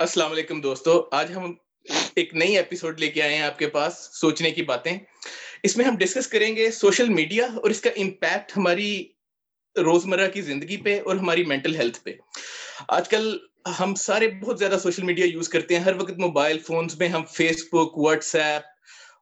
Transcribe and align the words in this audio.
السلام 0.00 0.32
علیکم 0.32 0.60
دوستو، 0.60 1.08
آج 1.12 1.32
ہم 1.36 1.54
ایک 2.14 2.34
نئی 2.34 2.56
ایپیسوڈ 2.56 3.00
لے 3.00 3.08
کے 3.08 3.22
آئے 3.22 3.34
ہیں 3.34 3.42
آپ 3.42 3.58
کے 3.58 3.68
پاس، 3.68 4.08
سوچنے 4.12 4.50
کی 4.50 4.62
باتیں۔ 4.62 4.98
اس 5.62 5.76
میں 5.76 5.84
ہم 5.84 5.96
ڈسکس 5.96 6.26
کریں 6.26 6.56
گے 6.56 6.70
سوشل 6.70 7.08
میڈیا 7.08 7.46
اور 7.46 7.70
اس 7.70 7.80
کا 7.80 7.90
امپیکٹ 7.96 8.52
ہماری 8.56 9.08
روزمرہ 9.76 10.28
کی 10.28 10.42
زندگی 10.42 10.76
پہ 10.76 11.00
اور 11.04 11.16
ہماری 11.16 11.44
مینٹل 11.44 11.76
ہیلتھ 11.76 12.04
پہ۔ 12.04 12.12
آج 12.88 13.08
کل 13.08 13.38
ہم 13.80 13.94
سارے 13.94 14.28
بہت 14.28 14.58
زیادہ 14.58 14.78
سوشل 14.82 15.02
میڈیا 15.02 15.26
یوز 15.26 15.48
کرتے 15.48 15.76
ہیں۔ 15.76 15.82
ہر 15.82 15.94
وقت 15.94 16.18
موبائل 16.18 16.58
فونز 16.58 16.98
میں 16.98 17.08
ہم 17.08 17.24
فیس 17.24 17.64
بک 17.72 17.98
واٹس 17.98 18.34
ایپ 18.34 18.62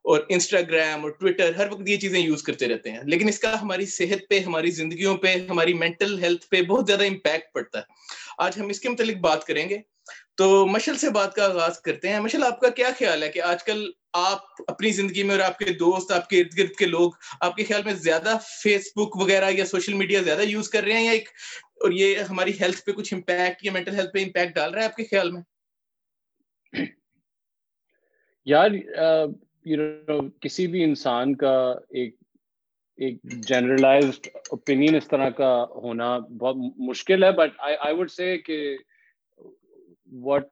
اور 0.03 0.21
انسٹاگرام 0.29 1.01
اور 1.01 1.11
ٹویٹر 1.11 1.55
ہر 1.55 1.71
وقت 1.71 1.89
یہ 1.89 1.97
چیزیں 1.97 2.19
یوز 2.19 2.43
کرتے 2.43 2.67
رہتے 2.67 2.91
ہیں۔ 2.91 2.99
لیکن 3.03 3.29
اس 3.29 3.39
کا 3.39 3.61
ہماری 3.61 3.85
صحت 3.85 4.29
پہ، 4.29 4.39
ہماری 4.39 4.71
زندگیوں 4.71 5.17
پہ، 5.17 5.35
ہماری 5.49 5.73
مینٹل 5.73 6.23
ہیلتھ 6.23 6.49
پہ 6.49 6.61
بہت 6.61 6.87
زیادہ 6.87 7.03
امپیکٹ 7.03 7.53
پڑتا 7.53 7.79
ہے۔ 7.79 7.83
آج 8.37 8.59
ہم 8.59 8.67
اس 8.67 8.79
کے 8.79 8.89
متعلق 8.89 9.17
بات 9.17 9.45
کریں 9.45 9.69
گے۔ 9.69 9.96
تو 10.37 10.65
مشل 10.65 10.95
سے 10.95 11.09
بات 11.09 11.35
کا 11.35 11.45
آغاز 11.45 11.79
کرتے 11.79 12.09
ہیں۔ 12.09 12.19
مشل، 12.19 12.43
آپ 12.43 12.59
کا 12.59 12.69
کیا 12.69 12.89
خیال 12.97 13.23
ہے 13.23 13.29
کہ 13.29 13.41
آج 13.41 13.63
کل 13.63 13.91
آپ 14.13 14.39
اپنی 14.67 14.89
زندگی 14.89 15.23
میں 15.23 15.35
اور 15.35 15.43
آپ 15.43 15.57
کے 15.57 15.65
دوست، 15.65 16.11
آپ 16.11 16.29
کے 16.29 16.39
ارد 16.39 16.57
گرد 16.57 16.71
کے 16.71 16.85
لوگ، 16.85 17.11
آپ 17.41 17.55
کے 17.55 17.63
خیال 17.63 17.81
میں 17.85 17.93
زیادہ 17.93 18.37
فیس 18.63 18.91
بک 18.95 19.15
وغیرہ 19.15 19.49
یا 19.51 19.65
سوشل 19.65 19.93
میڈیا 19.93 20.21
زیادہ 20.21 20.41
یوز 20.41 20.69
کر 20.69 20.83
رہے 20.83 20.93
ہیں 20.93 21.05
یا 21.05 21.11
ایک 21.11 21.29
اور 21.75 21.91
یہ 21.91 22.19
ہماری 22.19 22.51
ہیلتھ 22.59 22.85
پہ 22.85 22.91
کچھ 22.91 23.13
امپیکٹ 23.13 23.65
یا 23.65 23.71
مینٹل 23.71 23.95
ہیلتھ 23.95 24.13
پہ 24.13 24.23
امپیکٹ 24.23 24.55
ڈال 24.55 24.73
رہا 24.73 24.81
ہے 24.81 24.85
آپ 24.85 24.95
کے 24.95 25.03
خیال 25.03 25.31
میں؟ 25.31 25.41
یار 28.45 28.71
یو 29.65 29.77
نو 29.77 30.19
کسی 30.41 30.67
بھی 30.67 30.83
انسان 30.83 31.35
کا 31.35 31.73
ایک 31.89 32.15
ایک 32.97 33.23
جنرلائزڈ 33.23 34.27
اوپینین 34.35 34.95
اس 34.95 35.07
طرح 35.07 35.29
کا 35.29 35.65
ہونا 35.75 36.17
بہت 36.17 36.55
مشکل 36.77 37.23
ہے 37.23 37.31
بٹ 37.31 37.49
آئی 37.59 37.95
وڈ 37.95 38.11
سے 38.11 38.37
کہ 38.37 38.77
واٹ 40.11 40.47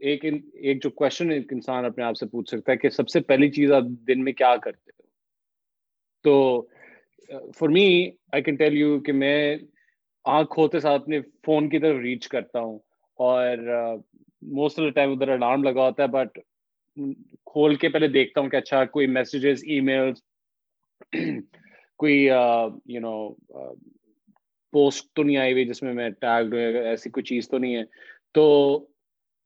ایک 0.00 0.24
ایک 0.24 0.82
جو 0.82 0.90
کوشچن 0.90 1.30
ایک 1.30 1.52
انسان 1.52 1.84
اپنے 1.84 2.04
آپ 2.04 2.16
سے 2.16 2.26
پوچھ 2.26 2.48
سکتا 2.48 2.72
ہے 2.72 2.76
کہ 2.76 2.88
سب 2.88 3.08
سے 3.08 3.20
پہلی 3.20 3.50
چیز 3.50 3.72
آپ 3.72 3.82
دن 4.08 4.24
میں 4.24 4.32
کیا 4.32 4.56
کرتے 4.56 4.90
ہو؟ 4.90 5.08
تو 6.24 6.62
for 7.58 7.68
me 7.68 8.10
I 8.32 8.42
can 8.42 8.54
tell 8.54 8.76
you 8.78 9.00
کہ 9.00 9.12
میں 9.12 9.56
آنکھ 10.24 10.58
ہوتے 10.58 10.80
ساتھ 10.80 11.02
اپنے 11.02 11.20
فون 11.46 11.68
کی 11.68 11.78
طرف 11.78 12.00
ریچ 12.00 12.28
کرتا 12.28 12.60
ہوں 12.60 12.78
اور 13.18 13.58
موسٹ 14.42 14.78
آف 14.78 14.84
دا 14.84 14.90
ٹائم 14.90 15.12
ادھر 15.12 15.28
الارم 15.28 15.62
لگا 15.64 15.86
ہوتا 15.86 16.02
ہے 16.02 16.08
بٹ 16.08 16.38
کھول 17.46 17.74
کے 17.74 17.88
پہلے 17.88 18.08
دیکھتا 18.08 18.40
ہوں 18.40 18.48
کہ 18.48 18.56
اچھا 18.56 18.84
کوئی 18.84 19.06
میسیجز 19.06 19.64
ای 19.66 19.80
میل 19.80 20.12
کوئی 21.96 22.24
یو 22.24 23.00
نو 23.00 23.28
پوسٹ 24.72 25.12
تو 25.14 25.22
نہیں 25.22 25.36
آئی 25.36 25.52
ہوئی 25.52 25.64
جس 25.64 25.82
میں 25.82 25.92
میں 25.92 26.08
ٹیگ 26.10 26.54
ایسی 26.54 27.10
کوئی 27.10 27.24
چیز 27.24 27.48
تو 27.48 27.58
نہیں 27.58 27.76
ہے۔ 27.76 27.82
تو 28.34 28.44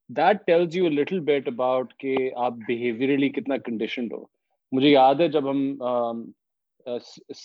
that 0.09 0.45
tells 0.47 0.75
you 0.77 0.89
little 0.89 1.19
bit 1.19 1.47
about 1.47 1.93
کہ 1.99 2.15
آپ 2.37 2.53
بہیویئرلی 2.67 3.29
کتنا 3.29 3.57
کنڈیشنڈ 3.65 4.13
ہو۔ 4.13 4.23
مجھے 4.71 4.89
یاد 4.89 5.19
ہے 5.21 5.27
جب 5.27 5.49
ہم 5.49 6.23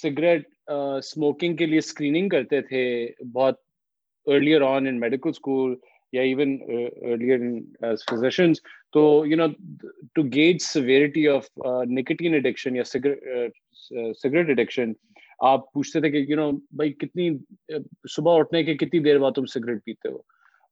سگریٹ 0.02 0.48
اسموکنگ 0.68 1.56
کے 1.56 1.66
لیے 1.66 1.78
اسکریننگ 1.78 2.28
کرتے 2.28 2.60
تھے 2.62 2.82
بہت 3.34 3.58
earlier 4.26 4.60
on 4.62 4.86
in 4.86 5.00
medical 5.00 5.30
school 5.30 5.74
یا 6.12 6.22
ایون 6.22 6.56
ارلیئر 7.10 7.38
فزیشنس 8.10 8.60
تو 8.92 9.00
you 9.26 9.36
know 9.36 9.46
to 10.14 10.22
gauge 10.22 10.62
severity 10.62 11.26
of 11.28 11.48
nicotine 11.88 12.34
addiction 12.34 12.76
یا 12.76 12.84
سگریٹ 12.84 14.50
اڈکشن 14.50 14.92
آپ 15.40 15.72
پوچھتے 15.72 16.00
تھے 16.00 16.10
کہ 16.10 16.24
یو 16.28 16.36
نو 16.36 16.50
بھائی 16.72 16.92
کتنی 16.92 17.30
صبح 18.10 18.38
اٹھنے 18.38 18.62
کے 18.64 18.74
کتنی 18.76 19.00
دیر 19.00 19.18
بعد 19.18 19.32
تم 19.32 19.46
سگریٹ 19.46 19.84
پیتے 19.84 20.08
ہو؟ 20.08 20.18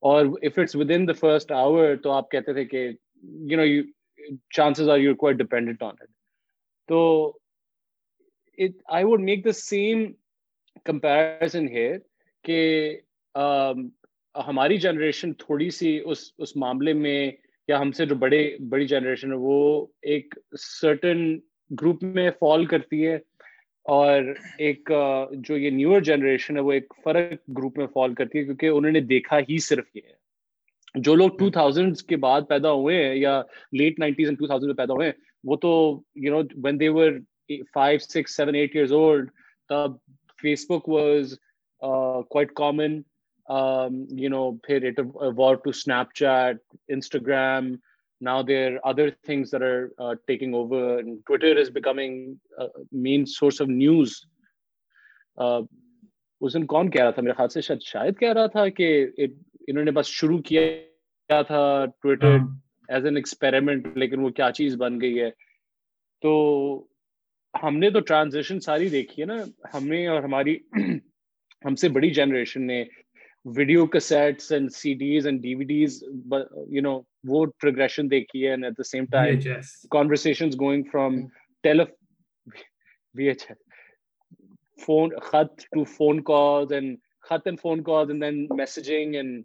اور 0.02 0.26
if 0.42 0.58
it's 0.58 0.76
within 0.90 1.08
the 1.08 1.12
first 1.12 1.52
hour 1.52 1.96
تو 1.96 2.10
آپ 2.10 2.30
کہتے 2.30 2.52
تھے 2.52 2.64
کہ 2.64 2.88
you 3.22 3.56
know 3.56 3.64
you 3.64 3.82
chances 4.50 4.88
are 4.88 4.98
you 4.98 5.14
quite 5.14 5.36
dependent 5.36 5.82
on 5.82 5.94
it 6.00 6.08
تو 6.88 7.32
I 8.88 9.04
would 9.04 9.20
make 9.20 9.44
the 9.44 9.52
same 9.52 10.04
comparison 10.84 11.68
here 11.68 11.98
کہ 12.44 12.96
um, 13.34 13.88
ہماری 14.34 14.76
جنریشن 14.78 15.32
تھوڑی 15.34 15.70
سی 15.70 15.98
اس 16.04 16.18
اس 16.38 16.56
معاملے 16.56 16.92
میں 16.92 17.30
یا 17.68 17.80
ہم 17.80 17.92
سے 17.92 18.06
جو 18.06 18.14
بڑے، 18.14 18.56
بڑی 18.68 18.86
جنریشن 18.86 19.32
ہے 19.32 19.36
وہ 19.36 19.86
ایک 20.02 20.34
سرٹن 20.60 21.38
گروپ 21.70 22.02
میں 22.02 22.30
فال 22.30 22.66
کرتی 22.66 23.06
ہے 23.06 23.18
اور 23.88 24.22
ایک 24.58 24.90
جو 25.32 25.56
یہ 25.56 25.70
نیور 25.70 26.00
جنریشن 26.00 26.56
ہے 26.56 26.62
وہ 26.62 26.72
ایک 26.72 26.94
فرق 27.04 27.32
گروپ 27.58 27.78
میں 27.78 27.86
فال 27.86 28.14
کرتی 28.14 28.38
ہے 28.38 28.44
کیونکہ 28.44 28.66
انہوں 28.66 28.92
نے 28.92 29.00
دیکھا 29.00 29.38
ہی 29.38 29.58
صرف 29.58 29.84
یہ 29.94 30.00
ہے۔ 30.06 31.00
جو 31.00 31.14
لوگ 31.14 31.30
ٹو 31.38 31.50
تھاؤزینڈ 31.50 31.96
کے 31.98 32.16
بعد 32.16 32.42
پیدا 32.48 32.72
ہوئے 32.72 32.96
ہیں 33.04 33.14
یا 33.14 33.40
لیٹ 33.72 33.98
نائنٹیز 33.98 34.30
ٹو 34.38 34.46
تھاؤزینڈ 34.46 34.68
میں 34.68 34.76
پیدا 34.76 34.94
ہوئے 34.94 35.06
ہیں 35.06 35.12
وہ 35.44 35.56
تو 35.56 35.70
you 36.14 36.34
know 36.34 36.42
when 36.64 36.80
they 36.80 36.88
were 36.88 37.18
five 37.74 37.98
six 37.98 38.36
seven 38.36 38.54
eight 38.54 38.76
years 38.76 38.92
old 38.92 39.30
تب 39.70 39.96
Facebook 40.70 40.88
was 40.88 41.34
quite 42.30 42.52
common 42.52 43.00
you 44.20 44.28
know 44.28 44.50
پھر 44.62 44.86
it 44.86 45.00
was 45.36 45.54
to 45.54 45.70
Snapchat 46.14 46.56
Instagram 46.88 47.74
now 48.20 48.42
there 48.42 48.74
are 48.74 48.80
other 48.84 49.10
things 49.24 49.50
that 49.50 49.62
are 49.62 49.92
uh, 49.98 50.14
taking 50.26 50.54
over 50.54 50.98
and 50.98 51.24
twitter 51.24 51.56
is 51.56 51.70
becoming 51.70 52.38
a 52.58 52.68
main 52.92 53.26
source 53.28 53.60
of 53.60 53.68
news. 53.70 54.26
Uh, 55.38 55.62
اس 56.40 56.54
دن 56.54 56.66
کون 56.66 56.90
کہہ 56.90 57.02
رہا 57.02 57.10
تھا 57.10 57.22
میرے 57.22 57.32
خیال 57.32 57.48
سے 57.48 57.60
شاید 57.60 57.82
شاید 57.82 58.18
کہہ 58.18 58.32
رہا 58.32 58.46
تھا 58.46 58.68
کہ 58.68 59.06
انہوں 59.68 59.84
نے 59.84 59.90
بس 59.90 60.06
شروع 60.08 60.38
کیا 60.42 61.40
تھا 61.42 61.62
ٹویٹر 62.02 62.36
ایز 62.88 63.04
این 63.04 63.16
ایکسپیریمنٹ 63.16 63.96
لیکن 63.96 64.20
وہ 64.20 64.30
کیا 64.30 64.50
چیز 64.52 64.76
بن 64.76 65.00
گئی 65.00 65.20
ہے 65.20 65.30
تو 66.22 66.30
ہم 67.54 67.78
نے 67.78 67.90
تو 67.90 68.00
ٹرانزیکشن 68.00 68.60
ساری 68.60 68.88
دیکھی 68.88 69.22
ہے 69.22 69.26
نا 69.26 69.42
ہم 69.74 69.86
نے 69.88 70.06
اور 70.06 70.22
ہماری 70.22 70.56
ہم 71.64 71.76
سے 71.76 71.88
بڑی 71.88 72.10
جنریشن 72.10 72.66
نے 72.66 72.82
video 73.56 73.86
cassettes 73.86 74.52
and 74.52 74.72
CDs 74.94 75.26
and 75.26 75.42
DVDs 75.64 76.02
you 76.68 76.82
know 76.82 77.00
وہ 77.24 77.44
پروگریشن 77.60 78.10
دیکھی 78.10 78.44
ہے 78.44 78.50
and 78.50 78.64
at 78.64 78.78
the 78.78 78.82
same 78.82 79.04
time 79.04 79.38
conversations 79.90 80.60
going 80.60 80.82
from 80.92 81.20
telly 81.64 81.84
V 83.14 83.28
H 83.28 83.44
phone 84.78 85.10
خط 85.22 85.60
ٹو 85.72 85.84
فون 85.96 86.22
کالز 86.22 86.72
اینڈ 86.72 86.96
خط 87.20 87.46
and 87.46 87.60
phone 87.62 87.82
calls 87.82 88.10
and 88.10 88.22
then 88.22 88.46
messaging 88.56 89.14
and 89.14 89.42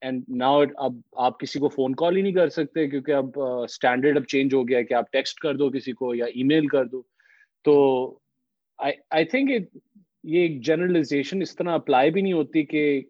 and 0.00 0.24
now 0.36 0.62
اب 0.76 0.92
آپ 1.18 1.38
کسی 1.40 1.58
کو 1.58 1.68
phone 1.68 1.94
call 1.94 2.16
ہی 2.16 2.22
نہیں 2.22 2.32
کر 2.32 2.48
سکتے 2.48 2.88
کیونکہ 2.88 3.12
اب 3.12 3.40
اسٹینڈرڈ 3.42 4.16
اب 4.16 4.26
چینج 4.26 4.54
ہو 4.54 4.68
گیا 4.68 4.78
ہے 4.78 4.84
کہ 4.84 4.94
آپ 4.94 5.12
ٹیکسٹ 5.12 5.38
کر 5.38 5.56
دو 5.56 5.70
کسی 5.70 5.92
کو 5.92 6.14
یا 6.14 6.24
ای 6.24 6.42
میل 6.42 6.66
کر 6.66 6.84
دو. 6.84 7.02
تو 7.64 8.18
آئی 8.78 9.24
تھنک 9.24 9.50
یہ 10.24 10.40
ایک 10.40 10.60
جنرلائزیشن 10.66 11.42
اس 11.42 11.54
طرح 11.56 11.74
اپلائی 11.74 12.10
بھی 12.10 12.22
نہیں 12.22 12.32
ہوتی 12.32 12.62
کہ 12.62 13.00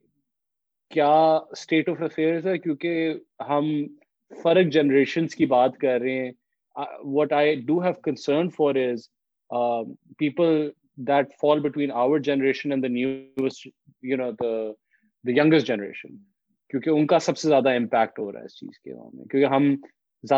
کیا 0.90 1.08
اسٹیٹ 1.52 1.88
آف 1.88 2.02
افیئرز 2.02 2.46
ہے، 2.46 2.58
کیونکہ 2.58 3.14
ہم 3.48 3.70
فرق 4.42 4.72
جنریشنس 4.72 5.34
کی 5.34 5.46
بات 5.46 5.76
کر 5.78 6.00
رہے 6.00 6.14
ہیں۔ 6.14 6.30
What 7.04 7.32
I 7.32 7.54
do 7.66 7.78
have 7.82 7.92
concern 8.02 8.48
for 8.48 8.74
is 8.74 9.08
people 10.18 10.70
that 11.08 11.32
fall 11.40 11.60
between 11.60 11.92
our 11.92 12.18
generation 12.18 12.72
and 12.72 12.82
the 12.82 12.88
news 12.88 13.60
you 14.02 14.16
know 14.16 14.30
the 14.32 14.50
the 15.24 15.40
youngest 15.40 15.66
generation 15.66 16.16
کیونکہ 16.70 16.90
ان 16.90 17.06
کا 17.06 17.18
سب 17.18 17.38
سے 17.38 17.48
زیادہ 17.48 17.70
امپیکٹ 17.76 18.18
ہو 18.18 18.30
رہا 18.32 18.40
ہے 18.40 18.44
اس 18.44 18.58
چیز 18.58 18.78
کے 18.80 18.94
میں۔ 18.94 19.24
کیونکہ 19.24 19.54
ہم 19.54 19.74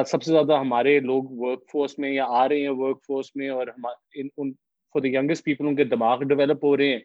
سب 0.07 0.23
سے 0.23 0.31
زیادہ 0.31 0.59
ہمارے 0.61 0.99
لوگ 1.01 1.25
ورک 1.41 1.63
فورس 1.73 1.99
میں 1.99 2.11
یا 2.11 2.27
آ 2.29 2.49
رہے 2.49 2.61
ہیں 2.61 2.69
ورک 2.71 2.99
فورس 3.07 3.31
میں 3.37 3.49
اور 3.51 3.67
فار 4.95 5.01
دا 5.03 5.09
یگسٹ 5.09 5.45
پیپل 5.45 5.67
ان 5.67 5.77
کے 5.77 5.85
دماغ 5.87 6.23
ڈیولپ 6.25 6.65
ہو 6.65 6.77
رہے 6.77 6.89
ہیں، 6.89 7.01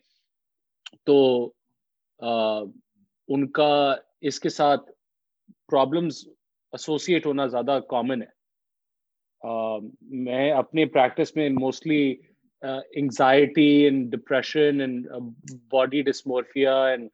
تو 1.06 1.52
ان 3.30 3.48
کا 3.52 3.96
اس 4.22 4.40
کے 4.40 4.50
ساتھ 4.50 4.90
پرابلمس 5.70 6.24
ایسوسیٹ 6.74 7.26
ہونا 7.26 7.46
زیادہ 7.48 7.80
کامن 7.90 8.22
ہے۔ 8.22 8.36
میں 10.26 10.52
اپنے 10.52 10.86
پریکٹس 10.86 11.36
میں 11.36 11.50
mostly 11.50 12.16
anxiety 12.64 13.68
and 13.84 14.12
depression 14.12 14.82
and 14.82 15.08
body 15.72 16.02
dysmorphia 16.02 16.76
and 16.86 17.10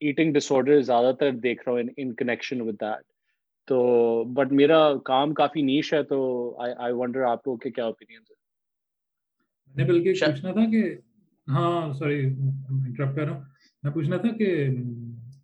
eating 0.00 0.32
disorder 0.52 0.80
زیادہ 0.80 1.12
تر 1.20 1.30
دیکھ 1.42 1.62
رہا 1.62 1.72
ہوں 1.72 1.88
ان 1.96 2.14
کنیکشن 2.14 2.60
ود 2.60 2.80
دیٹ 2.80 3.04
تو 3.68 3.82
بٹ 4.34 4.52
میرا 4.52 4.80
کام 5.04 5.34
کافی 5.34 5.62
نیش 5.62 5.92
ہے، 5.94 6.02
تو 6.02 6.18
آئی 6.60 6.92
ونڈر 6.92 7.22
آپ 7.22 7.46
لوگ 7.48 7.58
کے 7.58 7.70
کیا 7.70 7.84
اوپینین 7.84 8.20
ہے 8.20 8.40
میں 9.74 9.84
نے 9.84 9.92
بلکہ 9.92 10.12
پوچھنا 10.12 10.52
تھا 10.52 10.70
کہ 10.70 10.96
ہاں 11.48 11.92
سوری 11.92 12.24
انٹرپٹ 12.24 13.16
کر 13.16 13.24
رہا 13.24 13.32
ہوں۔ 13.32 13.42
میں 13.82 13.92
پوچھنا 13.92 14.16
تھا 14.16 14.36
کہ 14.36 14.66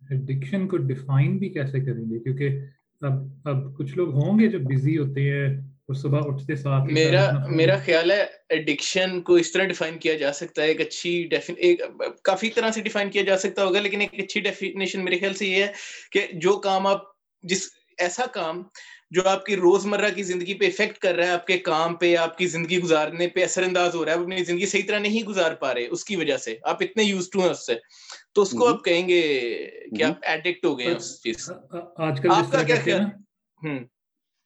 ایڈکشن 0.09 0.67
کو 0.67 0.77
ڈیفائن 0.77 1.37
بھی 1.37 1.49
کیسے 1.49 1.79
کریں 1.79 2.11
گے؟ 2.11 2.19
کیونکہ 2.19 2.59
اب 3.01 3.13
اب 3.43 3.77
کچھ 3.77 3.97
لوگ 3.97 4.13
ہوں 4.13 4.39
گے 4.39 4.47
جو 4.47 4.59
بزی 4.59 4.97
ہوتے 4.97 5.31
ہیں 5.31 5.57
اور 5.57 5.93
صبح 5.93 6.19
اٹھتے 6.23 6.55
ساتھ 6.55 6.93
میرا 6.93 7.47
میرا 7.47 7.77
خیال 7.77 8.11
ہے 8.11 8.25
ایڈکشن 8.49 9.21
کو 9.21 9.33
اس 9.33 9.51
طرح 9.51 9.63
ڈیفائن 9.63 9.97
کیا 9.97 10.13
جا 10.13 10.33
سکتا 10.33 10.61
ہے 10.61 10.67
ایک 10.67 10.81
اچھی 10.81 11.29
ایک 11.57 11.81
کافی 12.23 12.49
طرح 12.49 12.71
سے 12.71 12.81
ڈیفائن 12.81 13.09
کیا 13.09 13.23
جا 13.23 13.37
سکتا 13.37 13.65
ہوگا 13.65 13.79
لیکن 13.79 14.01
ایک 14.01 14.19
اچھی 14.19 14.41
ڈیفینیشن 14.41 15.03
میرے 15.03 15.19
خیال 15.19 15.33
سے 15.33 15.47
یہ 15.47 15.63
ہے 15.63 15.71
کہ 16.11 16.27
جو 16.33 16.57
کام 16.59 16.87
آپ 16.87 17.01
جس 17.43 17.69
ایسا 17.97 18.25
کام 18.25 18.63
جو 19.11 19.21
آپ 19.25 19.45
کی 19.45 19.55
روزمرہ 19.55 20.09
کی 20.15 20.23
زندگی 20.23 20.53
پہ 20.53 20.65
افیکٹ 20.65 20.97
کر 20.97 21.15
رہا 21.15 21.23
ہے 21.23 21.29
آپ 21.29 21.47
کے 21.47 21.57
کام 21.57 21.95
پہ 21.95 22.15
آپ 22.15 22.37
کی 22.37 22.47
زندگی 22.47 22.79
گزارنے 22.79 23.27
پہ 23.27 23.43
اثر 23.43 23.63
انداز 23.63 23.95
ہو 23.95 24.05
رہا 24.05 24.11
ہے 24.11 24.17
آپ 24.17 24.23
اپنی 24.23 24.43
زندگی 24.43 24.65
صحیح 24.65 24.81
طرح 24.87 24.99
نہیں 24.99 25.27
گزار 25.27 25.51
پا 25.53 25.73
رہے 25.73 25.87
اس 25.87 26.05
کی 26.05 26.15
وجہ 26.15 26.37
سے۔ 26.37 26.55
آپ 26.63 26.77
اتنے 26.79 27.03
یوز 27.03 27.29
ٹو 27.29 27.39
ہیں 27.39 27.49
اس 27.49 27.65
سے۔ 27.65 27.73
تو 28.33 28.41
اس 28.41 28.51
کو 28.51 28.67
آپ 28.67 28.83
کہیں 28.83 29.07
گے 29.07 29.21
کہ 29.97 30.03
آپ 30.03 30.15
ایڈکٹ 30.21 30.65
ہو 30.65 30.79
گئے 30.79 30.87
ہیں 30.87 30.95
اس 30.95 31.21
چیز 31.23 31.51
آج 31.97 32.21
کل 32.21 32.29
آپ 32.31 32.51
کا 32.51 32.63
کیا 32.63 32.75
خیال؟ 32.83 33.01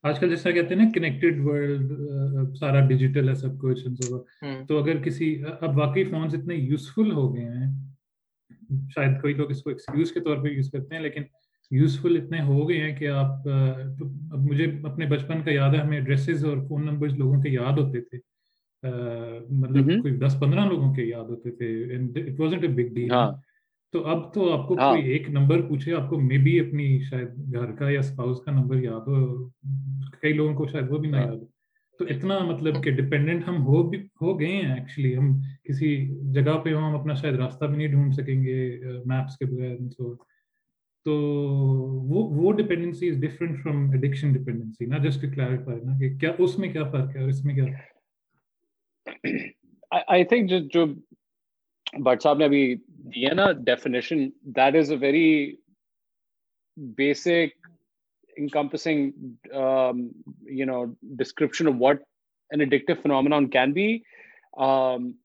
آج 0.04 0.20
کل 0.20 0.30
جیسا 0.30 0.52
کہتے 0.52 0.76
ہیں 0.76 0.82
نا 0.84 0.90
کنیکٹڈ 0.96 1.40
ورلڈ 1.44 1.92
سارا 2.58 2.80
ڈیجیٹل 2.88 3.30
ہے 3.30 3.36
سب 3.36 3.62
کچھ 3.62 3.88
تو 4.68 4.84
اگر 4.84 5.04
کسی 5.04 5.44
اب 5.62 5.78
واقعی 5.78 6.04
فونس 6.04 6.34
اتنے 6.34 6.56
یوزفل 6.56 7.12
ہو 7.12 7.36
گئے 7.36 7.46
ہیں 7.46 7.72
شاید 8.96 9.22
کوئی 9.22 9.34
لوگ 9.34 9.52
اس 9.52 9.62
کو 9.64 9.70
ایکسکیوز 9.70 10.12
کے 10.12 10.20
طور 10.20 10.38
پہ 10.38 10.50
یوز 10.50 10.72
کرتے 10.72 10.96
ہیں 10.96 11.02
لیکن 11.02 11.24
یوزفل 11.74 12.18
اتنے 12.18 12.42
ہو 12.42 12.70
گئے 12.70 12.78
ہیں 12.78 12.96
کہ 12.96 13.08
آپ 13.08 13.48
اب 13.48 14.40
مجھے 14.40 14.66
اپنے 14.84 15.06
بچپن 15.06 15.44
کا 15.44 15.52
یاد 15.52 15.74
ہے 15.74 15.80
ہمیں 15.80 15.98
ایڈریسز 15.98 16.46
اور 16.46 16.58
فون 16.68 16.86
نمبر 16.86 17.10
لوگوں 17.10 17.42
کے 17.42 17.50
یاد 17.50 17.78
ہوتے 17.78 18.02
تھے۔ 18.02 18.18
مطلب 19.50 19.86
کوئی 20.02 20.14
دس 20.14 20.40
پندرہ 20.40 20.60
لوگوں 20.60 20.94
کے 20.94 21.04
یاد 21.04 21.30
ہوتے 21.30 21.52
تھے 21.52 22.68
بگ 22.68 22.94
ڈیل 22.94 23.10
تو 23.94 24.06
اب 24.08 24.34
تو 24.34 24.54
آپ 24.54 24.68
کو 24.68 24.76
کوئی 24.76 25.02
ایک 25.02 25.30
نمبر 25.30 25.62
پوچھے 25.62 25.94
آپ 25.94 26.10
کو 26.10 26.20
مے 26.20 26.38
بی 26.38 26.60
اپنی 26.60 27.00
شاید 27.00 27.54
گھر 27.54 27.72
کا 27.72 27.90
یا 27.90 28.00
اسپاؤس 28.00 28.42
کا 28.42 28.52
نمبر 28.52 28.76
یاد 28.76 29.08
ہو 29.08 29.50
کئی 30.22 30.34
لوگوں 30.34 30.54
کو 30.54 30.68
شاید 30.68 30.92
وہ 30.92 30.98
بھی 30.98 31.10
نہ 31.10 31.18
یاد 31.18 31.36
ہو۔ 31.36 31.46
تو 32.00 32.06
اتنا 32.10 32.40
مطلب 32.40 32.84
کہ 32.84 32.92
ڈپینڈنٹ 32.92 33.48
ہم 33.48 33.66
ہو 33.66 33.90
بھی 33.90 34.00
ہو 34.22 34.40
گئے 34.40 34.48
ہیں 34.48 34.74
ایکچولی 34.76 35.18
ہم 35.18 35.42
کسی 35.64 35.96
جگہ 36.34 36.58
پہ 36.58 36.74
ہم 36.74 36.96
اپنا 36.96 37.14
شاید 37.14 37.36
راستہ 37.36 37.66
بھی 37.66 37.78
نہیں 37.78 37.88
ڈھونڈ 37.88 38.14
سکیں 38.14 38.44
گے 38.44 38.80
میپس 39.06 39.38
کے 39.38 39.46
بغیر 39.46 39.76
تو 41.06 41.14
وہ 42.10 42.28
وہ 42.34 42.52
dependency 42.58 43.10
is 43.10 43.18
different 43.22 43.62
from 43.64 43.90
addiction 43.92 44.34
dependency 44.34 44.86
نا 44.86 44.98
جسٹ 45.04 45.22
ٹو 45.22 45.28
کلیریفائی 45.34 45.80
نا 45.82 45.98
کہ 46.00 46.14
کیا 46.20 46.32
اس 46.38 46.58
میں 46.60 46.72
کیا 46.74 46.84
فرق 46.92 47.16
ہے 47.16 47.22
اور 47.22 47.30
اس 47.30 47.44
میں 47.46 47.56
کیا 47.56 47.66
آئی 50.08 50.24
تھنک 50.26 50.50
جو 50.50 50.60
جو 50.74 50.86
بٹ 52.04 52.22
صاحب 52.24 52.38
نے 52.38 52.46
ابھی 52.46 52.64
دیا 53.16 53.34
نا 53.34 53.52
definition 53.66 54.28
that 54.56 54.76
is 54.76 54.92
a 54.92 54.98
very 55.02 55.30
basic 56.98 57.62
encompassing 58.38 59.38
um, 59.54 60.12
you 60.44 60.66
know 60.66 60.96
description 61.16 61.68
of 61.68 61.78
what 61.78 62.00
an 62.52 62.62
addictive 62.62 63.02
phenomenon 63.02 63.50
can 63.50 63.74
be. 63.74 64.04
Um, 64.58 65.16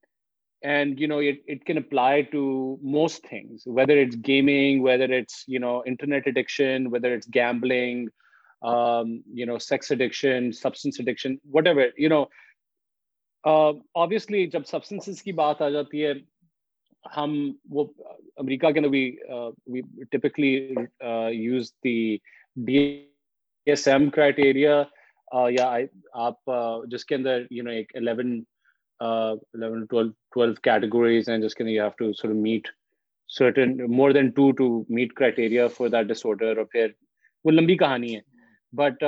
and 0.62 0.98
you 0.98 1.06
know 1.06 1.18
it, 1.18 1.42
it 1.46 1.64
can 1.64 1.78
apply 1.78 2.22
to 2.22 2.78
most 2.82 3.24
things 3.26 3.62
whether 3.64 3.96
it's 3.96 4.16
gaming 4.16 4.82
whether 4.82 5.04
it's 5.04 5.44
you 5.46 5.58
know 5.58 5.82
internet 5.86 6.26
addiction 6.26 6.90
whether 6.90 7.14
it's 7.14 7.26
gambling 7.28 8.08
um, 8.62 9.22
you 9.32 9.46
know 9.46 9.58
sex 9.58 9.90
addiction 9.90 10.52
substance 10.52 10.98
addiction 10.98 11.40
whatever 11.44 11.90
you 11.96 12.08
know 12.08 12.28
uh, 13.44 13.72
obviously 13.94 14.46
jab 14.48 14.66
substances 14.66 15.22
ki 15.22 15.32
baat 15.32 15.60
aa 15.60 15.70
jati 15.78 16.04
hai 16.06 16.16
ہم 17.16 17.34
وہ 17.70 17.84
America 18.36 18.70
کے 18.70 18.80
اندر 18.80 20.06
typically 20.12 20.52
use 21.32 21.70
the 21.84 22.16
DSM 23.88 24.08
criteria 24.10 24.82
یا 25.50 25.70
آپ 26.26 26.50
جس 26.90 27.04
کے 27.04 27.14
اندر 27.14 27.44
you 27.50 27.64
know 27.64 27.70
ایک 27.70 27.96
eleven 29.00 29.62
eleven 29.62 29.84
twelve 30.30 30.52
categories 30.62 31.28
ہیں 31.28 31.38
جس 31.38 31.54
کے 31.54 31.62
اندر 31.62 31.72
you 31.72 31.82
have 31.82 31.90
to 31.98 32.12
sir 32.12 32.32
meet 32.36 32.68
certain 33.28 33.76
more 33.96 34.10
than 34.10 34.30
two 34.30 34.50
to 34.52 34.68
meet 34.88 35.12
criteria 35.12 35.66
for 35.66 35.88
that 35.88 36.06
disorder 36.26 36.56
اور 36.56 36.64
پھر 36.64 36.86
وہ 37.44 37.50
لمبی 37.50 37.76
کہانی 37.76 38.14
ہے 38.16 38.20
بٹ 38.72 39.04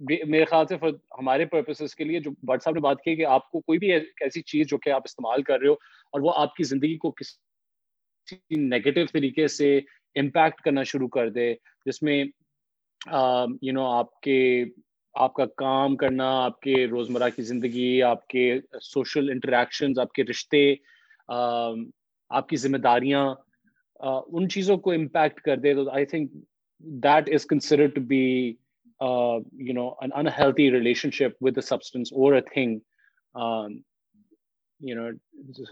میرے 0.00 0.44
خیال 0.44 0.66
سے 0.66 0.76
ہمارے 1.18 1.44
پرپسز 1.46 1.94
کے 1.94 2.04
لیے 2.04 2.20
جو 2.20 2.30
بٹ 2.42 2.62
صاحب 2.62 2.74
نے 2.74 2.80
بات 2.80 3.02
کی 3.02 3.16
کہ 3.16 3.26
آپ 3.26 3.50
کو 3.50 3.60
کوئی 3.60 3.78
بھی 3.78 3.92
ایسی 3.92 4.42
چیز 4.42 4.66
جو 4.66 4.78
کہ 4.78 4.90
آپ 4.90 5.02
استعمال 5.04 5.42
کر 5.42 5.60
رہے 5.60 5.68
ہو 5.68 5.74
اور 6.12 6.20
وہ 6.20 6.32
آپ 6.36 6.54
کی 6.54 6.64
زندگی 6.64 6.96
کو 6.96 7.10
کسی 7.10 8.56
نیگیٹو 8.58 9.04
طریقے 9.12 9.46
سے 9.48 9.76
امپیکٹ 10.16 10.60
کرنا 10.60 10.82
شروع 10.82 11.08
کر 11.08 11.28
دے 11.28 11.52
جس 11.86 12.02
میں 12.02 12.24
یو 13.62 13.72
نو 13.72 13.86
آپ 13.90 14.20
کے 14.20 14.64
آپ 15.14 15.34
کا 15.34 15.44
کام 15.56 15.96
کرنا 15.96 16.30
آپ 16.44 16.60
کے 16.60 16.86
روزمرہ 16.86 17.28
کی 17.36 17.42
زندگی 17.42 18.02
آپ 18.02 18.26
کے 18.28 18.58
سوشل 18.82 19.30
انٹریکشنز 19.30 19.98
آپ 19.98 20.12
کے 20.12 20.24
رشتے 20.24 20.74
آپ 22.30 22.48
کی 22.48 22.56
ذمہ 22.56 22.76
داریاں 22.76 23.34
ان 24.00 24.48
چیزوں 24.48 24.76
کو 24.76 24.92
امپیکٹ 24.92 25.40
کر 25.40 25.56
دے 25.56 25.74
تو 25.74 25.88
I 25.90 26.06
think 26.06 26.32
that 26.80 27.30
is 27.34 27.46
consider 27.46 27.86
to 27.86 28.00
be 28.00 28.24
you 28.48 29.74
know 29.74 29.88
in 29.88 30.10
unhealthy 30.14 30.70
relationship 31.10 31.42
with 31.42 31.58
substance 31.62 32.12
اور 32.12 32.34
a 32.34 32.40
thing 32.40 32.78
you 34.80 35.00
know 35.00 35.10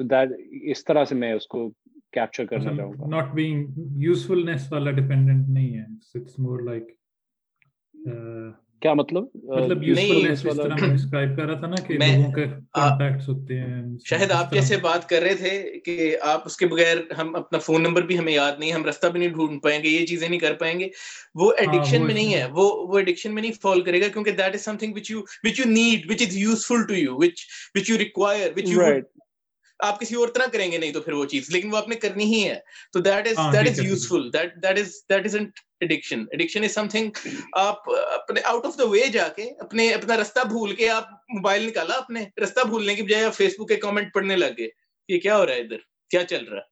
that 0.05 0.29
اس 0.63 0.85
طرح 0.85 1.05
سے 1.05 1.15
میں 1.15 1.33
اس 1.33 1.47
کو 1.47 1.69
کیپچر 2.13 2.47
کرنا 2.47 2.77
چاہوں 2.77 2.93
گا۔ 2.93 3.07
ناٹ 3.07 3.35
بینگ 3.35 3.79
یوزفلنس 4.03 4.73
والا 4.73 4.91
ڈیپینڈنٹ 4.91 5.49
نہیں 5.49 5.77
ہے. 5.79 5.85
اٹس 6.15 6.39
مور 6.39 6.61
لائک 6.61 6.85
کیا 8.83 8.95
مطلب؟ 8.95 9.25
مطلب 9.35 9.83
یوزفلنس 9.83 10.47
اس 10.47 10.57
طرح 10.57 10.75
میں 10.81 10.89
ڈسکرائب 10.89 11.37
کر 11.37 11.43
رہا 11.43 11.59
تھا 11.59 11.67
نا 11.67 11.77
کہ 11.87 11.95
لوگوں 11.95 12.33
کے 12.33 12.45
کانٹیکٹس 12.73 13.29
ہوتے 13.29 13.59
ہیں 13.59 13.83
شاید 14.05 14.31
آپ 14.31 14.53
جیسے 14.53 14.77
بات 14.77 15.09
کر 15.09 15.23
رہے 15.23 15.35
تھے 15.35 15.81
کہ 15.85 16.17
آپ 16.21 16.43
اس 16.45 16.57
کے 16.57 16.67
بغیر 16.67 16.97
ہم 17.19 17.35
اپنا 17.37 17.59
فون 17.59 17.83
نمبر 17.83 18.03
بھی 18.03 18.19
ہمیں 18.19 18.33
یاد 18.33 18.53
نہیں 18.59 18.73
ہم 18.73 18.85
راستہ 18.85 19.07
بھی 19.07 19.21
نہیں 19.21 19.31
ڈھونڈ 19.31 19.63
پائیں 19.63 19.83
گے 19.83 19.89
یہ 19.89 20.07
چیزیں 20.07 20.29
نہیں 20.29 20.41
کر 20.41 20.55
پائیں 20.55 20.81
گے۔ 20.81 20.89
وہ 21.35 21.53
ایڈکشن 21.59 22.07
میں 22.07 22.15
نہیں 22.15 22.35
ہے۔ 22.35 22.45
وہ 22.45 22.87
وہ 22.89 22.99
ایڈکشن 22.99 23.35
میں 23.35 23.43
نہیں 23.43 23.53
فال 23.63 23.81
کرے 23.81 24.01
گا 24.01 24.09
کیونکہ 24.09 24.31
that 24.31 24.55
is 24.55 24.65
something 24.77 24.93
which 24.95 25.11
you 25.11 25.21
which 25.45 25.61
you 25.61 25.71
need 25.71 26.11
which 26.11 26.23
is 26.23 26.37
useful 26.37 26.87
to 26.89 26.95
you 26.95 27.15
which 27.15 27.47
which 27.75 27.91
you 27.91 27.99
require 27.99 28.51
which 28.57 28.69
you 28.69 28.81
آپ 29.83 30.01
کسی 30.01 30.15
اور 30.15 30.29
طرح 30.29 30.47
کریں 30.53 30.71
گے 30.73 30.79
نہیں 30.79 30.93
تو 30.93 31.01
پھر 31.01 31.13
وہ 31.13 31.25
چیز 31.27 31.51
لیکن 31.51 31.73
وہ 31.73 31.77
آپ 31.77 31.89
نے 31.89 31.95
کرنی 31.95 32.25
ہی 32.25 32.49
ہے۔ 32.49 32.59
تو 32.93 33.01
that 33.01 33.27
is 33.27 33.53
that 33.53 33.69
is 33.69 33.81
useful 33.81 34.33
that 34.33 34.79
is 34.79 34.93
that 35.11 35.25
is 35.25 35.37
addiction 35.37 36.21
addiction 36.21 36.65
is 36.65 36.73
something 36.89 37.11
آپ 37.53 37.91
اپنے 37.91 38.41
آؤٹ 38.45 38.67
آف 38.67 38.79
دا 38.79 38.89
وے 38.89 39.07
جا 39.13 39.29
کے 39.37 39.43
اپنے 39.59 39.93
اپنا 39.95 40.17
رستہ 40.17 40.41
بھول 40.49 40.75
کے 40.75 40.89
آپ 40.91 41.05
موبائل 41.29 41.67
نکالا 41.67 41.95
اپنے 41.95 42.25
رستہ 42.43 42.67
بھولنے 42.69 42.95
کی 42.95 43.03
بجائے 43.03 43.25
آپ 43.25 43.35
فیس 43.35 43.55
بک 43.59 43.69
کے 43.69 43.77
کامنٹ 43.77 44.15
پڑھنے 44.15 44.37
لگ 44.37 44.55
گئے۔ 44.59 44.69
یہ 45.09 45.21
کیا 45.21 45.37
ہو 45.39 45.47
رہا 45.47 45.55
ہے 45.55 45.59
ادھر؟ 45.59 45.79
کیا 46.11 46.25
چل 46.25 46.45
رہا 46.45 46.59
ہے؟ 46.59 46.71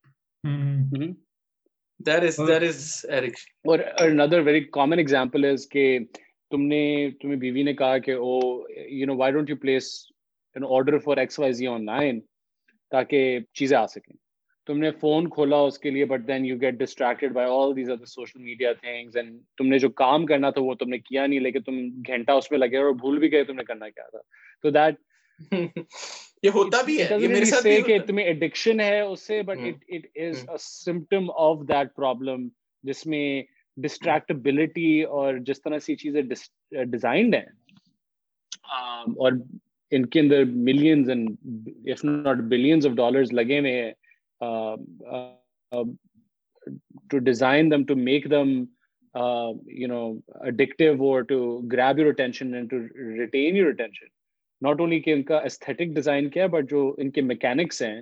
That 2.00 2.22
is, 2.22 2.36
that 2.50 2.62
is 2.62 2.78
اور 3.64 3.78
another 4.02 4.38
very 4.42 4.60
common 4.78 5.00
example 5.00 5.50
is 5.50 5.66
کہ 5.70 5.98
تم 6.50 6.62
نے 6.62 7.10
تمہیں 7.20 7.36
بیوی 7.36 7.62
نے 7.62 7.72
کہا 7.72 7.98
کہ 7.98 8.10
او 8.10 8.38
you 8.88 9.06
know 9.06 9.17
why 9.17 9.32
don't 9.32 9.50
you 9.50 9.56
place 9.56 10.06
an 10.56 10.67
order 10.69 10.98
for 10.98 11.17
XYZ 11.17 11.69
online? 11.79 12.19
تاکہ 12.93 13.39
چیزیں 13.55 13.77
آ 13.77 13.87
سکیں۔ 13.87 14.15
تم 14.69 14.79
نے 14.79 14.91
فون 15.01 15.29
کھولا 15.29 15.56
اس 15.59 15.79
کے 15.79 15.91
لیے 15.91 16.05
but 16.05 16.27
then 16.27 16.44
you 16.47 16.56
get 16.61 16.75
distracted 16.75 17.32
by 17.32 17.49
all 17.51 17.77
these 17.77 17.91
other 17.91 18.05
social 18.05 18.43
media 18.43 18.73
things 18.73 19.17
and 19.17 19.39
تم 19.59 19.67
نے 19.67 19.79
جو 19.79 19.89
کام 19.97 20.27
کرنا 20.27 20.51
تھا 20.51 20.61
وہ 20.61 20.75
تم 20.75 20.89
نے 20.89 20.99
کیا 21.01 21.27
نہیں 21.27 21.41
لیکن 21.41 21.63
تم 21.63 21.79
گھنٹہ 22.06 22.32
اس 22.32 22.51
میں 22.51 22.59
لگے 22.59 22.77
اور 22.77 22.93
بھول 22.94 23.19
بھی 23.19 23.32
گئے 23.32 23.44
تم 23.44 23.56
نے 23.56 23.65
کرنا 23.65 23.89
کیا 23.89 24.09
تھا۔ 24.09 24.20
تو 24.65 24.70
دیٹ 24.70 24.99
یہ 26.43 26.51
ہوتا 26.51 26.81
بھی 26.82 26.99
ہے 27.01 27.09
یہ 27.20 27.29
میرے 27.29 27.44
ساتھ 27.44 27.67
بھی 27.67 27.82
کہ 27.82 27.99
تمہیں 28.06 28.27
ایڈکشن 28.27 28.81
ہے 28.81 29.01
اس 29.01 29.27
سے 29.27 29.43
but 29.43 29.59
it 29.89 30.06
is 30.17 30.44
a 30.49 30.56
symptom 30.61 31.31
of 31.39 31.59
that 31.69 31.94
problem 31.97 32.49
جس 32.85 33.06
میں 33.06 33.43
ڈسٹریکٹیبلٹی 33.77 35.03
اور 35.11 35.35
جس 35.47 35.63
طرح 35.63 35.79
سی 35.79 35.97
چیزیں 35.97 36.20
ڈیزائنڈ 36.23 37.35
ہیں۔ 37.35 37.47
اور 39.17 39.32
ان 39.93 40.06
کے 40.06 40.20
اندر 40.20 40.44
millions 40.44 41.09
and 41.11 41.31
if 41.91 42.05
not 42.05 42.37
billions 42.49 42.87
of 42.87 42.93
dollars 42.93 43.32
لگے 43.32 43.59
ہوئے 43.61 43.82
ہیں 43.82 43.93
to 47.11 47.19
design 47.19 47.70
them 47.70 47.85
to 47.85 47.97
make 47.97 48.31
them 48.31 48.53
you 49.73 49.89
know 49.89 50.03
addictive 50.41 50.93
اور 51.05 51.23
to 51.23 51.41
grab 51.73 51.99
your 51.99 52.09
attention 52.09 52.55
and 52.55 52.70
to 52.70 52.79
retain 53.19 53.56
your 53.56 53.69
attention 53.69 54.06
not 54.63 54.81
only 54.81 55.01
کہ 55.01 55.13
ان 55.13 55.23
کا 55.23 55.39
استھیٹک 55.39 55.94
ڈیزائن 55.94 56.29
کیا 56.31 56.43
ہے 56.43 56.49
بٹ 56.49 56.70
جو 56.70 56.94
ان 56.99 57.11
کے 57.11 57.23
میکینکس 57.23 57.82
ہیں 57.82 58.01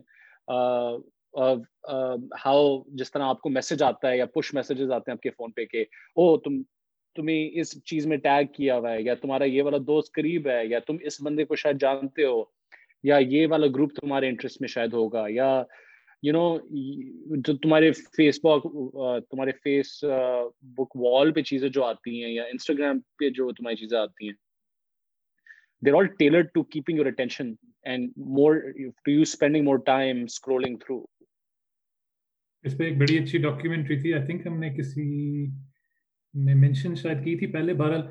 ہاؤ 2.44 2.82
جس 2.88 3.10
طرح 3.12 3.24
آپ 3.24 3.40
کو 3.40 3.48
میسج 3.48 3.82
آتا 3.82 4.10
ہے 4.10 4.16
یا 4.16 4.26
پش 4.26 4.52
میسجز 4.54 4.90
آتے 4.90 5.10
ہیں 5.10 5.16
آپ 5.16 5.22
کے 5.22 5.30
فون 5.30 5.50
پہ 5.52 5.64
کہ 5.64 5.84
او 6.16 6.36
تم 6.38 6.62
تمہیں 7.18 7.60
اس 7.60 7.72
چیز 7.84 8.06
میں 8.06 8.16
ٹیگ 8.24 8.52
کیا 8.54 8.76
ہوا 8.76 8.92
ہے، 8.92 9.02
یا 9.02 9.14
تمہارا 9.22 9.44
یہ 9.44 9.62
والا 9.62 9.78
دوست 9.86 10.12
قریب 10.14 10.48
ہے، 10.48 10.64
یا 10.66 10.78
تم 10.86 10.96
اس 11.00 11.20
بندے 11.22 11.44
کو 11.44 11.56
شاید 11.56 11.80
جانتے 11.80 12.24
ہو، 12.24 12.42
یا 13.04 13.16
یہ 13.30 13.46
والا 13.50 13.66
گروپ 13.74 13.92
تمہارے 14.00 14.28
انٹرسٹ 14.28 14.60
میں 14.60 14.68
شاید 14.68 14.92
ہوگا، 14.94 15.24
یا 15.30 15.50
یو 16.22 16.32
نو 16.32 16.46
جو 17.46 17.56
تمہارے 17.56 17.90
فیس 18.16 18.38
بک 18.44 18.62
تمہارے 19.30 19.52
فیس 19.64 19.92
بک 20.76 20.96
وال 21.02 21.32
پہ 21.32 21.42
چیزیں 21.50 21.68
جو 21.68 21.84
آتی 21.84 22.22
ہیں، 22.22 22.30
یا 22.30 22.44
انسٹاگرام 22.52 23.00
پہ 23.18 23.30
جو 23.36 23.50
تمہاری 23.52 23.76
چیزیں 23.76 23.98
آتی 23.98 24.28
ہیں۔ 24.28 24.34
There 25.82 25.94
all 25.94 26.06
tailor 26.18 26.42
to 26.54 26.62
keeping 26.64 26.96
your 26.98 27.06
attention 27.06 27.52
and 27.84 28.10
more 28.38 28.56
to 29.04 29.10
you 29.10 29.20
spending 29.22 29.64
more 29.64 29.78
time 29.86 30.22
scrolling 30.22 30.76
through 30.76 30.98
اس 32.64 32.76
پہ 32.78 32.84
ایک 32.84 32.98
بڑی 32.98 33.18
اچھی 33.18 33.38
ڈاکیومنٹری 33.38 34.00
تھی۔ 34.00 34.14
آئی 34.14 34.26
تھنک 34.26 34.46
ہم 34.46 34.58
نے 34.60 34.70
کسی 34.78 35.04
میں 36.34 36.54
مینشن 36.54 36.94
شاید 36.94 37.24
کی 37.24 37.36
تھی 37.36 37.46
پہلے، 37.46 37.74
بہرحال 37.74 38.02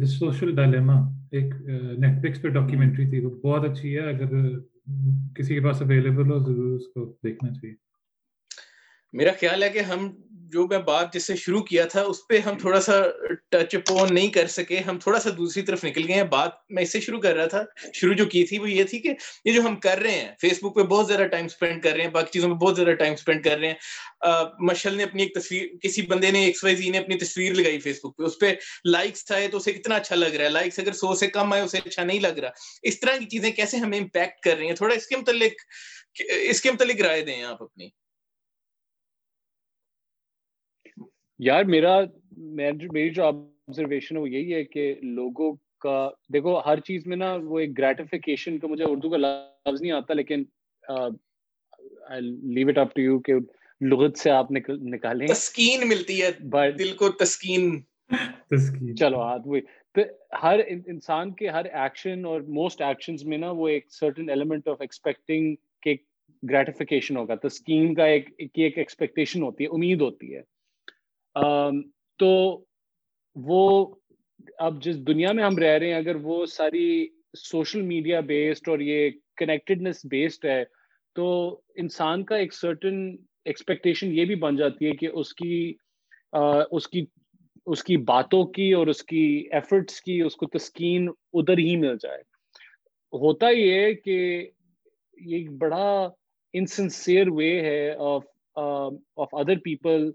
دا 0.00 0.06
سوشل 0.06 0.54
ڈائلیما 0.56 0.94
ایک 1.32 1.54
نیٹ 1.98 2.22
فلکس 2.22 2.42
پہ 2.42 2.48
ڈاکیومنٹری 2.48 3.10
تھی۔ 3.10 3.20
وہ 3.20 3.30
بہت 3.30 3.64
اچھی 3.64 3.94
ہے۔ 3.94 4.00
اگر 4.00 4.58
کسی 5.34 5.54
کے 5.54 5.60
پاس 5.60 5.82
اویلیبل 5.82 6.30
ہو، 6.30 6.38
ضرور 6.38 6.74
اس 6.76 6.86
کو 6.94 7.16
دیکھنا 7.24 7.52
چاہیے۔ 7.54 7.83
میرا 9.14 9.30
خیال 9.40 9.62
ہے 9.62 9.68
کہ 9.70 9.78
ہم 9.78 10.10
جو 10.52 10.66
میں 10.66 10.78
بات 10.78 11.12
جس 11.14 11.26
سے 11.26 11.36
شروع 11.36 11.62
کیا 11.62 11.84
تھا، 11.86 12.00
اس 12.02 12.16
پہ 12.28 12.38
ہم 12.38 12.58
تھوڑا 12.58 12.80
سا 12.80 12.92
ٹچ 13.50 13.74
اپون 13.74 14.14
نہیں 14.14 14.28
کر 14.28 14.46
سکے۔ 14.46 14.78
ہم 14.78 14.98
تھوڑا 14.98 15.20
سا 15.20 15.30
دوسری 15.36 15.62
طرف 15.62 15.84
نکل 15.84 16.06
گئے 16.08 16.16
ہیں۔ 16.16 16.22
بات 16.22 16.50
میں 16.70 16.82
اس 16.82 16.92
سے 16.92 17.00
شروع 17.00 17.20
کر 17.20 17.34
رہا 17.34 17.46
تھا، 17.46 17.64
شروع 17.94 18.14
جو 18.14 18.24
کی 18.24 18.44
تھی 18.44 18.58
وہ 18.58 18.70
یہ 18.70 18.84
تھی 18.84 18.98
کہ 18.98 19.10
یہ 19.44 19.52
جو 19.52 19.62
ہم 19.62 19.76
کر 19.76 19.98
رہے 19.98 20.10
ہیں 20.10 20.28
فیس 20.40 20.58
بک 20.62 20.74
پہ 20.74 20.82
بہت 20.82 21.06
زیادہ 21.06 21.26
ٹائم 21.26 21.44
اسپینڈ 21.44 21.82
کر 21.82 21.92
رہے 21.92 22.04
ہیں، 22.04 22.10
باقی 22.10 22.30
چیزوں 22.32 22.48
پہ 22.48 22.54
بہت 22.54 22.76
زیادہ 22.76 22.90
ٹائم 22.90 23.12
اسپینڈ 23.12 23.44
کر 23.44 23.58
رہے 23.58 23.68
ہیں۔ 23.68 23.74
مشل 24.58 24.94
نے 24.94 25.02
اپنی 25.02 25.22
ایک 25.22 25.34
تصویر، 25.34 25.66
کسی 25.82 26.02
بندے 26.02 26.30
نے، 26.30 26.44
ایکس 26.44 26.64
وائی 26.64 26.76
زی 26.76 26.90
نے 26.90 26.98
اپنی 26.98 27.18
تصویر 27.18 27.54
لگائی 27.54 27.78
فیس 27.78 27.98
بک 28.04 28.16
پہ۔ 28.16 28.22
اس 28.22 28.38
پہ 28.38 28.54
لائکس 28.84 29.32
آئے 29.32 29.48
تو 29.48 29.56
اسے 29.56 29.72
کتنا 29.72 29.94
اچھا 29.94 30.16
لگ 30.16 30.34
رہا 30.36 30.44
ہے۔ 30.44 30.50
لائکس 30.50 30.78
اگر 30.78 30.92
سو 30.92 31.14
سے 31.14 31.26
کم 31.26 31.52
آئے 31.52 31.62
اسے 31.62 31.78
اچھا 31.84 32.04
نہیں 32.04 32.20
لگ 32.20 32.38
رہا۔ 32.38 32.50
اس 32.82 33.00
طرح 33.00 33.16
کی 33.16 33.26
چیزیں 33.26 33.50
کیسے 33.50 33.76
ہمیں 33.76 33.98
امپیکٹ 33.98 34.40
کر 34.40 34.56
رہی 34.56 34.66
ہیں؟ 34.68 34.76
تھوڑا 34.76 34.94
اس 34.94 35.06
کے 35.06 35.16
متعلق، 35.16 35.52
اس 36.50 36.62
کے 36.62 36.70
متعلق 36.70 37.00
رائے 37.00 37.20
دیں 37.20 37.42
آپ 37.42 37.62
اپنی۔ 37.62 38.03
یار 41.44 41.64
میرا 41.64 42.00
میری 42.36 43.10
جو 43.10 43.24
آبزرویشن 43.24 44.16
ہے 44.16 44.20
وہ 44.20 44.30
یہی 44.30 44.54
ہے 44.54 44.64
کہ 44.64 44.94
لوگوں 45.02 45.52
کا 45.78 46.08
دیکھو 46.32 46.58
ہر 46.58 46.80
چیز 46.80 47.06
میں 47.06 47.16
نا 47.16 47.34
وہ 47.42 47.58
ایک 47.58 47.78
گریٹیفیکیشن 47.78 48.58
کا 48.58 48.68
مجھے 48.68 48.84
اردو 48.84 49.10
کا 49.10 49.16
لفظ 49.16 49.82
نہیں 49.82 49.92
آتا 49.92 50.14
لیکن 50.14 50.42
leave 52.20 52.68
it 52.68 52.78
up 52.78 52.94
to 52.94 53.00
you 53.00 53.18
کہ 53.18 53.34
لغت 53.80 54.18
سے 54.18 54.30
آپ 54.30 54.50
نکالیں۔ 54.50 55.26
تسکین 55.26 55.88
ملتی 55.88 56.22
ہے 56.22 56.30
دل 56.78 56.92
کو 56.96 57.08
تسکین۔ 57.08 57.80
چلو 58.96 59.20
ہاتھ 59.20 59.48
وہی 59.48 59.60
ہر 60.42 60.60
انسان 60.86 61.32
کے 61.32 61.48
ہر 61.48 61.64
ایکشن 61.64 62.24
اور 62.24 62.40
موسٹ 62.40 62.80
ایکشنز 62.82 63.24
میں 63.24 63.38
نا 63.38 63.50
وہ 63.50 63.68
ایک 63.68 63.86
سرٹن 63.90 64.30
ایلیمنٹ 64.30 64.68
آف 64.68 64.80
ایکسپیکٹنگ 64.80 65.54
کہ 65.82 65.94
گریٹیفیکیشن 66.42 67.16
ہوگا۔ 67.16 67.34
تسکین 67.42 67.94
کا 67.94 68.04
ایک 68.06 68.28
ایک 68.38 68.78
ایکسپیکٹیشن 68.78 69.42
ہوتی 69.42 69.64
ہے 69.64 69.68
امید 69.68 70.00
ہوتی 70.00 70.34
ہے۔ 70.34 70.40
تو 72.20 72.30
وہ 73.36 73.62
اب 74.58 74.82
جس 74.82 75.06
دنیا 75.06 75.32
میں 75.32 75.44
ہم 75.44 75.56
رہ 75.58 75.78
رہے 75.78 75.86
ہیں، 75.86 75.94
اگر 75.94 76.16
وہ 76.22 76.44
ساری 76.46 77.06
سوشل 77.38 77.82
میڈیا 77.82 78.20
بیسڈ 78.20 78.68
اور 78.68 78.78
یہ 78.80 79.10
کنیکٹڈنس 79.36 80.00
بیسڈ 80.10 80.44
ہے، 80.44 80.62
تو 81.16 81.26
انسان 81.76 82.24
کا 82.24 82.36
ایک 82.36 82.54
سرٹن 82.54 83.08
ایکسپیکٹیشن 83.44 84.12
یہ 84.12 84.24
بھی 84.24 84.34
بن 84.34 84.56
جاتی 84.56 84.86
ہے 84.86 84.92
کہ 84.96 85.08
اس 85.12 85.34
کی 85.34 85.72
اس 86.32 86.88
کی 86.88 87.04
اس 87.66 87.82
کی 87.84 87.96
باتوں 88.06 88.42
کی 88.54 88.72
اور 88.72 88.86
اس 88.86 89.02
کی 89.04 89.24
ایفرٹس 89.52 90.00
کی، 90.02 90.20
اس 90.22 90.36
کو 90.36 90.46
تسکین 90.48 91.08
ادھر 91.08 91.58
ہی 91.58 91.76
مل 91.76 91.96
جائے۔ 92.02 92.22
ہوتا 93.12 93.48
یہ 93.48 93.72
ہے 93.72 93.94
کہ 93.94 94.16
یہ 95.20 95.36
ایک 95.36 95.50
بڑا 95.58 96.08
انسنسیئر 96.54 97.28
وے 97.28 97.50
ہے 97.60 97.90
of 97.90 98.24
of 98.56 99.34
other 99.34 99.58
people 99.64 100.10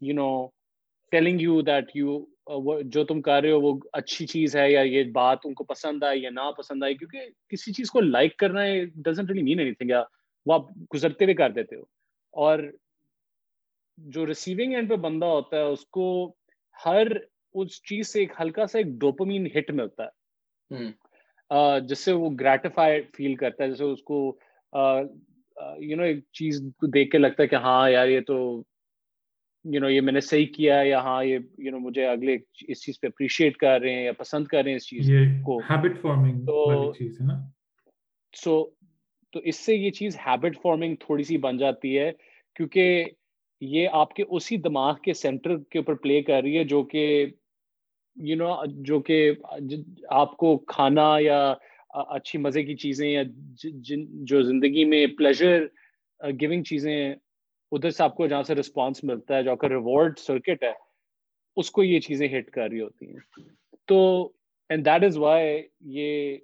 you 0.00 0.14
know 0.14 0.46
telling 1.10 1.40
you 1.40 1.60
that 1.60 1.84
you 1.94 2.18
جو 2.82 3.04
تم 3.04 3.22
کر 3.22 3.42
رہے 3.42 3.50
ہو 3.50 3.60
وہ 3.60 3.78
اچھی 3.92 4.26
چیز 4.26 4.56
ہے 4.56 4.70
یا 4.72 4.80
یہ 4.80 5.02
بات 5.12 5.38
ان 5.44 5.54
کو 5.54 5.64
پسند 5.64 6.02
آئے 6.02 6.18
یا 6.18 6.30
نہ 6.30 6.50
پسند 6.58 6.82
آئے 6.82 6.94
کیونکہ 6.94 7.18
کسی 7.48 7.72
چیز 7.72 7.90
کو 7.90 8.00
لائک 8.00 8.36
کرنا 8.36 8.62
ہے 8.62 8.84
doesn't 8.84 9.30
really 9.30 9.42
mean 9.42 9.58
any 9.58 9.74
thing 9.74 9.90
یا 9.90 10.02
وہ 10.46 10.54
آپ 10.54 10.62
گزرتے 10.94 11.24
ہوئے 11.24 11.34
کر 11.34 11.50
دیتے 11.50 11.76
ہو۔ 11.76 11.82
اور 12.34 12.58
جو 13.96 14.26
ریسیونگ 14.26 14.74
اینڈ 14.74 14.88
پہ 14.90 14.96
بندہ 14.96 15.26
ہوتا 15.26 15.56
ہے 15.56 15.62
اس 15.62 15.86
کو 15.86 16.34
ہر 16.86 17.06
اس 17.54 17.82
چیز 17.82 18.12
سے 18.12 18.20
ایک 18.20 18.32
ہلکا 18.40 18.66
سا 18.66 18.78
ایک 18.78 18.86
ڈوپامین 18.86 19.46
ہٹ 19.46 19.70
ملتا 19.70 20.04
ہے۔ 20.04 21.80
جس 21.80 21.98
سے 21.98 22.12
وہ 22.12 22.30
گریٹیفائی 22.40 23.02
فیل 23.16 23.34
کرتا 23.34 23.64
ہے 23.64 23.68
جیسے 23.68 23.84
اس 23.84 24.02
کو 24.02 24.36
یو 25.78 25.96
نو 25.96 26.02
ایک 26.02 26.18
چیز 26.32 26.62
دیکھ 26.94 27.10
کے 27.10 27.18
لگتا 27.18 27.42
ہے 27.42 27.48
کہ 27.48 27.54
ہاں 27.54 27.90
یار 27.90 28.08
یہ 28.08 28.20
تو 28.20 28.62
یو 29.64 29.80
نو 29.80 29.88
یہ 29.90 30.00
میں 30.00 30.12
نے 30.12 30.20
صحیح 30.20 30.46
کیا 30.46 30.80
یا 30.82 31.00
ہاں 31.00 31.24
یہ 31.24 31.38
یو 31.58 31.70
نو 31.70 31.78
مجھے 31.78 32.06
اگلے 32.06 32.36
اس 32.68 32.82
چیز 32.82 33.00
پہ 33.00 33.06
اپریشیٹ 33.06 33.56
کر 33.56 33.80
رہے 33.80 33.94
ہیں 33.94 34.04
یا 34.04 34.12
پسند 34.12 34.46
کر 34.46 34.62
رہے 34.62 34.70
ہیں 34.70 34.76
اس 34.76 34.86
چیز 34.86 35.10
کو۔ 35.44 35.58
ہیبٹ 35.58 36.00
فارمنگ 36.00 36.44
تو 36.44 36.92
سو 38.34 38.64
تو 39.32 39.40
اس 39.44 39.56
سے 39.56 39.74
یہ 39.74 39.90
چیز 39.90 40.16
ہیبٹ 40.26 40.56
فارمنگ 40.62 40.96
تھوڑی 41.00 41.22
سی 41.22 41.36
بن 41.36 41.56
جاتی 41.56 41.98
ہے 41.98 42.12
کیونکہ 42.54 43.04
یہ 43.60 43.88
آپ 43.92 44.14
کے 44.14 44.22
اسی 44.28 44.56
دماغ 44.56 44.94
کے 44.94 45.12
سینٹر 45.14 45.56
کے 45.70 45.78
اوپر 45.78 45.94
پلے 45.94 46.22
کر 46.22 46.42
رہی 46.42 46.58
ہے 46.58 46.64
جو 46.64 46.82
کہ 46.82 47.26
یو 48.16 48.36
نو 48.36 48.54
جو 48.66 49.00
کہ 49.00 49.32
آپ 50.08 50.36
کو 50.36 50.58
کھانا 50.58 51.16
یا 51.20 51.54
اچھی 51.90 52.38
مزے 52.38 52.62
کی 52.62 52.74
چیزیں 52.74 53.08
یا 53.08 53.22
جو 54.22 54.42
زندگی 54.42 54.84
میں 54.84 55.06
پلیزر 55.06 55.66
گیونگ 56.40 56.62
چیزیں 56.62 57.14
ادھر 57.72 57.90
سے 57.90 58.02
آپ 58.02 58.16
کو 58.16 58.26
جہاں 58.26 58.42
سے 58.42 58.54
رسپانس 58.54 59.04
ملتا 59.04 59.36
ہے 59.36 59.42
جو 59.42 59.50
آپ 59.50 59.58
کا 59.58 59.68
ریوارڈ 59.68 60.18
سرکٹ 60.18 60.62
ہے، 60.62 60.72
اس 61.56 61.70
کو 61.70 61.82
یہ 61.82 62.00
چیزیں 62.00 62.28
ہٹ 62.38 62.50
کر 62.50 62.68
رہی 62.70 62.80
ہوتی 62.80 63.06
ہیں۔ 63.06 63.18
تو 63.86 64.30
اینڈ 64.68 64.86
دیٹ 64.86 65.04
از 65.04 65.18
وائی 65.18 65.62
یہ 65.80 66.36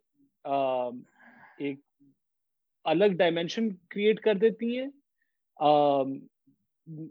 ایک 1.59 1.79
الگ 2.85 3.05
ڈائمینشن 3.05 3.69
کریٹ 3.91 4.21
کر 4.21 4.35
دیتی 4.35 4.79
ہیں۔ 4.79 4.87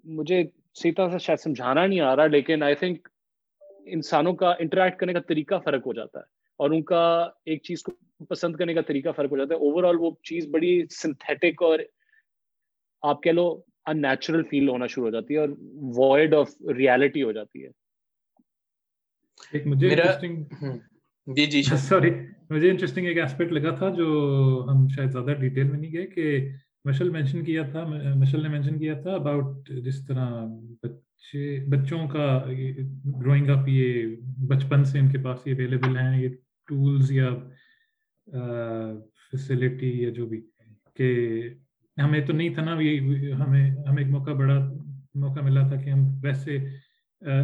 مجھے 0.03 0.43
صحیح 0.75 0.91
طرح 0.97 1.09
سے 1.09 1.17
شاید 1.17 1.39
سمجھانا 1.39 1.87
نہیں 1.87 1.99
آ 1.99 2.15
رہا، 2.15 2.25
لیکن 2.25 2.63
آئی 2.63 2.75
تھنک 2.75 3.07
انسانوں 3.85 4.33
کا 4.33 4.53
انٹریکٹ 4.59 4.99
کرنے 4.99 5.13
کا 5.13 5.19
طریقہ 5.19 5.55
فرق 5.65 5.85
ہو 5.85 5.93
جاتا 5.93 6.19
ہے۔ 6.19 6.23
اور 6.59 6.69
ان 6.69 6.83
کا 6.83 7.27
ایک 7.45 7.63
چیز 7.63 7.83
کو 7.83 7.91
پسند 8.25 8.55
کرنے 8.55 8.73
کا 8.73 8.81
طریقہ 8.81 9.09
فرق 9.15 9.31
ہو 9.31 9.37
جاتا 9.37 9.53
ہے۔ 9.53 9.59
اوور 9.59 9.83
آل 9.83 9.95
وہ 9.99 10.11
چیز 10.23 10.47
بڑی 10.47 10.85
سنتھیٹک 10.91 11.63
اور 11.63 11.79
آپ 13.01 13.23
کہہ 13.23 13.31
لو 13.31 13.61
ان 13.87 14.01
نیچرل 14.01 14.43
فیل 14.43 14.69
ہونا 14.69 14.87
شروع 14.87 15.05
ہو 15.05 15.11
جاتی 15.11 15.33
ہے 15.33 15.39
اور 15.39 15.49
وائڈ 15.97 16.33
آف 16.33 16.49
ریالٹی 16.77 17.23
ہو 17.23 17.31
جاتی 17.31 17.63
ہے۔ 17.65 17.69
ایک 19.53 19.67
مجھے 19.67 19.89
جی 21.27 21.45
جی 21.45 21.61
سوری 21.63 22.09
مجھے 22.49 22.69
انٹرسٹنگ 22.69 23.05
ایک 23.05 23.17
ایسپیکٹ 23.17 23.51
لگا 23.51 23.75
تھا 23.75 23.89
جو 23.89 24.05
ہم 24.69 24.87
شاید 24.87 25.11
زیادہ 25.11 25.33
ڈیٹیل 25.39 25.63
میں 25.63 25.79
نہیں 25.79 25.91
گئے 25.93 26.05
کہ 26.07 26.49
مشل 26.85 27.09
مینشن 27.09 27.43
کیا 27.45 27.63
تھا 27.71 27.83
مشل 28.15 28.43
نے 28.43 28.49
مینشن 28.49 28.77
کیا 28.79 28.93
تھا 29.01 29.13
اباؤٹ 29.13 29.69
جس 29.83 30.05
طرح 30.07 30.29
بچے 30.83 31.65
بچوں 31.69 32.07
کا 32.07 32.27
گروئنگ 33.05 33.49
اپ 33.49 33.67
یہ 33.67 34.15
بچپن 34.47 34.83
سے 34.83 34.99
ان 34.99 35.09
کے 35.11 35.17
پاس 35.17 35.47
یہ 35.47 35.53
اویلیبل 35.53 35.97
ہیں 35.97 36.21
یہ 36.21 36.29
ٹولز 36.67 37.11
یا 37.11 37.29
فیسلٹی 39.31 39.91
یا 40.03 40.09
جو 40.09 40.25
بھی 40.25 40.41
کہ 40.95 41.09
ہمیں 41.97 42.19
تو 42.21 42.33
نہیں 42.33 42.53
تھا 42.53 42.63
نا 42.65 42.73
ہمیں 42.73 43.69
ہمیں 43.89 44.03
ایک 44.03 44.11
موقع 44.11 44.31
بڑا 44.31 44.57
موقع 45.15 45.41
ملا 45.41 45.67
تھا 45.67 45.75
کہ 45.75 45.89
ہم 45.89 46.05
ویسے 46.23 46.57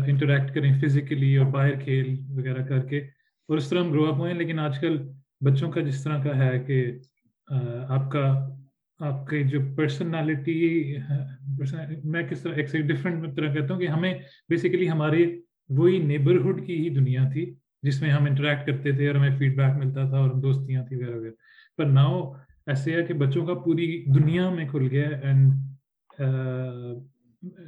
انٹریکٹ 0.08 0.54
کریں 0.56 0.72
فزیکلی 0.82 1.36
اور 1.38 1.46
باہر 1.52 1.80
کھیل 1.80 2.16
وغیرہ 2.30 2.64
کر 2.64 2.80
کے۔ 2.80 3.00
اور 3.50 3.58
اس 3.58 3.70
طرح 3.70 3.80
ہم 3.80 3.92
گرو 3.92 4.06
اپ 4.06 4.20
ہوئے 4.20 4.32
ہیں، 4.32 4.38
لیکن 4.40 4.60
آج 4.60 4.80
کل 4.80 4.98
بچوں 5.42 5.72
کا 5.72 5.82
جس 5.82 6.04
طرح 6.04 6.24
کا 6.24 6.38
ہے 6.38 6.60
کہ 6.60 6.86
آپ 7.90 8.12
کا، 8.12 8.26
آپ 9.00 9.28
کی 9.28 9.44
جو 9.44 9.60
پرسنالٹی 9.76 10.62
میں 12.04 12.24
کس 12.24 12.42
طرح، 12.42 12.54
ایک 12.54 12.72
ڈفرینٹ 12.88 13.36
طرح 13.36 13.54
کہتا 13.54 13.74
ہوں 13.74 13.82
کہ 13.82 13.88
ہمیں 13.88 14.14
بیسیکلی 14.50 14.90
ہمارے 14.90 15.26
وہی 15.70 15.98
نیبرہڈ 15.98 16.66
کی 16.68 16.78
ہی 16.78 16.90
دنیا 16.90 17.24
تھی 17.34 17.54
جس 17.84 18.02
میں 18.02 18.10
ہم 18.10 18.26
انٹریکٹ 18.26 18.68
کرتے 18.68 18.92
تھے 18.92 19.08
اور 19.08 19.16
ہمیں 19.16 19.38
فیڈ 19.38 19.56
بیک 19.58 19.76
ملتا 19.78 20.10
تھا 20.10 20.18
اور 20.18 20.30
دوستیاں 20.42 20.86
تھیں 20.86 20.98
وغیرہ 20.98 21.16
وغیرہ۔ 21.16 21.34
پر 21.78 21.86
ناؤ 21.86 22.22
ایسے 22.68 22.94
ہے 22.94 23.04
کہ 23.06 23.14
بچوں 23.14 23.46
کا 23.46 23.54
پوری 23.64 23.88
دنیا 24.16 24.50
میں 24.50 24.68
کھل 24.68 24.88
گیا 24.92 25.08
اینڈ 25.22 25.52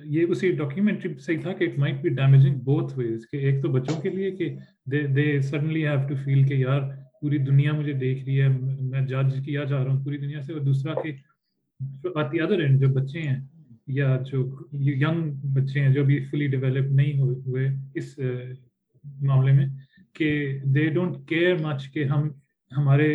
یہ 0.09 0.25
اسی 0.29 0.51
ڈاکیومنٹری 0.57 1.13
صحیح 1.19 1.39
تھا 1.41 1.53
کہ 1.53 1.63
it 1.63 1.77
might 1.79 2.01
be 2.01 2.09
damaging 2.15 2.59
both 2.63 2.97
ways 2.97 3.27
کہ 3.31 3.37
ایک 3.37 3.61
تو 3.61 3.69
بچوں 3.71 3.99
کے 4.01 4.09
لیے 4.09 4.31
کہ 4.31 4.49
they 4.91 5.01
they 5.15 5.25
suddenly 5.41 5.85
have 5.87 6.07
to 6.09 6.15
feel 6.25 6.43
کہ 6.47 6.53
یار 6.53 6.81
پوری 7.21 7.37
دنیا 7.37 7.73
مجھے 7.73 7.93
دیکھ 7.93 8.23
رہی 8.25 8.41
ہے، 8.41 8.47
میں 8.47 9.01
جج 9.07 9.35
کیا 9.45 9.63
جا 9.63 9.83
رہا 9.83 9.91
ہوں 9.91 10.03
پوری 10.03 10.17
دنیا 10.17 10.41
سے، 10.41 10.53
اور 10.53 10.61
دوسرا 10.61 10.93
کہ 11.01 11.11
آتی 12.15 12.41
ادر 12.41 12.59
اینڈ 12.59 12.81
جو 12.81 12.87
بچے 12.93 13.21
ہیں 13.21 13.39
یا 13.95 14.17
جو 14.25 14.43
ینگ 14.73 15.31
بچے 15.55 15.79
ہیں 15.79 15.93
جو 15.93 16.01
ابھی 16.01 16.19
فلی 16.31 16.47
ڈیولپ 16.47 16.91
نہیں 16.91 17.19
ہوئے 17.19 17.67
اس 17.95 18.17
معاملے 19.03 19.51
میں 19.51 19.65
کہ 20.15 20.27
دے 20.75 20.87
ڈونٹ 20.89 21.17
کیئر 21.29 21.55
مچ 21.63 21.89
کہ 21.93 22.03
ہم، 22.05 22.29
ہمارے 22.71 23.09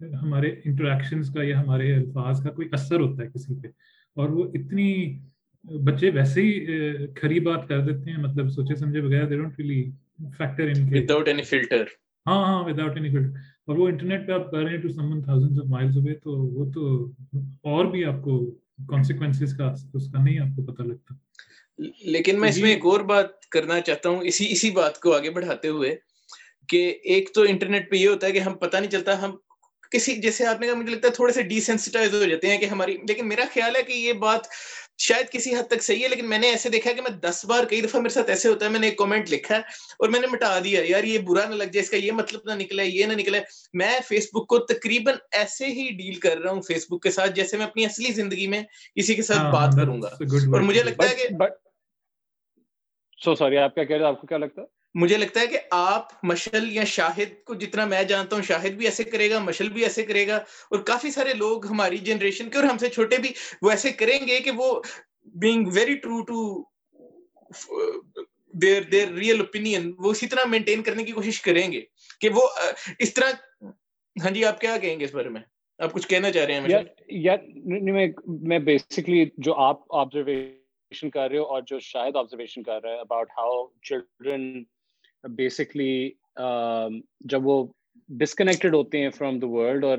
ہمارے 0.00 0.48
انٹریکشنز 0.64 1.30
کا 1.30 1.42
یا 1.42 1.60
ہمارے 1.60 1.94
الفاظ 1.94 2.42
کا 2.42 2.50
کوئی 2.50 2.68
اثر 2.72 3.00
ہوتا 3.00 3.22
ہے 3.22 3.28
کسی 3.28 3.54
پہ۔ 3.62 3.68
اور 4.16 4.28
وہ 4.28 4.44
اتنی 4.54 5.18
بچے 5.64 6.10
ویسے 6.10 6.42
ہی 6.42 7.06
کھری 7.14 7.40
بات 7.40 7.68
کر 7.68 7.80
دیتے 7.80 8.10
ہیں 8.10 8.18
مطلب 8.18 8.48
سوچے 8.48 8.74
سمجھے 8.74 9.00
بغیر 9.00 9.26
دے 9.26 9.36
ڈونٹ 9.36 9.58
ریلی 9.58 9.90
فیکٹر 10.38 10.66
ان 10.66 10.88
کے 10.90 11.00
وداؤٹ 11.00 11.28
اینی 11.28 11.42
فلٹر 11.42 11.84
ہاں 12.26 12.44
ہاں 12.44 12.64
وداؤٹ 12.64 12.96
اینی 12.96 13.08
فلٹر 13.08 13.36
اور 13.66 13.78
وہ 13.78 13.88
انٹرنیٹ 13.88 14.26
پہ 14.26 14.32
آپ 14.32 14.50
کر 14.50 14.58
رہے 14.58 14.70
ہیں 14.70 14.78
to 14.78 14.88
some 14.88 15.10
one 15.12 15.22
thousand 15.22 15.58
of 15.58 15.66
miles 15.66 15.96
ہوئے 15.96 16.14
تو 16.14 16.30
وہ 16.32 16.72
تو 16.72 17.04
اور 17.64 17.84
بھی 17.84 18.04
آپ 18.04 18.22
کو 18.22 18.38
کانسیکوینسز 18.88 19.56
کا 19.56 19.74
اس 19.94 20.10
کا 20.12 20.22
نہیں 20.24 20.38
آپ 20.38 20.56
کو 20.56 20.72
پتہ 20.72 20.82
لگتا۔ 20.82 21.14
لیکن 22.04 22.40
میں 22.40 22.48
اس 22.48 22.58
میں 22.58 22.70
ایک 22.70 22.86
اور 22.86 23.00
بات 23.00 23.46
کرنا 23.46 23.80
چاہتا 23.80 24.08
ہوں 24.08 24.18
اسی 24.22 24.46
اسی 24.50 24.70
بات 24.70 24.98
کو 24.98 25.12
آگے 25.12 25.30
بڑھاتے 25.30 25.68
ہوئے 25.68 25.94
کہ 26.68 26.98
ایک 27.04 27.30
تو 27.34 27.42
انٹرنیٹ 27.42 27.90
پہ 27.90 27.96
یہ 27.96 28.08
ہوتا 28.08 28.26
ہے 28.26 28.32
کہ 28.32 28.38
ہم 28.38 28.54
پتہ 28.54 28.76
نہیں 28.76 28.90
چلتا 28.90 29.22
ہم 29.22 29.36
کسی 29.92 30.14
جیسے 30.16 30.46
آپ 30.46 30.60
نے 30.60 30.66
کہا 30.66 30.74
مجھے 30.74 30.94
لگتا 30.94 31.08
ہے 31.08 31.12
تھوڑے 31.12 31.32
سے 31.32 31.42
ڈیسینسٹائز 31.42 32.14
ہو 32.14 32.24
جاتے 32.24 32.46
ہیں 32.46 32.58
کہ 32.58 32.66
ہماری 32.66 32.96
لیکن 33.08 33.28
میرا 33.28 33.44
خیال 33.54 33.76
ہے 33.76 33.82
کہ 33.82 33.92
یہ 33.92 34.12
بات 34.12 34.46
شاید 34.98 35.30
کسی 35.30 35.54
حد 35.54 35.66
تک 35.68 35.82
صحیح 35.82 36.02
ہے 36.02 36.08
لیکن 36.08 36.28
میں 36.28 36.38
نے 36.38 36.48
ایسے 36.48 36.68
دیکھا 36.68 36.92
کہ 36.92 37.02
میں 37.02 37.10
دس 37.20 37.44
بار 37.44 37.64
کئی 37.64 37.80
دفعہ 37.80 38.00
میرے 38.00 38.08
ساتھ 38.08 38.30
ایسے 38.30 38.48
ہوتا 38.48 38.64
ہے 38.64 38.70
میں 38.70 38.80
نے 38.80 38.86
ایک 38.86 38.96
کامنٹ 38.98 39.30
لکھا 39.30 39.54
ہے 39.54 39.60
اور 39.98 40.08
میں 40.08 40.20
نے 40.20 40.26
مٹا 40.26 40.58
دیا 40.58 40.80
یار 40.84 41.04
یہ 41.04 41.18
برا 41.18 41.44
نہ 41.48 41.54
لگ 41.54 41.64
جائے 41.64 41.80
اس 41.80 41.90
کا 41.90 41.96
یہ 41.96 42.12
مطلب 42.12 42.40
نہ 42.44 42.52
نکلا 42.52 42.82
یہ 42.82 43.06
نہ 43.06 43.12
نکلا۔ 43.12 43.38
میں 43.74 43.98
فیس 44.08 44.28
بک 44.32 44.46
کو 44.46 44.58
تقریباً 44.58 45.14
ایسے 45.32 45.66
ہی 45.66 45.88
ڈیل 45.96 46.14
کر 46.14 46.38
رہا 46.38 46.50
ہوں 46.50 46.62
فیس 46.62 46.86
بک 46.90 47.02
کے 47.02 47.10
ساتھ 47.10 47.32
جیسے 47.32 47.56
میں 47.56 47.66
اپنی 47.66 47.84
اصلی 47.84 48.12
زندگی 48.12 48.46
میں 48.46 48.62
کسی 48.96 49.14
کے 49.14 49.22
ساتھ 49.22 49.38
ہاں، 49.38 49.52
بات 49.52 49.70
کروں 49.76 50.02
گا۔ 50.02 50.08
اور 50.08 50.60
مجھے 50.60 50.82
لگتا 50.82 51.10
ہے 51.10 51.14
کہ 51.14 51.28
سو 53.18 53.34
سوری 53.34 53.56
آپ 53.58 53.74
کیا 53.74 53.84
کہہ 53.84 53.96
رہے 53.96 54.04
ہیں 54.04 54.12
آپ 54.12 54.20
کو 54.20 54.26
کیا 54.26 54.38
لگتا 54.38 54.62
ہے؟ 54.62 54.66
مجھے 55.00 55.16
لگتا 55.16 55.40
ہے 55.40 55.46
کہ 55.46 55.58
آپ 55.70 56.12
مشل 56.22 56.72
یا 56.72 56.84
شاہد 56.84 57.34
کو 57.44 57.54
جتنا 57.54 57.84
میں 57.84 58.02
جانتا 58.02 58.36
ہوں، 58.36 58.42
شاہد 58.42 58.72
بھی 58.72 58.84
ایسے 58.84 59.04
کرے 59.04 59.30
گا، 59.30 59.38
مشل 59.38 59.68
بھی 59.68 59.82
ایسے 59.82 60.02
کرے 60.02 60.26
گا، 60.26 60.36
اور 60.70 60.78
کافی 60.78 61.10
سارے 61.10 61.34
لوگ 61.34 61.66
ہماری 61.66 61.98
جنریشن 61.98 62.50
کے 62.50 62.58
اور 62.58 62.64
ہم 62.64 62.78
سے 62.78 62.88
چھوٹے 62.88 63.18
بھی 63.18 63.32
وہ 63.62 63.70
ایسے 63.70 63.92
کریں 63.92 64.18
گے 64.26 64.38
کہ 64.40 64.50
وہ 64.50 64.80
being 65.34 65.66
very 65.74 65.94
true 65.94 66.22
to 66.24 66.62
their 68.54 68.82
their 68.82 69.08
real 69.08 69.40
opinion 69.40 69.92
وہ 69.98 70.10
اسی 70.10 70.26
طرح 70.26 70.44
مینٹین 70.44 70.82
کرنے 70.82 71.04
کی 71.04 71.12
کوشش 71.12 71.40
کریں 71.42 71.72
گے 71.72 71.80
کہ 72.20 72.28
وہ 72.28 72.42
uh, 72.60 72.72
اس 72.98 73.14
طرح 73.14 73.30
ہاں 74.16 74.30
جی 74.30 74.44
آپ 74.44 74.60
کیا 74.60 74.76
کہیں 74.76 74.98
گے 75.00 75.04
اس 75.04 75.14
بارے 75.14 75.28
میں؟ 75.28 75.40
آپ 75.78 75.92
کچھ 75.92 76.08
کہنا 76.08 76.30
چاہ 76.32 76.44
رہے 76.44 76.54
ہیں 76.54 77.36
میں 78.26 78.58
بیسکلی 78.58 79.24
جو 79.38 79.54
آپ 79.54 79.80
آبزرویشن 79.94 81.10
کر 81.10 81.30
رہے 81.30 81.38
ہو 81.38 81.44
اور 81.44 81.62
جو 81.66 81.78
شاید 81.80 82.16
آبزرویشن 82.16 82.62
کر 82.62 82.82
رہے 82.82 82.92
ہیں 82.92 83.00
about 83.00 83.30
how 83.30 83.66
children 83.82 84.64
basically 85.24 86.10
um, 86.40 87.00
جب 87.20 87.46
وہ 87.46 87.64
ڈسکنیکٹڈ 88.10 88.74
ہوتے 88.74 89.02
ہیں 89.02 89.10
فرام 89.10 89.38
دا 89.38 89.46
ورلڈ 89.46 89.84
اور 89.84 89.98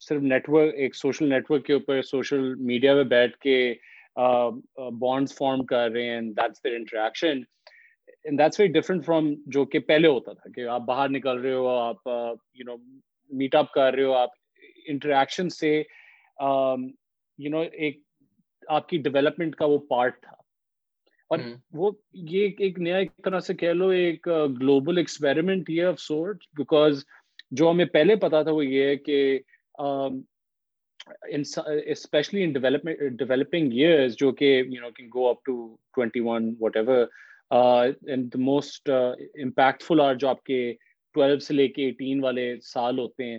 صرف 0.00 0.22
نیٹورک 0.22 0.74
ایک 0.74 0.96
سوشل 0.96 1.28
نیٹورک 1.28 1.64
کے 1.64 1.72
اوپر 1.72 2.02
سوشل 2.02 2.54
میڈیا 2.54 2.94
پہ 2.94 3.02
بیٹھ 3.08 3.36
کے 3.38 3.74
بانڈس 5.00 5.36
فارم 5.38 5.64
کر 5.64 5.90
رہے 5.90 6.04
ہیں 6.04 6.20
that's 6.20 6.64
their 6.64 6.74
interaction 6.74 7.42
that's 8.38 8.60
very 8.60 8.72
different 8.72 9.04
from 9.04 9.32
جو 9.46 9.64
کہ 9.64 9.78
پہلے 9.78 10.08
ہوتا 10.08 10.32
تھا 10.32 10.50
کہ 10.54 10.66
آپ 10.68 10.82
باہر 10.86 11.08
نکل 11.08 11.40
رہے 11.40 11.52
ہو، 11.52 11.68
آپ 11.68 12.08
یو 12.08 12.64
نو 12.66 12.76
میٹ 13.30 13.54
اپ 13.54 13.72
کر 13.72 13.94
رہے 13.94 14.04
ہو، 14.04 14.12
آپ 14.14 14.30
انٹریکشن 14.86 15.48
سے 15.48 15.76
یو 17.38 17.50
نو 17.50 17.60
ایک 17.72 18.02
آپ 18.68 18.88
کی 18.88 18.98
ڈیولپمنٹ 18.98 19.56
کا 19.56 19.64
وہ 19.64 19.78
پارٹ 19.88 20.20
تھا۔ 20.22 20.36
اور 21.30 21.38
وہ 21.72 21.90
یہ 22.12 22.50
ایک 22.58 22.78
نیا 22.78 22.96
ایک 22.96 23.10
طرح 23.24 23.40
سے 23.40 23.54
کہہ 23.54 23.72
لو 23.72 23.88
ایک 23.88 24.28
گلوبل 24.60 24.98
ایکسپیریمنٹ 24.98 25.70
یہ 25.70 25.84
آف 25.84 26.00
سورٹ 26.00 26.44
بیکاز 26.56 27.04
جو 27.50 27.70
ہمیں 27.70 27.84
پہلے 27.84 28.16
پتا 28.16 28.42
تھا 28.42 28.50
وہ 28.50 28.66
یہ 28.66 28.84
ہے 28.84 28.96
کہ 28.96 29.38
اسپیشلی 31.86 32.42
ان 32.44 32.52
ڈیولپنگ 32.52 33.72
ایئرز 33.72 34.16
جو 34.16 34.32
کہ 34.32 34.62
you 34.68 34.80
know 34.80 34.90
can 34.90 35.06
go 35.06 35.28
up 35.28 35.44
to 35.44 35.76
twenty 35.94 36.20
one 36.20 36.54
whatever 36.76 37.06
and 37.50 38.32
the 38.32 38.38
most 38.38 38.90
impactful 38.90 40.00
are 40.00 40.14
جو 40.14 40.28
آپ 40.28 40.42
کے 40.44 40.74
ٹویلو 41.14 41.38
سے 41.38 41.54
لے 41.54 41.68
کے 41.68 41.84
ایٹین 41.84 42.24
والے 42.24 42.54
سال 42.62 42.98
ہوتے 42.98 43.24
ہیں 43.24 43.38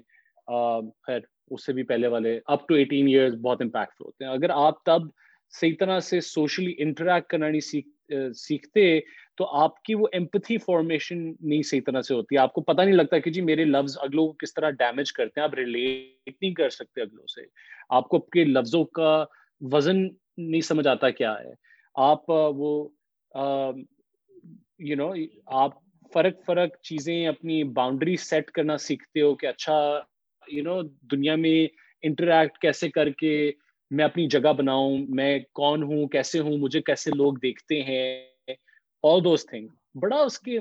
خیر 1.08 1.20
اس 1.52 1.66
سے 1.66 1.74
بھی 1.74 1.84
پہلے 1.84 2.08
والے 2.08 2.40
اپ 2.46 2.68
ٹو 2.68 2.76
ایٹین 2.76 3.08
ایئرز 3.08 3.36
بہت 3.36 3.62
امپیکٹفل 3.62 4.06
ہوتے 4.06 4.26
ہیں۔ 4.26 4.32
اگر 4.32 4.50
آپ 4.50 4.84
تب 4.84 5.02
صحیح 5.50 5.74
طرح 5.80 6.00
سے 6.00 6.22
سوشلی 6.22 6.74
انٹریکٹ 6.78 7.28
کرنا 7.28 7.50
نہیں 7.50 7.60
سیکھ 7.60 8.14
سیکھتے 8.36 9.00
تو 9.38 9.46
آپ 9.46 9.82
کی 9.84 9.96
وہ 9.96 10.08
ایمپتھی 10.12 10.58
فارمیشن 10.58 11.18
نہیں 11.40 11.62
صحیح 11.62 11.82
طرح 11.86 12.02
سے 12.02 12.14
ہوتی۔ 12.14 12.38
آپ 12.38 12.54
کو 12.54 12.62
پتہ 12.62 12.82
نہیں 12.82 12.96
لگتا 12.96 13.20
کہ 13.20 13.32
جی 13.32 13.42
میرے 13.42 13.66
لفظ 13.66 13.98
اگلوں 14.02 14.28
کو 14.28 14.34
کس 14.34 14.54
طرح 14.54 14.70
ڈیمیج 14.70 15.14
کرتے 15.14 15.40
ہیں؟ 15.40 15.44
آپ 15.44 15.54
ریلیٹ 15.54 16.36
نہیں 16.42 16.54
کر 16.54 16.70
سکتے 16.70 17.02
اگلوں 17.02 17.26
سے۔ 17.28 17.42
آپ 17.90 18.10
کو 18.10 18.20
کے 18.20 18.44
لفظوں 18.44 18.84
کا 18.86 19.26
وزن 19.62 20.04
نہیں 20.38 20.62
سمجھ 20.62 20.88
آتا 20.88 21.10
کیا 21.10 21.34
ہے۔ 21.34 21.54
آپ 21.96 22.30
وہ 22.30 22.90
یو 24.80 24.96
نو 24.96 25.12
آپ 25.46 25.72
فرق 26.14 26.46
فرق 26.46 26.82
چیزیں 26.82 27.28
اپنی 27.28 27.64
باؤنڈری 27.64 28.16
سیٹ 28.16 28.52
کرنا 28.52 28.78
سیکھتے 28.78 29.22
ہو 29.22 29.36
کہ 29.36 29.46
اچھا 29.46 30.00
یو 30.48 30.64
نو 30.64 30.82
دنیا 31.12 31.36
میں 31.36 31.68
انٹریکٹ 32.02 32.58
کیسے 32.58 32.90
کر 32.90 33.10
کے 33.10 33.52
میں 33.92 34.06
اپنی 34.06 34.28
جگہ 34.28 34.52
بناؤں، 34.58 34.98
میں 35.10 35.40
کون 35.54 35.84
ہوں، 35.84 36.08
کیسے 36.08 36.40
ہوں، 36.40 36.58
مجھے 36.58 36.82
کیسے 36.82 37.12
لوگ 37.16 37.34
دیکھتے 37.42 37.82
ہیں 37.84 38.56
آل 39.04 39.24
دوز 39.24 39.46
تھنگ 39.46 39.68
بڑا 40.02 40.18
اس 40.18 40.40
کے 40.40 40.60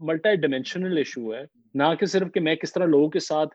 ملٹا 0.00 0.34
ڈائمینشنل 0.34 0.96
ایشو 0.96 1.34
ہے۔ 1.34 1.42
نہ 1.74 1.94
کہ 2.00 2.06
صرف 2.06 2.32
کہ 2.34 2.40
میں 2.40 2.54
کس 2.56 2.72
طرح 2.72 2.86
لوگوں 2.86 3.08
کے 3.10 3.18
ساتھ 3.20 3.54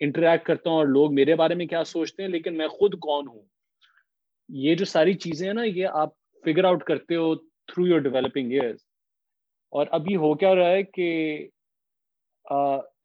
انٹریکٹ 0.00 0.46
کرتا 0.46 0.70
ہوں 0.70 0.76
اور 0.76 0.86
لوگ 0.88 1.14
میرے 1.14 1.34
بارے 1.34 1.54
میں 1.54 1.66
کیا 1.66 1.82
سوچتے 1.84 2.22
ہیں، 2.22 2.30
لیکن 2.30 2.56
میں 2.58 2.68
خود 2.68 2.98
کون 3.00 3.28
ہوں۔ 3.28 3.42
یہ 4.48 4.74
جو 4.74 4.84
ساری 4.84 5.14
چیزیں 5.14 5.46
ہیں 5.46 5.54
نا، 5.54 5.62
یہ 5.64 5.86
آپ 5.94 6.10
فگر 6.44 6.64
آؤٹ 6.64 6.82
کرتے 6.84 7.16
ہو 7.16 7.34
تھرو 7.34 7.86
یور 7.86 8.00
ڈیولپنگ 8.00 8.52
ایئرز 8.52 8.78
اور 9.72 9.86
ابھی 9.90 10.16
ہو 10.16 10.34
کیا 10.34 10.54
رہا 10.54 10.70
ہے 10.70 10.82
کہ 10.84 11.06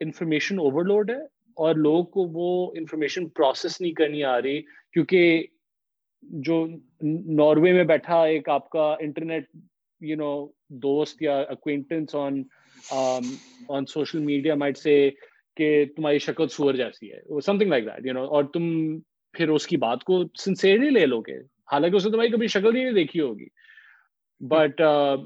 انفارمیشن 0.01 0.59
اوور 0.59 0.85
لوڈ 0.85 1.09
ہے۔ 1.11 1.21
اور 1.59 1.75
لوگوں 1.75 2.03
کو 2.03 2.23
وہ 2.33 2.71
انفارمیشن 2.75 3.27
پروسیس 3.29 3.79
نہیں 3.81 3.91
کرنی 3.91 4.23
آ 4.23 4.41
رہی، 4.41 4.61
کیونکہ 4.93 5.45
جو 6.23 6.65
ناروے 7.37 7.73
میں 7.73 7.83
بیٹھا 7.83 8.23
ایک 8.23 8.49
آپ 8.49 8.69
کا 8.69 8.95
انٹرنیٹ 8.99 9.49
یو 10.01 10.15
نو 10.15 10.31
دوست 10.81 11.21
یا 11.21 11.37
acquaintance 11.49 12.15
on 12.15 12.41
on 13.69 13.85
social 13.85 14.19
media 14.19 14.55
might 14.55 14.77
say 14.77 15.09
کہ 15.57 15.85
تمہاری 15.95 16.19
شکل 16.19 16.47
سور 16.47 16.73
جیسی 16.73 17.11
ہے 17.11 17.39
something 17.57 17.69
like 17.69 17.85
that 17.85 18.05
you 18.05 18.13
know 18.13 18.25
اور 18.25 18.43
تم 18.43 18.97
پھر 19.33 19.49
اس 19.49 19.67
کی 19.67 19.77
بات 19.77 20.03
کو 20.03 20.23
سنسیئرلی 20.39 20.89
لے 20.89 21.05
لو 21.05 21.21
گے۔ 21.21 21.39
حالانکہ 21.71 21.95
اس 21.95 22.05
نے 22.05 22.11
تمہاری 22.11 22.29
کبھی 22.29 22.47
شکل 22.47 22.75
ہی 22.75 22.83
نہیں 22.83 22.93
دیکھی 22.93 23.19
ہوگی۔ 23.19 23.47
بٹ 24.41 24.81
uh، 24.81 25.17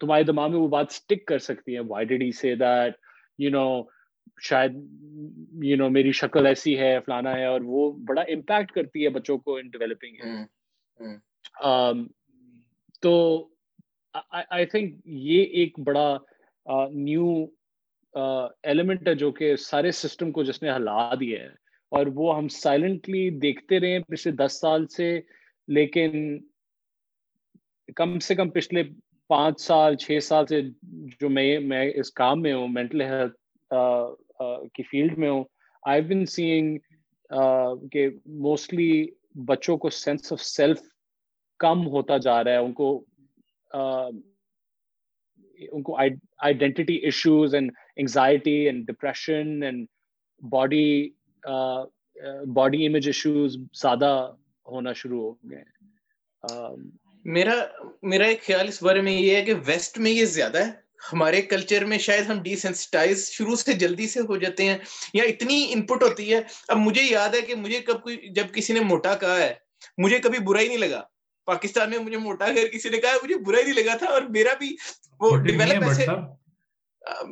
تمہارے 0.00 0.22
دماغ 0.22 0.50
میں 0.50 0.58
وہ 0.58 0.68
بات 0.68 0.86
اسٹک 0.90 1.24
کر 1.24 1.38
سکتی 1.38 1.74
ہے۔ 1.74 1.80
وائی 1.88 2.06
ڈیڈ 2.06 2.22
ہی 2.22 2.30
سے 2.32 2.54
دیٹ 2.54 2.94
یو 3.38 3.50
نو 3.50 3.66
شاید 4.40 4.72
یو 5.64 5.76
نو 5.76 5.88
میری 5.88 6.12
شکل 6.12 6.46
ایسی 6.46 6.78
ہے 6.78 6.98
فلانا 7.06 7.34
ہے 7.36 7.44
اور 7.44 7.60
وہ 7.64 7.92
بڑا 7.92 8.22
امپیکٹ 8.22 8.72
کرتی 8.72 9.04
ہے 9.04 9.08
بچوں 9.08 9.38
کو 9.38 9.56
ان 9.56 9.68
ڈیولپنگ 9.68 10.16
تو 13.02 13.14
آئی 14.50 14.66
تھنک 14.66 15.00
یہ 15.04 15.42
ایک 15.42 15.78
بڑا 15.80 16.16
نیو 16.90 17.26
ایلیمنٹ 18.62 19.08
ہے 19.08 19.14
جو 19.14 19.30
کہ 19.32 19.56
سارے 19.56 19.90
سسٹم 19.90 20.32
کو 20.32 20.42
جس 20.44 20.62
نے 20.62 20.70
ہلا 20.70 21.14
دیا 21.14 21.42
ہے۔ 21.42 21.48
اور 21.92 22.06
وہ 22.14 22.36
ہم 22.36 22.48
سائلنٹلی 22.48 23.30
دیکھتے 23.30 23.80
رہے 23.80 23.98
پچھلے 24.00 24.32
دس 24.36 24.60
سال 24.60 24.86
سے 24.86 25.20
لیکن 25.68 26.38
کم 27.96 28.18
سے 28.18 28.34
کم 28.34 28.50
پچھلے 28.50 28.82
پانچ 29.26 29.60
سال 29.60 29.96
چھ 29.96 30.18
سال 30.22 30.46
سے 30.46 30.60
جو 31.20 31.28
میں 31.28 31.58
میں 31.60 31.90
اس 31.94 32.10
کام 32.12 32.42
میں 32.42 32.52
ہوں 32.52 32.68
مینٹل 32.68 33.02
ہیلتھ 33.02 33.36
کی 33.70 34.82
فیلڈ 34.82 35.18
میں 35.18 35.30
ہوں۔ 35.30 35.44
آئی 35.82 36.02
بن 36.02 36.24
سینگ 36.26 36.76
کہ 37.92 38.08
موسٹلی 38.26 39.06
بچوں 39.46 39.76
کو 39.76 39.90
سینس 39.90 40.32
آف 40.32 40.40
سیلف 40.42 40.80
کم 41.60 41.86
ہوتا 41.86 42.16
جا 42.18 42.42
رہا 42.44 42.52
ہے۔ 42.52 42.56
ان 42.56 42.72
کو 42.72 43.04
ان 45.70 45.82
کو 45.82 45.96
identity 45.96 46.94
issues 46.94 47.54
and 47.54 47.70
anxiety 47.96 48.56
and 48.66 48.86
depression 48.86 49.62
and 49.62 49.86
body 50.42 51.08
body 52.54 52.86
image 52.86 53.08
issues 53.08 53.56
زیادہ 53.80 54.10
ہونا 54.68 54.92
شروع 54.92 55.20
ہو 55.22 55.32
گئے 55.50 55.62
میرا 57.24 57.54
میرا 58.02 58.26
ایک 58.26 58.42
خیال 58.42 58.68
اس 58.68 58.82
بارے 58.82 59.00
میں 59.02 59.12
یہ 59.12 59.36
ہے 59.36 59.42
کہ 59.42 59.54
ویسٹ 59.66 59.98
میں 59.98 60.10
یہ 60.10 60.24
زیادہ 60.24 60.64
ہے۔ 60.66 60.85
ہمارے 61.12 61.42
کلچر 61.42 61.84
میں 61.84 61.98
شاید 61.98 62.26
ہم 62.26 62.42
ڈیسینسٹائز 62.42 63.30
شروع 63.30 63.56
سے 63.56 63.72
جلدی 63.72 64.08
سے 64.08 64.20
ہو 64.20 64.36
جاتے 64.36 64.64
ہیں 64.64 64.78
یا 65.14 65.24
اتنی 65.24 65.66
ان 65.70 65.82
پٹ 65.82 66.02
ہوتی 66.02 66.34
ہے۔ 66.34 66.40
اب 66.68 66.76
مجھے 66.76 67.02
یاد 67.02 67.28
ہے 67.28 67.40
کہ 67.40 67.54
مجھے 67.54 67.80
کب 67.80 68.02
کوئی 68.02 68.16
جب 68.30 68.46
کسی 68.54 68.72
نے 68.72 68.80
موٹا 68.80 69.14
کہا 69.16 69.36
ہے 69.36 69.54
مجھے 69.98 70.18
کبھی 70.18 70.38
برا 70.38 70.60
ہی 70.60 70.68
نہیں 70.68 70.78
لگا۔ 70.78 71.02
پاکستان 71.44 71.90
میں 71.90 71.98
مجھے 71.98 72.16
موٹا 72.16 72.44
اگر 72.44 72.66
کسی 72.66 72.88
نے 72.88 72.98
کہا 72.98 73.12
مجھے 73.22 73.36
برا 73.36 73.58
ہی 73.58 73.62
نہیں 73.62 73.84
لگا 73.84 73.96
تھا 73.96 74.06
اور 74.06 74.22
میرا 74.22 74.54
بھی 74.54 74.76
وہ 75.20 75.36
ڈیولپ 75.36 75.88
ایسے 75.88 76.06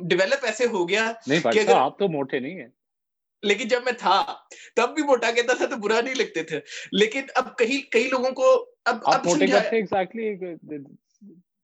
ڈیولپ 0.07 0.45
ایسے 0.45 0.65
ہو 0.65 0.89
گیا 0.89 1.11
کہ 1.51 1.59
اگر 1.59 1.73
آپ 1.75 1.99
تو 1.99 2.07
موٹے 2.07 2.39
نہیں 2.39 2.61
ہیں۔ 2.61 2.67
لیکن 3.43 3.67
جب 3.67 3.83
میں 3.83 3.91
تھا 3.91 4.35
تب 4.75 4.89
بھی 4.95 5.03
موٹا 5.03 5.31
کہتا 5.31 5.53
تھا 5.53 5.65
تو 5.65 5.75
برا 5.75 6.01
نہیں 6.01 6.15
لگتے 6.15 6.43
تھے۔ 6.43 6.59
لیکن 6.91 7.21
اب 7.35 7.57
کئی 7.57 7.81
کئی 7.81 8.07
لوگوں 8.07 8.31
کو 8.31 8.69
اب 8.85 8.97
اب 9.05 9.27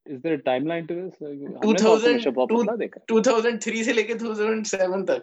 سے 0.06 0.36
لے 3.92 4.02
کے 4.02 4.14
2007 4.14 5.04
تک 5.04 5.20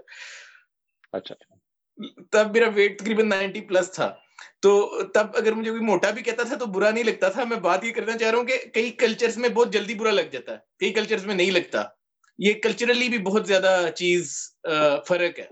تب 2.31 2.53
میرا 2.53 2.69
ویٹ 2.73 2.99
تقریباً 2.99 3.29
90 3.29 3.67
پلس 3.67 3.91
تھا 3.91 4.15
تو 4.61 5.03
تب 5.03 5.27
اگر 5.33 5.51
مجھے 5.51 5.71
کوئی 5.71 5.83
موٹا 5.83 6.09
بھی 6.09 6.23
کہتا 6.23 6.43
تھا 6.43 6.55
تو 6.55 6.65
برا 6.65 6.91
نہیں 6.91 7.03
لگتا 7.03 7.29
تھا 7.29 7.43
میں 7.43 7.57
بات 7.57 7.85
یہ 7.85 7.91
کرنا 7.91 8.17
چاہ 8.17 8.31
رہا 8.31 8.37
ہوں 8.37 8.45
کہ 8.45 8.57
کئی 8.73 8.89
کلچرز 8.89 9.37
میں 9.37 9.49
بہت 9.49 9.73
جلدی 9.73 9.93
برا 9.93 10.11
لگ 10.11 10.31
جاتا 10.31 10.51
ہے 10.51 10.57
کئی 10.77 10.93
کلچرز 10.93 11.25
میں 11.25 11.35
نہیں 11.35 11.51
لگتا 11.51 11.83
یہ 12.39 12.53
کلچرلی 12.63 13.09
بھی 13.09 13.17
بہت 13.17 13.47
زیادہ 13.47 13.85
چیز 13.95 14.33
فرق 15.07 15.39
ہے 15.39 15.45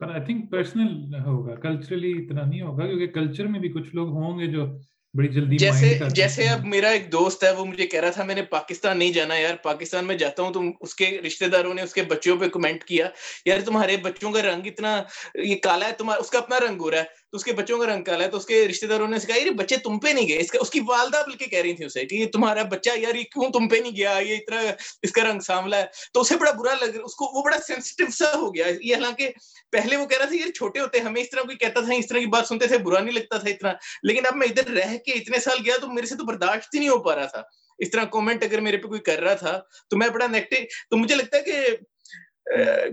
پر 0.00 0.10
آئی 0.10 0.24
تھنک 0.24 0.50
پرسنل 0.50 1.14
ہوگا 1.14 1.54
کلچرلی 1.54 2.12
اتنا 2.12 2.44
نہیں 2.44 2.62
ہوگا 2.62 2.86
کیونکہ 2.86 3.06
کلچر 3.06 3.46
میں 3.46 3.60
بھی 3.60 3.68
کچھ 3.68 3.94
لوگ 3.94 4.08
ہوں 4.08 4.38
گے 4.38 4.46
جو 4.46 4.78
بڑی 5.14 5.28
جلدی 5.28 5.56
جیسے 5.56 5.98
جیسے 6.14 6.48
اب 6.48 6.64
میرا 6.64 6.88
ایک 6.88 7.12
دوست 7.12 7.44
ہے 7.44 7.50
وہ 7.50 7.64
مجھے 7.64 7.86
کہہ 7.86 8.00
رہا 8.00 8.10
تھا 8.10 8.24
میں 8.24 8.34
نے 8.34 8.42
پاکستان 8.42 8.98
نہیں 8.98 9.12
جانا 9.12 9.34
یار 9.34 9.54
پاکستان 9.62 10.06
میں 10.06 10.16
جاتا 10.16 10.42
ہوں 10.42 10.52
تو 10.52 10.60
اس 10.80 10.94
کے 10.94 11.20
رشتہ 11.26 11.44
داروں 11.44 11.74
نے 11.74 11.82
اس 11.82 11.94
کے 11.94 12.02
بچوں 12.02 12.36
پہ 12.36 12.48
کمنٹ 12.48 12.84
کیا 12.84 13.08
یار 13.44 13.60
تمہارے 13.60 13.96
بچوں 13.96 14.32
کا 14.32 14.42
رنگ 14.42 14.66
اتنا 14.66 15.02
یہ 15.34 15.56
کالا 15.56 15.86
ہے 15.86 15.92
تمہارا 15.92 16.20
اس 16.20 16.30
کا 16.30 16.38
اپنا 16.38 16.60
رنگ 16.60 16.80
ہو 16.80 16.90
رہا 16.90 16.98
ہے۔ 16.98 17.21
تو 17.32 17.36
اس 17.36 17.44
کے 17.44 17.52
بچوں 17.52 17.78
کا 17.78 17.86
رنگ 17.86 18.04
کالا 18.04 18.24
ہے 18.24 18.28
تو 18.28 18.36
اس 18.36 18.46
کے 18.46 18.68
رشتے 18.68 18.86
داروں 18.86 19.08
نے 19.08 19.16
کہا 19.26 19.36
یہ 19.36 19.50
بچے 19.50 19.76
تم 19.76 19.98
پہ 19.98 20.08
نہیں 20.08 20.28
گئے۔ 20.28 20.38
اس 20.38 20.50
کا، 20.50 20.58
اس 20.60 20.70
کی 20.70 20.80
والدہ 20.80 21.22
بلکہ 21.26 21.46
کہہ 21.46 21.58
رہی 21.58 21.72
تھی 21.72 21.84
اسے 21.84 22.06
کہ 22.06 22.14
یہ 22.14 22.26
تمہارا 22.26 22.62
بچہ 22.62 22.90
یار، 22.96 23.14
یہ 23.14 23.22
کیوں 23.22 23.52
تم 23.52 23.68
پہ 23.68 23.76
نہیں 23.76 23.96
گیا؟ 23.96 24.18
یہ 24.18 24.36
اتنا 24.36 24.60
اس 25.02 25.12
کا 25.12 25.22
رنگ 25.22 25.40
ساملا 25.40 25.78
ہے۔ 25.78 25.84
تو 26.12 26.20
اسے 26.20 26.36
بڑا 26.36 26.50
برا 26.50 26.74
لگ 26.74 26.90
رہا، 26.90 27.04
اس 27.04 27.14
کو 27.14 27.24
وہ 27.34 27.42
بڑا 27.42 27.56
سینسٹیو 27.66 28.06
سا 28.12 28.34
ہو 28.34 28.54
گیا۔ 28.54 28.66
یہ 28.80 28.94
حالانکہ 28.94 29.30
پہلے 29.72 29.96
وہ 29.96 30.06
کہہ 30.06 30.18
رہا 30.18 30.26
تھا 30.26 30.34
یہ 30.34 30.52
چھوٹے 30.52 30.80
ہوتے، 30.80 30.98
ہمیں 30.98 31.22
اس 31.22 31.30
طرح 31.30 31.40
کوئی 31.40 31.56
کہتا 31.56 31.80
تھا، 31.80 31.94
اس 31.94 32.06
طرح 32.06 32.18
کی 32.18 32.26
بات 32.26 32.46
سنتے 32.46 32.66
تھے، 32.66 32.78
برا 32.78 33.00
نہیں 33.00 33.14
لگتا 33.14 33.38
تھا 33.38 33.48
اتنا۔ 33.48 33.72
لیکن 34.02 34.26
اب 34.26 34.36
میں 34.36 34.46
ادھر 34.46 34.70
رہ 34.70 34.96
کے 34.98 35.12
اتنے 35.12 35.38
سال 35.38 35.58
گیا 35.64 35.74
تو 35.80 35.88
میرے 35.88 36.06
سے 36.06 36.14
تو 36.14 36.24
برداشت 36.24 36.74
ہی 36.74 36.78
نہیں 36.78 36.88
ہو 36.88 36.98
پا 36.98 37.16
رہا 37.16 37.26
تھا۔ 37.26 37.42
اس 37.78 37.90
طرح 37.90 38.04
کومنٹ 38.04 38.42
اگر 38.42 38.60
میرے 38.60 38.76
پہ 38.76 38.88
کوئی 38.88 39.00
کر 39.00 39.20
رہا 39.20 39.34
تھا 39.34 39.60
تو 39.90 39.96
میں 39.96 40.08
بڑا 40.08 40.26
نیگیٹو 40.26 40.56
تو 40.90 40.96
مجھے 40.96 41.14
لگتا 41.14 41.36
ہے 41.36 41.42
کہ 41.42 41.56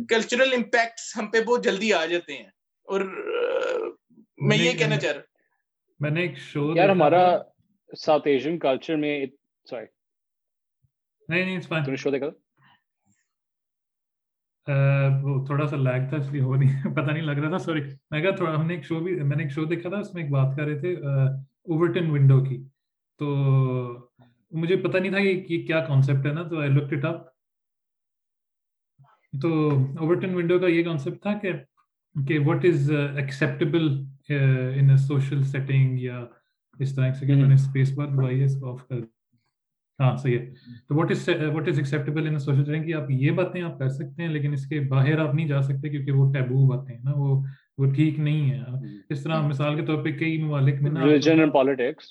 کلچرل 0.10 0.54
امپیکٹس 0.54 1.18
ہم 1.18 1.28
پہ 1.28 1.42
بہت 1.42 1.64
جلدی 1.64 1.94
آ 1.94 2.06
جاتے 2.06 2.34
ہیں۔ 2.34 2.50
اور 2.84 3.02
میں 4.40 4.58
یہ 4.58 4.78
کہنا 4.78 4.98
چاہ 4.98 5.12
رہا 5.12 5.22
میں 6.00 6.10
نے 6.12 6.22
ایک 6.22 6.38
شو 6.38 6.72
یار 6.76 6.90
ہمارا 6.90 7.22
ساؤتھ 7.98 8.28
ایشین 8.28 8.60
کلچر 8.60 8.96
میں 8.96 9.26
سوری 9.68 9.86
نہیں 11.30 11.46
نہیں 11.46 11.58
اٹس 11.58 11.68
فائن 11.68 11.84
تم 11.84 11.92
نے 11.92 11.98
شو 11.98 12.10
دیکھا 12.10 12.28
وہ 15.24 15.46
تھوڑا 15.46 15.68
سا 15.68 15.76
لیگ 15.76 16.10
تھا 16.10 16.18
اس 16.18 16.32
لیے 16.32 16.42
ہو 16.42 16.56
نہیں 16.56 16.96
پتہ 16.96 17.12
نہیں 17.12 17.24
لگ 17.24 17.40
رہا 17.40 17.50
تھا 17.50 17.58
سوری 17.58 17.82
میں 18.12 18.22
کہا 18.22 18.36
تھوڑا 18.36 18.56
ہم 18.56 18.66
نے 18.68 18.74
ایک 18.74 18.86
شو 18.86 19.00
بھی 19.00 19.16
میں 19.16 19.38
نے 19.38 19.44
ایک 19.44 19.52
شو 19.52 19.66
دیکھا 19.66 19.90
تھا 19.90 19.98
اس 19.98 20.14
میں 20.14 20.24
ایک 20.24 20.32
بات 20.32 20.58
کر 20.58 20.64
رہے 20.64 20.80
تھے 20.80 20.94
اوورٹن 20.96 22.10
ونڈو 22.10 22.44
کی۔ 22.46 22.64
تو 23.20 23.28
مجھے 24.52 24.76
پتہ 24.76 24.98
نہیں 24.98 25.12
تھا 25.12 25.20
کہ 25.20 25.54
یہ 25.54 25.66
کیا 25.68 25.80
کانسیپٹ 25.86 26.26
ہے 26.26 26.34
نا 26.34 26.44
تو 26.44 26.60
آئی 26.60 26.70
لک 26.70 26.94
اٹ 26.94 27.06
اپ 27.06 27.28
تو 29.34 29.50
اوورٹن 30.00 30.36
ونڈو 30.36 30.60
کا 30.60 30.68
یہ 30.68 30.84
کانسیپٹ 30.84 31.22
تھا 31.22 31.38
کہ 31.38 31.52
کہ 32.16 32.40
what 32.40 32.66
is 32.66 32.92
acceptable 32.92 33.88
in 34.30 34.98
social 34.98 35.44
setting 35.44 36.00
یا 36.00 36.26
اس 36.80 36.96
طرح 36.96 37.14
سے 37.14 37.26
میں 37.26 37.48
نے 37.48 37.54
اسپیس 37.54 37.94
بار 37.94 38.08
دبائی 38.08 38.40
ہے 38.40 38.46
اس 38.46 38.60
کو 38.60 38.72
آف 38.72 38.88
کر 38.88 39.00
ہاں 40.00 40.16
صحیح 40.18 40.38
ہے 40.40 40.46
تو 40.90 40.96
what 40.96 41.12
is 41.12 41.30
what 41.54 41.68
is 41.68 41.78
acceptable 41.78 42.28
in 42.28 42.40
social 42.40 42.66
setting 42.66 42.84
کہ 42.84 42.94
آپ 42.94 43.12
یہ 43.12 43.32
باتیں 43.32 43.62
آپ 43.62 43.80
کر 43.80 43.90
سکتے 43.90 44.24
ہیں 44.24 44.30
لیکن 44.30 44.54
اس 44.54 44.66
کے 44.66 44.80
باہر 44.80 45.20
آپ 45.20 45.34
نہیں 45.36 45.48
جا 45.48 45.62
سکتے 45.62 45.90
کیونکہ 45.90 46.12
وہ 46.12 46.32
ٹیبو 46.34 46.68
باتیں 46.68 46.96
ہیں 46.96 47.04
نا 47.04 47.12
وہ 47.16 47.42
وہ 47.78 47.92
ٹھیک 47.94 48.20
نہیں 48.20 48.52
ہے 48.52 48.64
اس 49.10 49.24
طرح 49.24 49.42
مثال 49.42 49.76
کے 49.76 49.86
طور 49.86 50.04
پہ 50.04 50.12
کئی 50.12 50.42
ممالک 50.44 50.82
میں 50.82 50.92
religion 51.02 51.40
and 51.40 51.54
politics 51.54 52.06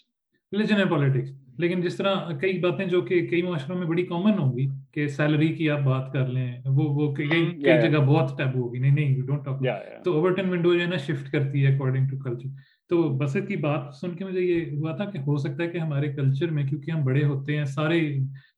religion 0.53 0.77
and 0.77 0.91
politics 0.91 1.31
لیکن 1.59 1.81
جس 1.81 1.97
طرح 1.97 2.31
کئی 2.41 2.59
باتیں 2.59 2.85
جو 2.85 3.01
کہ 3.01 3.27
کئی 3.27 3.41
معاشروں 3.43 3.79
میں 3.79 3.87
بڑی 3.87 4.03
کامن 4.07 4.39
ہوں 4.39 4.57
گی 4.57 4.67
کہ 4.93 5.07
سیلری 5.09 5.49
کی 5.49 5.69
آپ 5.71 5.81
بات 5.81 6.13
کر 6.13 6.27
لیں 6.27 6.53
وہ 6.67 6.89
وہ 6.95 7.15
کئی 7.15 7.29
کئی 7.29 7.81
جگہ 7.83 7.99
بہت 7.99 8.37
ٹیبو 8.39 8.61
ہوگی۔ 8.61 8.79
نہیں 8.79 8.95
نہیں 8.95 9.21
don't 9.27 9.45
talk 9.45 9.63
to 10.05 10.13
Overton 10.31 10.49
window 10.49 10.75
جو 10.75 10.81
ہے 10.81 10.87
نا 10.87 10.97
شفٹ 10.97 11.31
کرتی 11.33 11.65
ہے 11.67 11.75
اکارڈنگ 11.75 12.09
ٹو 12.09 12.19
کلچر 12.19 12.49
تو 12.91 13.03
بسط 13.19 13.49
کی 13.49 13.57
بات 13.57 13.95
سن 13.95 14.15
کے 14.17 14.25
مجھے 14.25 14.41
یہ 14.41 14.71
ہوا 14.77 14.97
تھا 14.97 15.05
کہ 15.05 15.19
ہو 15.19 15.37
سکتا 15.37 15.63
ہے 15.63 15.69
کہ 15.69 15.79
ہمارے 15.79 16.13
کلچر 16.13 16.51
میں 16.51 16.67
کیونکہ 16.67 16.91
ہم 16.91 17.05
بڑے 17.05 17.25
ہوتے 17.25 17.57
ہیں 17.57 17.65
سارے 17.65 17.99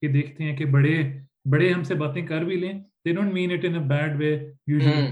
یہ 0.02 0.08
دیکھتے 0.08 0.44
ہیں 0.44 0.56
کہ 0.56 0.64
بڑے 0.64 0.96
بڑے 1.44 1.72
ہم 1.72 1.82
سے 1.82 1.94
باتیں 1.94 2.26
کر 2.26 2.44
بھی 2.44 2.56
لیں 2.56 2.72
they 3.04 3.12
don't 3.12 3.32
mean 3.32 3.52
it 3.52 3.64
in 3.64 3.82
bad 3.88 4.16
way 4.20 4.32
usually 4.66 5.06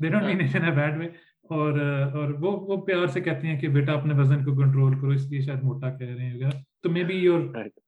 they 0.00 0.08
don't 0.08 0.24
mean 0.24 0.40
it 0.40 0.56
in 0.56 0.74
bad 0.74 0.98
way 0.98 1.08
اور 1.50 1.78
اور 2.12 2.28
وہ 2.40 2.50
وہ 2.60 2.76
پیار 2.80 3.06
سے 3.06 3.20
کہتے 3.20 3.46
ہیں 3.46 3.60
کہ 3.60 3.68
بیٹا 3.68 3.92
اپنے 3.92 4.14
وزن 4.20 4.44
کو 4.44 4.54
کنٹرول 4.54 4.92
کرو 4.92 5.10
اس 5.10 5.26
لیے 5.30 5.40
شاید 5.40 5.62
موٹا 5.62 5.90
کہہ 5.90 6.06
رہے 6.06 6.24
ہیں 6.24 6.34
وغیرہ 6.34 6.50
تو 6.82 6.90
maybe 7.04 7.14
your 7.14 7.40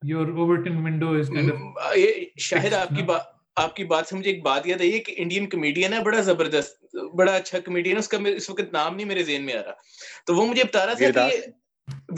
your 0.02 0.26
Overton 0.26 0.76
window 0.76 1.08
is 1.08 1.28
kind 1.28 1.52
of 1.52 1.94
Shahid 2.40 2.72
آپ 2.72 2.88
کی 2.88 3.02
بات 3.02 3.20
آپ 3.56 3.76
کی 3.76 3.84
بات 3.84 4.06
سے 4.06 4.16
مجھے 4.16 4.30
ایک 4.30 4.42
بات 4.42 4.66
یاد 4.66 4.80
آئی 4.80 4.92
ہے 4.92 4.98
کہ 4.98 5.14
انڈین 5.16 5.48
کمیڈین 5.48 5.92
ہے 5.92 6.00
بڑا 6.04 6.20
زبردست 6.20 6.96
بڑا 7.14 7.32
اچھا 7.32 7.58
کمیڈین 7.58 7.92
ہے 7.92 7.98
اس 7.98 8.08
کا 8.08 8.18
اس 8.36 8.50
وقت 8.50 8.72
نام 8.72 8.96
نہیں 8.96 9.06
میرے 9.06 9.22
ذہن 9.22 9.42
میں 9.42 9.54
آ 9.54 9.62
رہا۔ 9.62 9.72
تو 10.26 10.34
وہ 10.34 10.46
مجھے 10.46 10.64
بتا 10.64 10.86
رہا 10.86 10.92
تھا 10.92 11.28
کہ 11.28 11.36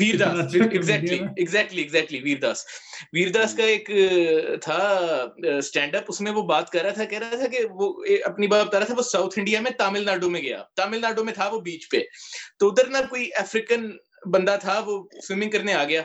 Vir 0.00 0.16
Das 0.16 0.54
exactly 0.54 1.18
exactly 1.36 1.82
exactly 1.82 2.20
Vir 2.20 2.38
Das 2.38 2.64
Vir 3.12 3.28
Das 3.28 3.54
کا 3.54 3.64
ایک 3.64 3.90
تھا 4.62 4.78
اسٹینڈ 5.58 5.96
اپ 5.96 6.04
اس 6.08 6.20
میں 6.20 6.32
وہ 6.32 6.42
بات 6.42 6.70
کر 6.70 6.82
رہا 6.82 6.90
تھا 6.90 7.04
کہہ 7.04 7.18
رہا 7.18 7.36
تھا 7.36 7.46
کہ 7.46 7.64
وہ 7.70 7.92
اپنی 8.24 8.46
بات 8.46 8.66
بتا 8.66 8.78
رہا 8.78 8.86
تھا 8.86 8.94
وہ 8.96 9.02
ساؤتھ 9.02 9.38
انڈیا 9.38 9.60
میں 9.60 9.70
تامل 9.70 10.04
ناڈو 10.04 10.30
میں 10.30 10.40
گیا 10.42 10.62
تامل 10.76 11.00
ناڈو 11.00 11.24
میں 11.24 11.32
تھا 11.32 11.48
وہ 11.48 11.60
بیچ 11.60 11.88
پہ 11.90 12.00
تو 12.58 12.68
ادھر 12.68 12.90
نا 12.90 13.00
کوئی 13.00 13.28
افریقن 13.34 13.90
بندہ 14.32 14.56
تھا 14.60 14.78
وہ 14.86 15.02
سوئمنگ 15.22 15.50
کرنے 15.50 15.74
آ 15.74 15.84
گیا 15.84 16.02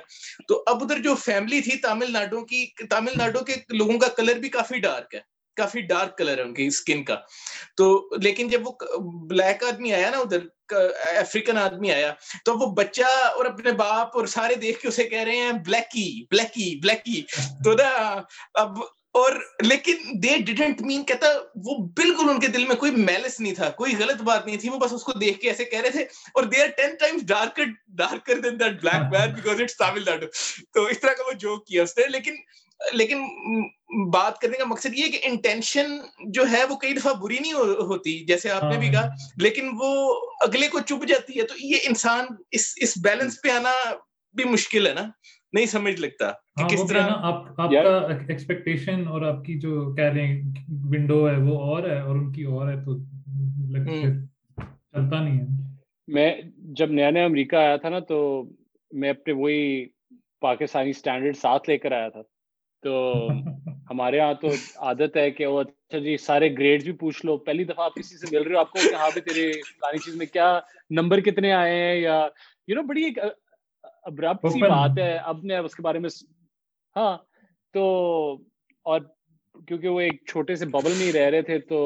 تو 0.48 0.64
اب 0.68 0.84
ادھر 0.84 1.02
جو 1.02 1.16
فیملی 1.16 1.62
تھی 1.62 1.78
تامل 1.78 2.12
ناڈو 2.12 2.46
کی 2.46 2.66
تامل 2.90 3.18
ناڈو 3.18 3.44
کے 3.46 3.56
لوگوں 3.70 3.98
کا 4.00 4.08
کلر 4.18 4.40
بھی 4.40 4.50
کافی 4.50 4.80
ڈارک 4.80 5.16
ہے 5.16 5.20
کافی 5.60 5.82
ڈارک 5.88 6.18
کلر 6.18 6.38
ہے 6.38 6.44
ان 6.44 6.54
کی 6.54 6.68
اسکن 6.68 7.04
کا۔ 7.04 7.16
تو 7.78 7.88
لیکن 8.22 8.50
جب 8.50 8.68
وہ 8.68 8.72
بلیک 9.28 9.64
آدمی 9.64 9.94
آیا 9.94 10.10
نا 10.10 10.18
ادھر 10.18 10.48
افریقن 11.18 11.58
آدمی 11.58 11.92
آیا، 11.92 12.14
تو 12.46 12.54
وہ 12.54 12.66
بچہ 12.76 13.06
اور 13.28 13.46
اپنے 13.46 13.72
باپ 13.74 14.18
اور 14.18 14.26
سارے 14.28 14.56
دیکھ 14.56 14.80
کے 14.80 14.88
اسے 14.88 15.04
کہہ 15.04 15.24
رہے 15.24 15.38
ہیں 15.38 15.52
بلیکی 15.66 16.26
بلیکی 16.32 16.76
بلیکی 16.80 17.22
تو 17.64 17.74
نا، 17.74 17.90
اب 18.54 18.78
اور 19.14 19.32
لیکن 19.62 19.96
دے 20.24 20.36
ڈیڈنٹ 20.38 20.82
مین 20.82 21.04
کہتا، 21.04 21.28
وہ 21.66 21.78
بالکل 21.98 22.30
ان 22.30 22.40
کے 22.40 22.48
دل 22.48 22.66
میں 22.68 22.76
کوئی 22.76 22.92
میلس 22.94 23.40
نہیں 23.40 23.54
تھا، 23.54 23.70
کوئی 23.70 23.96
غلط 24.00 24.22
بات 24.22 24.46
نہیں 24.46 24.58
تھی، 24.58 24.70
وہ 24.70 24.78
بس 24.78 24.94
اس 24.94 25.04
کو 25.04 25.12
دیکھ 25.12 25.40
کے 25.40 25.50
ایسے 25.50 25.66
کہہ 25.66 25.82
رہے 25.82 25.90
تھے۔ 25.90 26.04
اور 26.34 26.44
they 26.44 26.62
are 26.62 26.68
ten 26.78 26.96
times 26.96 27.26
darker 27.28 27.66
darker 27.98 28.40
than 28.40 28.60
that 28.60 28.82
black 28.82 29.12
man 29.12 29.34
because 29.34 29.62
it's 29.62 29.78
Tamil 29.78 30.04
Nadu 30.06 30.28
تو 30.74 30.86
اس 30.86 31.00
طرح 31.00 31.14
کا 31.14 31.24
وہ 31.28 31.34
جوک 31.40 31.66
کیا 31.68 31.84
اس 31.84 31.98
نے، 31.98 32.08
لیکن 32.08 32.36
لیکن 32.94 33.24
بات 34.10 34.40
کرنے 34.40 34.58
کا 34.58 34.66
مقصد 34.66 34.98
یہ 34.98 35.12
کہ 35.12 35.20
انٹینشن 35.24 35.98
جو 36.28 36.44
ہے 36.52 36.64
وہ 36.70 36.76
کئی 36.76 36.94
دفعہ 36.94 37.14
بری 37.14 37.38
نہیں 37.42 37.54
ہوتی 37.88 38.20
جیسے 38.26 38.50
آپ 38.52 38.64
نے 38.64 38.78
بھی 38.80 38.90
کہا 38.90 39.10
لیکن 39.38 39.70
وہ 39.74 40.14
اگلے 40.42 40.68
کو 40.68 40.80
چپ 40.80 41.08
جاتی 41.08 41.40
ہے 41.40 41.44
تو 41.44 41.56
یہ 41.60 41.78
انسان 41.88 42.26
اس 42.52 42.74
اس 42.78 42.98
بیلنس 43.04 43.42
پہ 43.44 43.50
آنا 43.50 43.74
بھی 44.36 44.44
مشکل 44.44 44.88
ہے 44.88 44.94
نا؟ 44.94 45.10
نہیں 45.54 45.66
سمجھ 45.66 46.02
لگتا 46.02 46.32
کہ 46.32 46.68
کس 46.68 46.88
طرح 46.90 47.08
آپ 47.22 47.56
کا 47.56 47.64
ایکسپیکٹیشن 48.28 49.08
اور 49.08 49.22
آپ 49.22 49.46
کی 49.46 49.60
جو 49.60 49.96
کہہ 49.96 50.04
رہے 50.04 50.28
ہیں 50.28 50.42
ونڈو 50.70 51.30
ہے 51.30 51.36
وہ 51.36 51.60
اور 51.60 51.90
ہے 51.90 52.00
اور 52.00 52.16
ان 52.16 52.32
کی 52.34 52.44
اور 52.44 52.74
ہے 52.74 52.76
تو 52.76 52.98
چلتا 54.58 55.24
نہیں 55.24 55.40
ہے۔ 55.40 55.46
میں 56.08 56.42
جب 56.56 56.92
نیا 56.92 57.10
نیا 57.10 57.26
امریکہ 57.26 57.56
آیا 57.56 57.76
تھا 57.76 57.90
نا 57.90 58.00
تو 58.00 58.44
میں 58.92 59.10
اپنے 59.10 59.34
وہی 59.34 59.86
پاکستانی 60.42 60.94
سٹینڈرڈ 60.94 61.38
ساتھ 61.38 61.70
لے 61.70 61.78
کر 61.78 61.92
آیا 61.92 62.10
تھا۔ 62.10 62.22
تو 62.84 63.30
ہمارے 63.90 64.18
یہاں 64.18 64.34
تو 64.34 64.54
عادت 64.76 65.18
ہے 65.18 65.32
کہ 65.32 65.46
وہ 65.46 65.60
اچھا 65.60 65.98
جی 65.98 66.18
سارے 66.18 66.52
گریڈ 66.54 66.84
بھی 66.84 66.92
پوچھ 66.92 67.26
لو۔ 67.26 67.38
پہلی 67.38 67.64
دفعہ 67.64 67.86
آپ 67.86 67.96
کسی 67.96 68.18
سے 68.18 68.28
مل 68.28 68.44
رہے 68.44 68.56
ہو 68.56 68.60
آپ 68.60 68.72
کو 68.72 68.84
کہ 68.84 68.96
ہاں 68.96 69.10
بھی 69.14 69.22
تیرے 69.22 69.46
پرانی 69.80 70.00
چیز 70.00 70.16
میں 70.16 70.26
کیا 70.26 70.60
نمبر 70.90 71.20
کتنے 71.20 71.52
آئے 71.54 71.76
ہیں؟ 71.76 71.96
یا 71.96 72.28
یو 72.68 72.76
نو 72.76 72.84
بڑی 72.84 73.04
ایک 73.04 73.20
ابرپٹ 74.04 74.52
سی 74.52 74.62
بات 74.62 74.98
ہے۔ 74.98 75.18
اب 75.18 75.44
نے 75.44 75.58
اس 75.58 75.76
کے 75.76 75.82
بارے 75.82 76.00
میں 76.00 76.10
ہاں 76.96 77.18
تو 77.74 77.84
اور 78.86 79.02
کیونکہ 79.68 79.88
وہ 79.88 80.00
ایک 80.00 80.24
چھوٹے 80.28 80.56
سے 80.56 80.66
ببل 80.66 80.94
میں 80.98 81.06
ہی 81.06 81.14
رہ 81.14 81.30
رہے 81.30 81.42
تھے 81.42 81.60
تو 81.60 81.80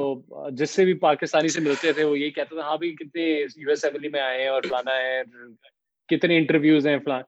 جس 0.52 0.70
سے 0.70 0.86
بھی 0.86 0.94
پاکستانی 0.94 1.48
سے 1.48 1.62
ملتے 1.62 1.94
تھے 1.94 2.04
وہ 2.04 2.20
یہی 2.20 2.32
کہتے 2.32 2.56
تھے 2.56 2.62
ہاں 2.62 2.78
بھی 2.78 2.92
کتنے 2.96 3.24
یو 3.56 3.70
ایس 3.70 3.86
ایملی 3.86 4.10
میں 4.10 4.20
آئے 4.20 4.42
ہیں 4.42 4.48
اور 4.48 4.62
فلانا 4.62 4.96
ہے 4.96 5.22
کتنے 6.10 6.38
انٹرویوز 6.38 6.88
ہیں 6.88 7.00
فلان 7.00 7.22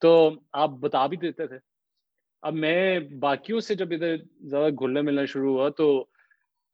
تو 0.00 0.30
آپ 0.52 0.70
بتا 0.70 1.06
بھی 1.06 1.16
دیتے 1.16 1.46
تھے۔ 1.46 1.69
اب 2.42 2.54
میں 2.54 2.98
باقیوں 2.98 3.60
سے 3.60 3.74
جب 3.74 3.88
ادھر 3.90 4.16
زیادہ 4.40 4.70
گھلنا 4.74 5.00
ملنا 5.00 5.24
شروع 5.24 5.52
ہوا 5.54 5.68
تو 5.68 6.04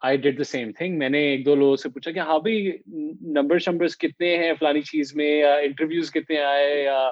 I 0.03 0.17
did 0.17 0.39
the 0.39 0.45
same 0.45 0.73
thing 0.73 0.99
میں 0.99 1.09
نے 1.09 1.19
ایک 1.19 1.47
دو 1.47 1.55
لوگوں 1.55 1.77
سے 1.77 1.89
پوچھا 1.89 2.11
کہ 2.11 2.19
ہاں 2.19 2.39
بھائی 2.39 2.73
نمبر 3.21 3.59
شمبرس 3.59 3.97
کتنے 3.99 4.37
ہیں 4.37 4.53
فلانی 4.59 4.83
چیز 4.83 5.15
میں؟ 5.17 5.41
یا 5.41 5.55
انٹرویوز 5.55 6.11
کتنے 6.11 6.39
آئے؟ 6.39 6.83
یا 6.83 7.11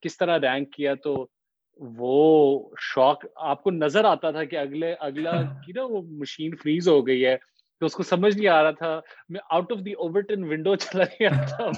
کس 0.00 0.16
طرح 0.16 0.38
رینک 0.38 0.72
کیا؟ 0.72 0.94
تو 0.94 1.26
وہ 1.80 2.70
شوق 2.80 3.24
آپ 3.36 3.62
کو 3.62 3.70
نظر 3.70 4.04
آتا 4.04 4.30
تھا 4.30 4.44
کہ 4.44 4.56
اگلے 4.56 4.94
اگلا 5.00 5.32
کی 5.66 5.72
نا 5.72 5.84
وہ 5.84 6.02
مشین 6.02 6.56
فریز 6.56 6.88
ہو 6.88 7.06
گئی 7.06 7.26
ہے۔ 7.26 7.36
تو 7.80 7.86
اس 7.86 7.92
کو 7.92 8.02
سمجھ 8.02 8.36
نہیں 8.36 8.48
آ 8.48 8.62
رہا 8.62 8.70
تھا۔ 8.70 9.00
میں 9.28 9.40
out 9.50 9.72
of 9.72 9.78
the 9.78 9.92
Overton 9.92 10.44
window 10.44 10.74
چلا 10.76 11.04
گیا 11.04 11.28
تھا 11.46 11.70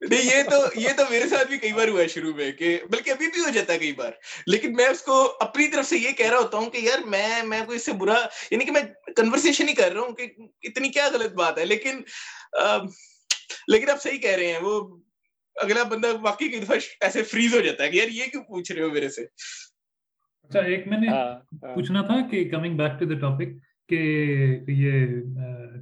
نہیں، 0.00 0.24
یہ 0.24 0.42
تو 0.50 0.56
یہ 0.74 0.88
تو 0.96 1.02
میرے 1.10 1.28
ساتھ 1.28 1.48
بھی 1.48 1.58
کئی 1.58 1.72
بار 1.72 1.88
ہوا 1.88 2.02
ہے 2.02 2.08
شروع 2.08 2.32
میں 2.34 2.50
کہ، 2.52 2.78
بلکہ 2.90 3.10
ابھی 3.10 3.26
بھی 3.26 3.40
ہو 3.40 3.50
جاتا 3.50 3.72
ہے 3.72 3.78
کئی 3.78 3.92
بار۔ 3.92 4.12
لیکن 4.46 4.72
میں 4.72 4.86
اس 4.86 5.00
کو 5.02 5.36
اپنی 5.40 5.68
طرف 5.68 5.86
سے 5.86 5.96
یہ 5.96 6.12
کہہ 6.12 6.30
رہا 6.30 6.38
ہوتا 6.38 6.58
ہوں 6.58 6.70
کہ 6.70 6.78
یار، 6.78 6.98
میں 6.98 7.42
میں 7.42 7.64
کوئی 7.66 7.76
اس 7.76 7.84
سے 7.84 7.92
برا 7.92 8.18
یعنی 8.50 8.64
کہ 8.64 8.72
میں 8.72 8.82
کنورسیشن 9.16 9.68
ہی 9.68 9.74
کر 9.74 9.92
رہا 9.92 10.00
ہوں 10.00 10.12
کہ 10.12 10.26
اتنی 10.62 10.88
کیا 10.88 11.08
غلط 11.12 11.32
بات 11.32 11.58
ہے۔ 11.58 11.64
لیکن 11.64 12.00
لیکن 13.68 13.90
آپ 13.90 14.02
صحیح 14.02 14.18
کہہ 14.18 14.36
رہے 14.36 14.46
ہیں، 14.46 14.60
وہ 14.62 14.80
اگلا 15.56 15.82
بندہ 15.82 16.08
واقعی 16.22 16.48
کی 16.48 16.58
دفعہ 16.58 16.76
ایسے 17.00 17.22
فریز 17.22 17.54
ہو 17.54 17.60
جاتا 17.60 17.84
ہے 17.84 17.90
کہ 17.90 17.96
یار، 17.96 18.08
یہ 18.08 18.26
کیوں 18.26 18.42
پوچھ 18.44 18.72
رہے 18.72 18.82
ہو 18.82 18.90
میرے 18.90 19.08
سے؟ 19.08 19.24
اچھا 20.48 20.60
ایک 20.60 20.88
میں 20.88 20.98
نے 20.98 21.06
پوچھنا 21.74 22.02
تھا 22.02 22.16
کہ 22.30 22.50
coming 22.50 22.76
back 22.76 22.98
to 23.00 23.04
the 23.04 23.18
topic 23.18 23.48
کہ 23.88 23.98
یہ 24.68 25.06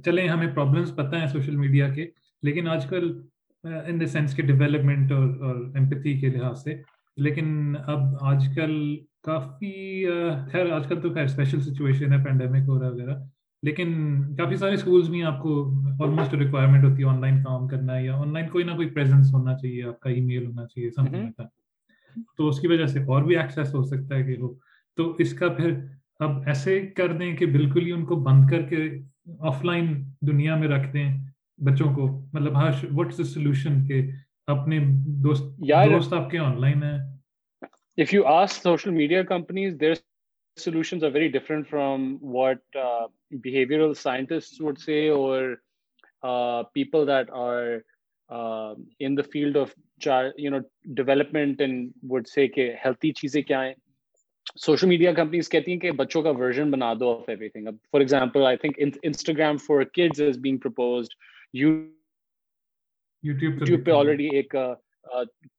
چلیں 0.05 0.27
ہمیں 0.27 0.47
پرابلمس 0.55 0.95
پتہ 0.95 1.15
ہیں 1.15 1.27
سوشل 1.27 1.55
میڈیا 1.55 1.89
کے 1.89 2.05
لیکن 2.43 2.67
آج 2.67 2.85
کل 2.85 3.21
ان 3.63 4.01
دا 4.01 4.05
سینس 4.05 4.33
کے 4.35 4.41
ڈیولپمنٹ 4.41 5.11
اور 5.11 5.27
اور 5.41 5.55
ایمپتھی 5.75 6.19
کے 6.19 6.27
لحاظ 6.27 6.63
سے۔ 6.63 6.75
لیکن 7.17 7.75
اب 7.85 7.99
آج 8.21 8.45
کل 8.55 8.95
کافی 9.23 10.05
خیر 10.51 10.71
آج 10.71 10.87
کل 10.87 11.01
تو 11.01 11.13
خیر 11.13 11.23
اسپیشل 11.23 11.61
سچویشن 11.61 12.13
ہے 12.13 12.23
پینڈیمک 12.23 12.67
ہو 12.67 12.79
رہا 12.81 12.89
وغیرہ۔ 12.89 13.15
لیکن 13.63 14.21
کافی 14.35 14.55
سارے 14.55 14.73
اسکولس 14.73 15.09
میں 15.09 15.23
آپ 15.23 15.41
کو 15.41 15.73
آلموسٹ 16.03 16.33
ریکوائرمنٹ 16.33 16.83
ہوتی 16.83 17.03
ہے 17.03 17.07
آن 17.07 17.21
لائن 17.21 17.43
کام 17.43 17.67
کرنا 17.67 17.97
یا 17.99 18.15
آن 18.15 18.33
لائن 18.33 18.49
کوئی 18.49 18.63
نہ 18.63 18.71
کوئی 18.71 18.89
پریزنس 18.89 19.33
ہونا 19.33 19.57
چاہیے 19.57 19.83
آپ 19.83 19.99
کا 19.99 20.09
ای 20.09 20.21
میل 20.21 20.45
ہونا 20.45 20.65
چاہیے 20.65 20.89
سم 20.89 21.05
تھنگ 21.05 21.31
تو 22.37 22.47
اس 22.47 22.59
کی 22.59 22.67
وجہ 22.67 22.85
سے 22.85 22.99
اور 22.99 23.21
بھی 23.21 23.37
ایکسیس 23.37 23.75
ہو 23.75 23.83
سکتا 23.83 24.15
ہے 24.15 24.23
کہ 24.23 24.41
ہو 24.41 24.53
تو 24.97 25.15
اس 25.19 25.33
کا 25.33 25.49
پھر 25.49 25.73
اب 26.19 26.47
ایسے 26.47 26.87
کر 26.87 27.13
دیں 27.13 27.37
کہ 27.37 27.45
بالکل 27.45 27.85
ہی 27.85 27.91
ان 27.91 28.05
کو 28.05 28.15
بند 28.15 28.49
کر 28.51 28.61
کے 28.61 28.89
آف 29.39 29.65
لائن 29.65 30.03
دنیا 30.21 30.55
میں 30.55 30.67
رکھ 30.67 30.93
دیں 30.93 31.17
بچوں 31.57 31.93
کو۔ 31.95 32.29
مطلب 32.33 32.55
ہاں 32.55 32.71
واٹس 32.91 33.33
سولوشن 33.33 33.87
کہ 33.87 34.11
اپنے 34.47 34.79
دوست 35.05 35.43
دوست 35.59 36.13
آپ 36.13 36.29
کے 36.29 36.37
آن 36.37 36.61
لائن 36.61 36.83
ہیں۔ 36.83 36.97
if 38.01 38.17
you 38.17 38.25
ask 38.25 38.63
social 38.71 38.93
media 39.01 39.23
companies 39.35 39.73
their 39.73 39.95
solutions 40.57 41.03
are 41.03 41.13
very 41.13 41.29
different 41.29 41.67
from 41.69 42.03
what 42.35 42.81
uh, 42.83 43.05
behavioral 43.47 43.93
scientists 43.93 44.59
would 44.59 44.79
say 44.79 44.99
or 45.09 45.55
uh, 46.23 46.61
people 46.77 47.05
that 47.05 47.29
are 47.29 47.79
uh, 48.29 48.73
in 48.99 49.15
the 49.15 49.23
field 49.23 49.55
of 49.55 49.73
you 50.37 50.49
know 50.49 50.61
development 50.93 51.61
and 51.61 51.93
would 52.03 52.27
say 52.27 52.47
کہ 52.47 52.75
healthy 52.83 53.11
چیزیں 53.11 53.41
کیا 53.41 53.65
ہیں. 53.65 53.73
Social 54.55 54.87
media 54.87 55.11
companies 55.11 55.49
کہتی 55.49 55.71
ہیں 55.71 55.79
کہ 55.79 55.91
بچوں 55.91 56.21
کا 56.21 56.29
version 56.29 56.71
بنا 56.71 56.93
دو 56.99 57.11
آف 57.11 57.29
ایوری 57.29 57.49
تھنگ 57.49 57.67
اب 57.67 57.75
for 57.91 57.99
example 57.99 58.45
I 58.45 58.57
think 58.57 58.79
Instagram 59.03 59.57
for 59.57 59.83
kids 59.83 60.21
is 60.21 60.37
being 60.37 60.57
proposed 60.57 61.13
YouTube 61.53 63.85
پہ 63.85 63.91
آلریڈی 63.91 64.35
ایک 64.35 64.55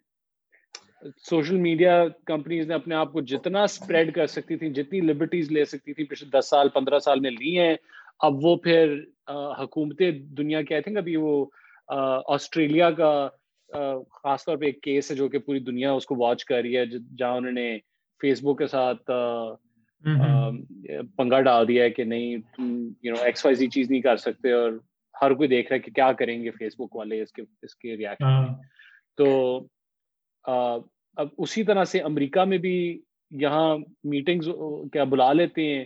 سوشل 1.28 1.56
میڈیا 1.56 2.02
کمپنیز 2.26 2.66
نے 2.68 2.74
اپنے 2.74 2.94
آپ 2.94 3.12
کو 3.12 3.20
جتنا 3.20 3.62
اسپریڈ 3.62 4.14
کر 4.14 4.26
سکتی 4.26 4.56
تھی، 4.56 4.70
جتنی 4.70 5.00
لبرٹیز 5.00 5.50
لے 5.52 5.64
سکتی 5.64 5.94
تھی، 5.94 6.04
پچھلے 6.04 6.38
دس 6.38 6.48
سال، 6.50 6.68
پندرہ 6.68 6.98
سال 6.98 7.20
میں 7.20 7.30
لی 7.30 7.58
ہیں۔ 7.58 7.74
اب 8.20 8.44
وہ 8.44 8.56
پھر 8.64 8.94
حکومتیں 9.58 10.10
دنیا 10.38 10.62
کے 10.62 10.74
آئی 10.74 10.82
تھنک 10.82 10.96
ابھی 10.98 11.16
وہ 11.16 11.44
آسٹریلیا 12.34 12.90
کا 12.90 13.28
خاص 14.22 14.44
طور 14.44 14.56
پہ 14.56 14.64
ایک 14.66 14.82
کیس 14.82 15.10
ہے 15.10 15.16
جو 15.16 15.28
کہ 15.28 15.38
پوری 15.38 15.60
دنیا 15.60 15.92
اس 15.92 16.06
کو 16.06 16.14
واچ 16.18 16.44
کر 16.44 16.60
رہی 16.62 16.76
ہے، 16.76 16.84
جہاں 16.86 17.36
انہوں 17.36 17.52
نے 17.52 17.76
فیس 18.20 18.42
بک 18.44 18.58
کے 18.58 18.66
ساتھ 18.66 19.10
پنگا 21.16 21.40
ڈال 21.40 21.68
دیا 21.68 21.84
ہے 21.84 21.90
کہ 21.90 22.04
نہیں 22.04 22.36
تم 22.56 22.70
you 23.02 23.14
know 23.14 23.22
X 23.22 23.44
Y 23.44 23.56
Z 23.56 23.66
چیز 23.68 23.90
نہیں 23.90 24.00
کر 24.00 24.16
سکتے 24.16 24.52
اور 24.52 24.72
ہر 25.14 25.34
کوئی 25.34 25.48
دیکھ 25.48 25.68
رہا 25.68 25.74
ہے 25.74 25.80
کہ 25.80 25.90
کیا 25.92 26.12
کریں 26.12 26.42
گے 26.42 26.50
فیس 26.50 26.74
بک 26.78 26.96
والے 26.96 27.20
اس 27.22 27.32
کے 27.32 27.42
اس 27.62 27.74
کے 27.76 27.96
ریئیکشن 27.96 28.24
ہاں۔ 28.24 28.46
تو 29.18 29.26
اب 30.44 31.28
اسی 31.38 31.64
طرح 31.64 31.84
سے 31.84 32.00
امریکہ 32.00 32.44
میں 32.44 32.58
بھی 32.58 32.76
یہاں 33.32 33.76
میٹنگز 34.04 34.48
کیا 34.92 35.04
بلا 35.04 35.32
لیتے 35.32 35.66
ہیں 35.66 35.84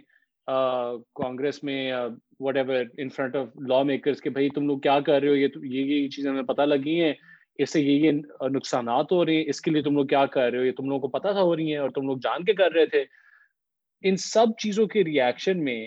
کانگریس 1.16 1.62
میں 1.64 1.92
whatever 2.56 2.84
in 2.98 3.08
front 3.08 3.36
of 3.36 3.48
lawmakers 3.82 4.20
کہ 4.20 4.30
بھائی 4.30 4.48
تم 4.50 4.66
لوگ 4.66 4.78
کیا 4.78 4.98
کر 5.00 5.20
رہے 5.20 5.28
ہو 5.28 5.34
یہ 5.34 5.48
یہ 5.64 5.84
یہ 5.84 6.08
چیزیں 6.08 6.30
ہمیں 6.30 6.42
پتہ 6.42 6.62
لگی 6.62 7.00
ہیں 7.02 7.12
اس 7.58 7.72
سے 7.72 7.80
یہ 7.80 8.06
یہ 8.06 8.48
نقصانات 8.48 9.12
ہو 9.12 9.24
رہے 9.24 9.34
ہیں 9.34 9.44
اس 9.46 9.60
کے 9.60 9.70
لیے 9.70 9.82
تم 9.82 9.96
لوگ 9.96 10.06
کیا 10.06 10.24
کر 10.26 10.50
رہے 10.50 10.58
ہو 10.58 10.64
یہ 10.64 10.72
تم 10.72 10.88
لوگوں 10.88 11.00
کو 11.00 11.08
پتہ 11.08 11.32
تھا 11.32 11.42
ہو 11.42 11.54
رہی 11.56 11.72
ہیں 11.72 11.78
اور 11.78 11.90
تم 11.90 12.06
لوگ 12.06 12.16
جان 12.18 12.44
کے 12.44 12.54
کر 12.54 12.72
رہے 12.72 12.86
تھے۔ 12.86 13.04
ان 14.04 14.16
سب 14.16 14.56
چیزوں 14.58 14.86
کے 14.86 15.04
ریئیکشن 15.04 15.64
میں 15.64 15.80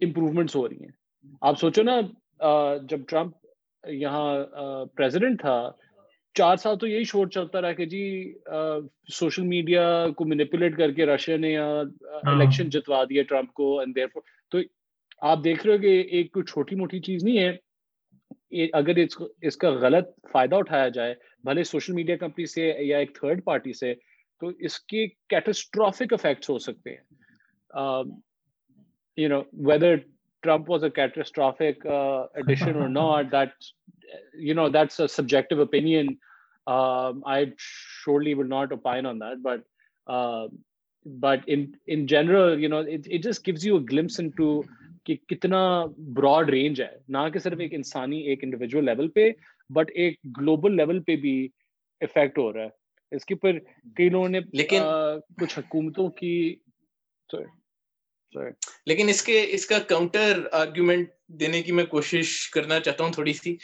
امپروومنٹس 0.00 0.56
ہو 0.56 0.68
رہی 0.68 0.82
ہیں 0.82 0.92
آپ 1.42 1.58
سوچو 1.60 1.82
نا 1.82 2.00
جب 2.88 3.00
ٹرمپ 3.08 3.36
یہاں 3.84 4.84
پریزیڈنٹ 4.96 5.40
تھا 5.40 5.60
چار 6.36 6.56
سال 6.56 6.76
تو 6.78 6.86
یہی 6.86 7.04
شور 7.04 7.26
چلتا 7.26 7.60
رہا 7.60 7.72
کہ 7.72 7.84
جی 7.86 8.02
سوشل 9.12 9.46
میڈیا 9.46 9.84
کو 10.16 10.24
مینیپولیٹ 10.24 10.76
کر 10.78 10.92
کے 10.92 11.06
رشیا 11.06 11.36
نے 11.36 11.56
الیکشن 11.56 12.62
ہاں۔ 12.62 12.70
جتوا 12.70 13.02
دیا 13.04 13.22
ٹرمپ 13.28 13.52
کو 13.52 13.80
تو 14.52 14.58
آپ 15.22 15.42
دیکھ 15.44 15.66
رہے 15.66 15.74
ہو 15.74 15.80
کہ 15.80 16.00
ایک 16.10 16.32
کوئی 16.32 16.44
چھوٹی 16.44 16.76
موٹی 16.76 17.00
چیز 17.00 17.24
نہیں 17.24 17.38
ہے 17.38 18.68
اگر 18.72 18.98
اس 19.42 19.56
کا 19.56 19.70
غلط 19.80 20.08
فائدہ 20.32 20.56
اٹھایا 20.56 20.88
جائے 20.90 21.14
بھلے 21.44 21.64
سوشل 21.64 21.92
میڈیا 21.92 22.16
کمپنی 22.16 22.46
سے 22.46 22.72
یا 22.80 22.98
ایک 22.98 23.14
تھرڈ 23.14 23.44
پارٹی 23.44 23.72
سے 23.72 23.92
تو 24.40 24.50
اس 24.58 24.78
کے 24.82 25.06
کیٹسٹرافک 25.30 26.12
افیکٹس 26.12 26.50
ہو 26.50 26.58
سکتے 26.58 26.90
ہیں. 26.90 28.04
You 29.18 29.28
know 29.28 29.40
whether 29.68 29.96
Trump 30.42 30.70
was 30.70 30.84
a 30.84 30.90
catastrophic 30.90 31.86
edition 31.86 32.76
اور 32.76 32.88
not 32.88 33.32
that 33.32 33.52
you 34.40 34.54
know 34.54 34.68
that's 34.68 35.00
a 35.00 35.06
subjective 35.06 35.58
opinion 35.58 36.14
I 36.66 37.46
surely 37.58 38.34
will 38.34 38.48
not 38.48 38.72
opine 38.72 39.06
on 39.06 39.20
that 39.20 39.38
but 39.42 39.60
but 41.06 41.48
in 41.48 42.06
general 42.06 42.62
you 42.62 42.68
know 42.68 42.78
it 42.78 43.22
just 43.24 43.46
gives 43.46 43.66
you 43.66 43.76
a 43.76 43.84
glimpse 43.90 44.20
into 44.36 44.60
کہ 45.04 45.14
کتنا 45.28 45.62
Broad 46.16 46.50
range 46.50 46.80
ہے 46.82 46.90
نہ 47.08 47.28
کہ 47.32 47.38
صرف 47.38 47.60
ایک 47.60 47.74
انسانی 47.74 48.18
ایک 48.22 48.44
انڈیویجول 48.44 48.84
لیول 48.84 49.08
پہ 49.08 49.30
بٹ 49.70 49.90
ایک 49.94 50.18
گلوبل 50.38 50.76
لیول 50.76 51.02
پہ 51.02 51.16
بھی 51.16 51.36
افیکٹ 52.00 52.38
ہو 52.38 52.52
رہا 52.52 52.62
ہے 52.62 52.79
اس 53.12 53.24
کے 53.24 53.34
اوپر 53.34 53.58
کئی 53.96 54.08
لوگوں 54.08 54.28
نے 54.28 54.40
لیکن 54.52 54.82
کچھ 55.40 55.58
حکومتوں 55.58 56.08
کی 56.10 56.54
لیکن 58.86 59.08
اس 59.08 59.22
کے 59.22 59.46
اس 59.50 59.66
کا 59.66 59.78
کاؤنٹر 59.78 60.42
آرگیومنٹ 60.52 61.08
دینے 61.40 61.62
کی 61.62 61.72
میں 61.72 61.84
کوشش 61.84 62.50
کرنا 62.50 62.80
چاہتا 62.80 63.04
ہوں 63.04 63.12
تھوڑی 63.12 63.32
سی 63.32 63.56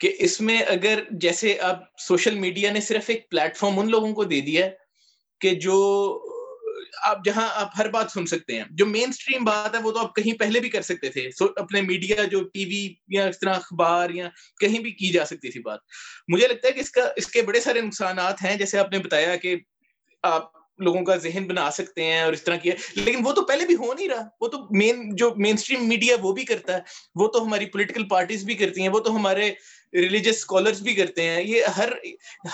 کہ 0.00 0.12
اس 0.18 0.40
میں 0.40 0.58
اگر 0.66 1.02
جیسے 1.10 1.52
اب 1.60 1.82
سوشل 1.98 2.38
میڈیا 2.38 2.72
نے 2.72 2.80
صرف 2.80 3.10
ایک 3.10 3.28
پلیٹ 3.30 3.56
فارم 3.56 3.78
ان 3.78 3.90
لوگوں 3.90 4.12
کو 4.14 4.24
دے 4.24 4.40
دیا 4.40 4.68
کہ 5.40 5.54
جو 5.54 5.76
آپ 7.02 7.24
جہاں 7.24 7.48
آپ 7.52 7.68
ہر 7.78 7.88
بات 7.88 8.10
سن 8.10 8.26
سکتے 8.26 8.56
ہیں۔ 8.56 8.64
جو 8.70 8.86
مین 8.86 9.08
اسٹریم 9.08 9.44
بات 9.44 9.74
ہے 9.74 9.80
وہ 9.80 9.92
تو 9.92 9.98
آپ 9.98 10.14
کہیں 10.14 10.38
پہلے 10.38 10.60
بھی 10.60 10.68
کر 10.68 10.82
سکتے 10.82 11.08
تھے۔ 11.08 11.30
اپنے 11.56 11.82
میڈیا 11.82 12.24
جو 12.24 12.42
ٹی 12.42 12.64
وی 12.64 12.94
یا 13.08 13.26
اس 13.26 13.38
طرح 13.40 13.54
اخبار 13.54 14.10
یا 14.10 14.28
کہیں 14.60 14.78
بھی 14.78 14.90
کی 14.90 15.08
جا 15.12 15.26
سکتی 15.26 15.50
تھی 15.50 15.60
بات۔ 15.60 15.78
مجھے 16.28 16.48
لگتا 16.48 16.68
ہے 16.68 16.72
کہ 16.72 16.80
اس 16.80 16.90
کا، 16.90 17.08
اس 17.16 17.26
کے 17.26 17.42
بڑے 17.42 17.60
سارے 17.60 17.80
نقصانات 17.80 18.42
ہیں۔ 18.44 18.56
جیسے 18.56 18.78
آپ 18.78 18.92
نے 18.92 18.98
بتایا 18.98 19.36
کہ 19.36 19.56
آپ 20.22 20.42
لوگوں 20.78 21.04
کا 21.04 21.16
ذہن 21.16 21.44
بنا 21.46 21.70
سکتے 21.70 22.04
ہیں 22.04 22.20
اور 22.20 22.32
اس 22.32 22.42
طرح 22.42 22.56
کی 22.56 22.70
ہے۔ 22.70 22.74
لیکن 22.94 23.26
وہ 23.26 23.32
تو 23.32 23.42
پہلے 23.42 23.66
بھی 23.66 23.74
ہو 23.74 23.94
نہیں 23.94 24.08
رہا۔ 24.08 24.28
وہ 24.40 24.48
تو 24.48 24.58
مین 24.70 25.16
جو 25.16 25.34
مین 25.36 25.54
اسٹریم 25.54 25.88
میڈیا 25.88 26.16
وہ 26.20 26.32
بھی 26.32 26.44
کرتا 26.44 26.72
ہے۔ 26.72 26.80
وہ 27.14 27.28
تو 27.28 27.44
ہماری 27.44 27.66
پولیٹیکل 27.66 28.08
پارٹیز 28.08 28.44
بھی 28.44 28.54
کرتی 28.54 28.80
ہیں۔ 28.80 28.88
وہ 28.88 29.00
تو 29.00 29.16
ہمارے 29.16 29.50
ریلیجس 29.92 30.36
اسکالرس 30.36 30.80
بھی 30.80 30.94
کرتے 30.94 31.22
ہیں۔ 31.22 31.42
یہ 31.42 31.64
ہر 31.76 31.88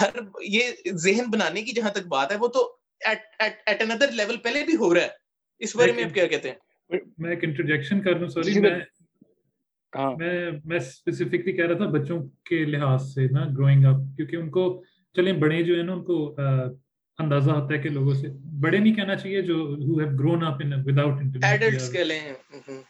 ہر، 0.00 0.10
یہ 0.40 0.70
ذہن 0.92 1.24
بنانے 1.30 1.62
کی 1.62 1.72
جہاں 1.72 1.90
تک 1.90 2.06
بات 2.06 2.32
ہے 2.32 2.36
وہ 2.36 2.48
تو 2.48 2.79
ایٹ 3.00 3.82
اندر 3.82 4.10
لیول 4.12 4.36
پہلے 4.36 4.64
بھی 4.64 4.76
ہو 4.76 4.94
رہا 4.94 5.02
ہے۔ 5.02 5.18
اس 5.60 5.76
بارے 5.76 5.92
میں 5.92 6.04
آپ 6.04 6.14
کیا 6.14 6.26
کہتے 6.26 6.50
ہیں؟ 6.50 6.98
میں 7.18 7.30
ایک 7.30 7.44
انٹروجیکشن 7.44 8.00
کر 8.00 8.12
رہا 8.12 8.20
ہوں 8.20 8.28
سوری 8.28 8.60
میں 8.60 8.70
میں 10.18 10.50
میں 10.64 10.76
اسپیسیفکلی 10.76 11.52
کہہ 11.52 11.66
رہا 11.66 11.76
تھا 11.76 11.86
بچوں 11.86 12.18
کے 12.44 12.64
لحاظ 12.64 13.14
سے 13.14 13.26
نا 13.30 13.44
گروئنگ 13.58 13.84
اپ 13.84 14.16
کیونکہ 14.16 14.36
ان 14.36 14.50
کو 14.50 14.84
چلیں 15.16 15.32
بڑے 15.32 15.62
جو 15.62 15.74
ہیں 15.74 15.82
نا 15.82 15.92
ان 15.92 16.04
کو 16.04 16.36
اندازہ 17.18 17.50
ہوتا 17.50 17.74
ہے 17.74 17.78
کہ 17.78 17.88
لوگوں 17.88 18.14
سے۔ 18.14 18.28
بڑے 18.60 18.78
نہیں 18.78 18.94
کہنا 18.94 19.16
چاہیے 19.16 19.42
جو 19.42 19.54
who 19.54 19.98
have 19.98 20.18
grown 20.18 20.44
up 20.44 20.60
in 20.60 20.72
without 20.84 21.20
internet 21.20 21.92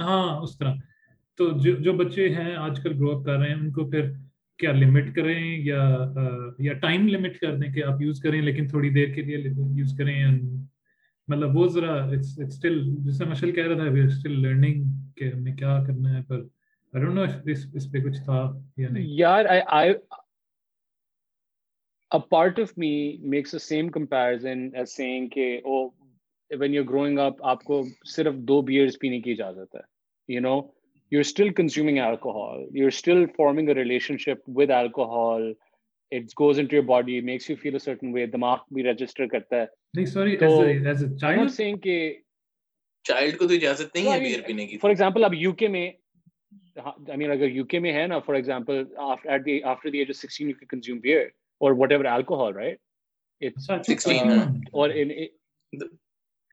ہاں 0.00 0.40
اس 0.40 0.58
طرح۔ 0.58 0.74
تو 1.38 1.50
جو 1.58 1.76
جو 1.76 1.92
بچے 1.92 2.28
ہیں 2.28 2.56
آج 2.56 2.80
کل 2.82 2.92
گرو 2.96 3.18
اپ 3.18 3.24
کر 3.24 3.38
رہے 3.38 3.48
ہیں 3.48 3.54
ان 3.54 3.72
کو 3.72 3.90
پھر 3.90 4.10
کیا 4.60 4.72
لمٹ 4.72 5.14
کریں 5.14 5.58
یا 5.58 5.98
یا 6.58 6.72
ٹائم 6.72 7.08
لمٹ 7.08 7.38
کر 7.38 7.56
دیں 7.56 7.72
کہ 7.72 7.84
آپ 7.84 8.02
یوز 8.02 8.20
کریں 8.20 8.42
لیکن 8.42 8.68
تھوڑی 8.68 8.90
دیر 8.90 9.14
کے 9.14 9.22
لیے 9.22 9.36
یوز 9.74 9.94
کریں 9.98 10.26
مطلب 11.28 11.56
وہ 11.56 11.66
ذرا 11.68 12.04
اسٹل 12.04 12.84
جس 12.84 13.04
جیسے 13.04 13.24
مشل 13.24 13.52
کہہ 13.52 13.66
رہا 13.66 13.74
تھا 13.74 13.82
وی 13.82 14.00
اسٹل 14.00 14.42
لرننگ 14.42 14.84
کہ 15.16 15.24
ہمیں 15.24 15.56
کیا 15.56 15.84
کرنا 15.86 16.18
ہے 16.18 16.22
پر 16.22 16.42
I 16.94 16.98
don't 16.98 17.14
know 17.14 17.24
if 17.24 17.48
اس 17.74 17.92
پہ 17.92 17.98
کچھ 17.98 18.18
تھا 18.24 18.52
یا 18.76 18.88
نہیں۔ 18.90 19.04
یار 19.06 19.44
I, 19.44 19.60
I 19.68 19.92
a 22.10 22.20
part 22.34 22.58
of 22.58 22.76
me 22.78 23.20
makes 23.24 23.52
the 23.52 23.60
same 23.60 23.90
comparison 23.90 24.64
as 24.74 24.92
saying 25.00 25.28
کہ 25.28 25.60
oh 25.64 25.92
when 26.50 26.72
you're 26.72 26.90
growing 26.92 27.18
up 27.18 27.36
آپ 27.40 27.64
کو 27.64 27.82
صرف 28.04 28.34
دو 28.34 28.62
بیئرز 28.62 28.98
پینے 29.00 29.20
کی 29.20 29.32
اجازت 29.32 29.76
ہے 29.76 29.80
you 30.34 30.44
know 30.46 30.58
you're 31.10 31.28
still 31.32 31.52
consuming 31.52 31.98
alcohol 31.98 32.64
you're 32.72 32.96
still 33.02 33.26
forming 33.36 33.70
a 33.70 33.74
relationship 33.74 34.42
with 34.46 34.70
alcohol 34.70 35.52
it 36.10 36.34
goes 36.34 36.58
into 36.58 36.74
your 36.78 36.86
body 36.94 37.18
it 37.18 37.24
makes 37.24 37.48
you 37.48 37.56
feel 37.56 37.76
a 37.76 37.84
certain 37.88 38.12
way 38.16 38.26
دماغ 38.26 38.58
بھی 38.74 38.82
register 38.90 39.28
کرتا 39.34 39.60
ہے 39.60 39.66
نہیں 39.96 40.06
sorry 40.16 40.36
as 40.48 40.58
a, 40.66 40.68
as 40.92 41.02
a 41.02 41.10
child 41.22 41.30
I'm 41.30 41.42
not 41.44 41.56
saying 41.60 41.80
کہ 41.86 41.96
child 43.08 43.38
کو 43.38 43.46
تو 43.48 43.54
اجازت 43.54 43.96
نہیں 43.96 44.12
ہے 44.12 44.18
بیئر 44.20 44.40
پینے 44.46 44.66
کی 44.66 44.78
فار 44.78 44.90
ایگزامپل 44.90 45.24
اب 45.24 45.34
یو 45.34 45.52
کے 45.62 45.68
میں 45.68 45.90
I 46.78 47.16
mean 47.16 47.30
اگر 47.32 47.50
یو 47.58 47.64
کے 47.72 47.78
میں 47.84 47.92
ہے 47.92 48.06
نا 48.06 48.18
for 48.26 48.34
example 48.34 48.82
at 49.36 49.44
the 49.48 49.62
after 49.74 49.90
the 49.94 50.00
age 50.00 50.10
of 50.10 50.16
16 50.16 50.48
you 50.48 50.56
can 50.60 50.68
consume 50.74 51.00
beer 51.06 51.26
or 51.60 51.74
whatever 51.82 52.06
alcohol 52.16 52.52
right 52.52 52.78
it's 53.48 53.66
16 53.66 54.30
uh, 54.30 54.46
or 54.72 54.90
in 55.02 55.12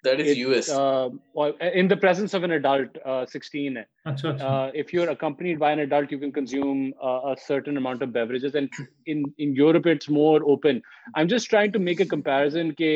that 0.08 0.24
is 0.24 0.32
it, 0.32 0.42
US 0.44 0.70
uh, 0.70 1.10
or 1.34 1.48
in 1.82 1.88
the 1.94 1.98
presence 2.04 2.34
of 2.40 2.48
an 2.48 2.56
adult 2.58 3.00
uh, 3.06 3.24
16 3.26 3.78
اچھا 3.78 4.30
اچھا 4.30 4.50
uh, 4.50 4.72
if 4.82 4.94
you're 4.96 5.10
accompanied 5.14 5.60
by 5.64 5.72
an 5.78 5.82
adult 5.86 6.14
you 6.16 6.20
can 6.24 6.34
consume 6.40 6.84
uh, 7.10 7.20
a 7.32 7.36
certain 7.46 7.82
amount 7.82 8.06
of 8.08 8.14
beverages 8.18 8.60
and 8.62 8.82
in 9.14 9.24
in 9.46 9.56
europe 9.62 9.90
it's 9.94 10.12
more 10.20 10.38
open 10.56 10.82
i'm 11.16 11.32
just 11.36 11.52
trying 11.56 11.74
to 11.78 11.84
make 11.88 12.04
a 12.08 12.10
comparison 12.16 12.76
ke 12.82 12.92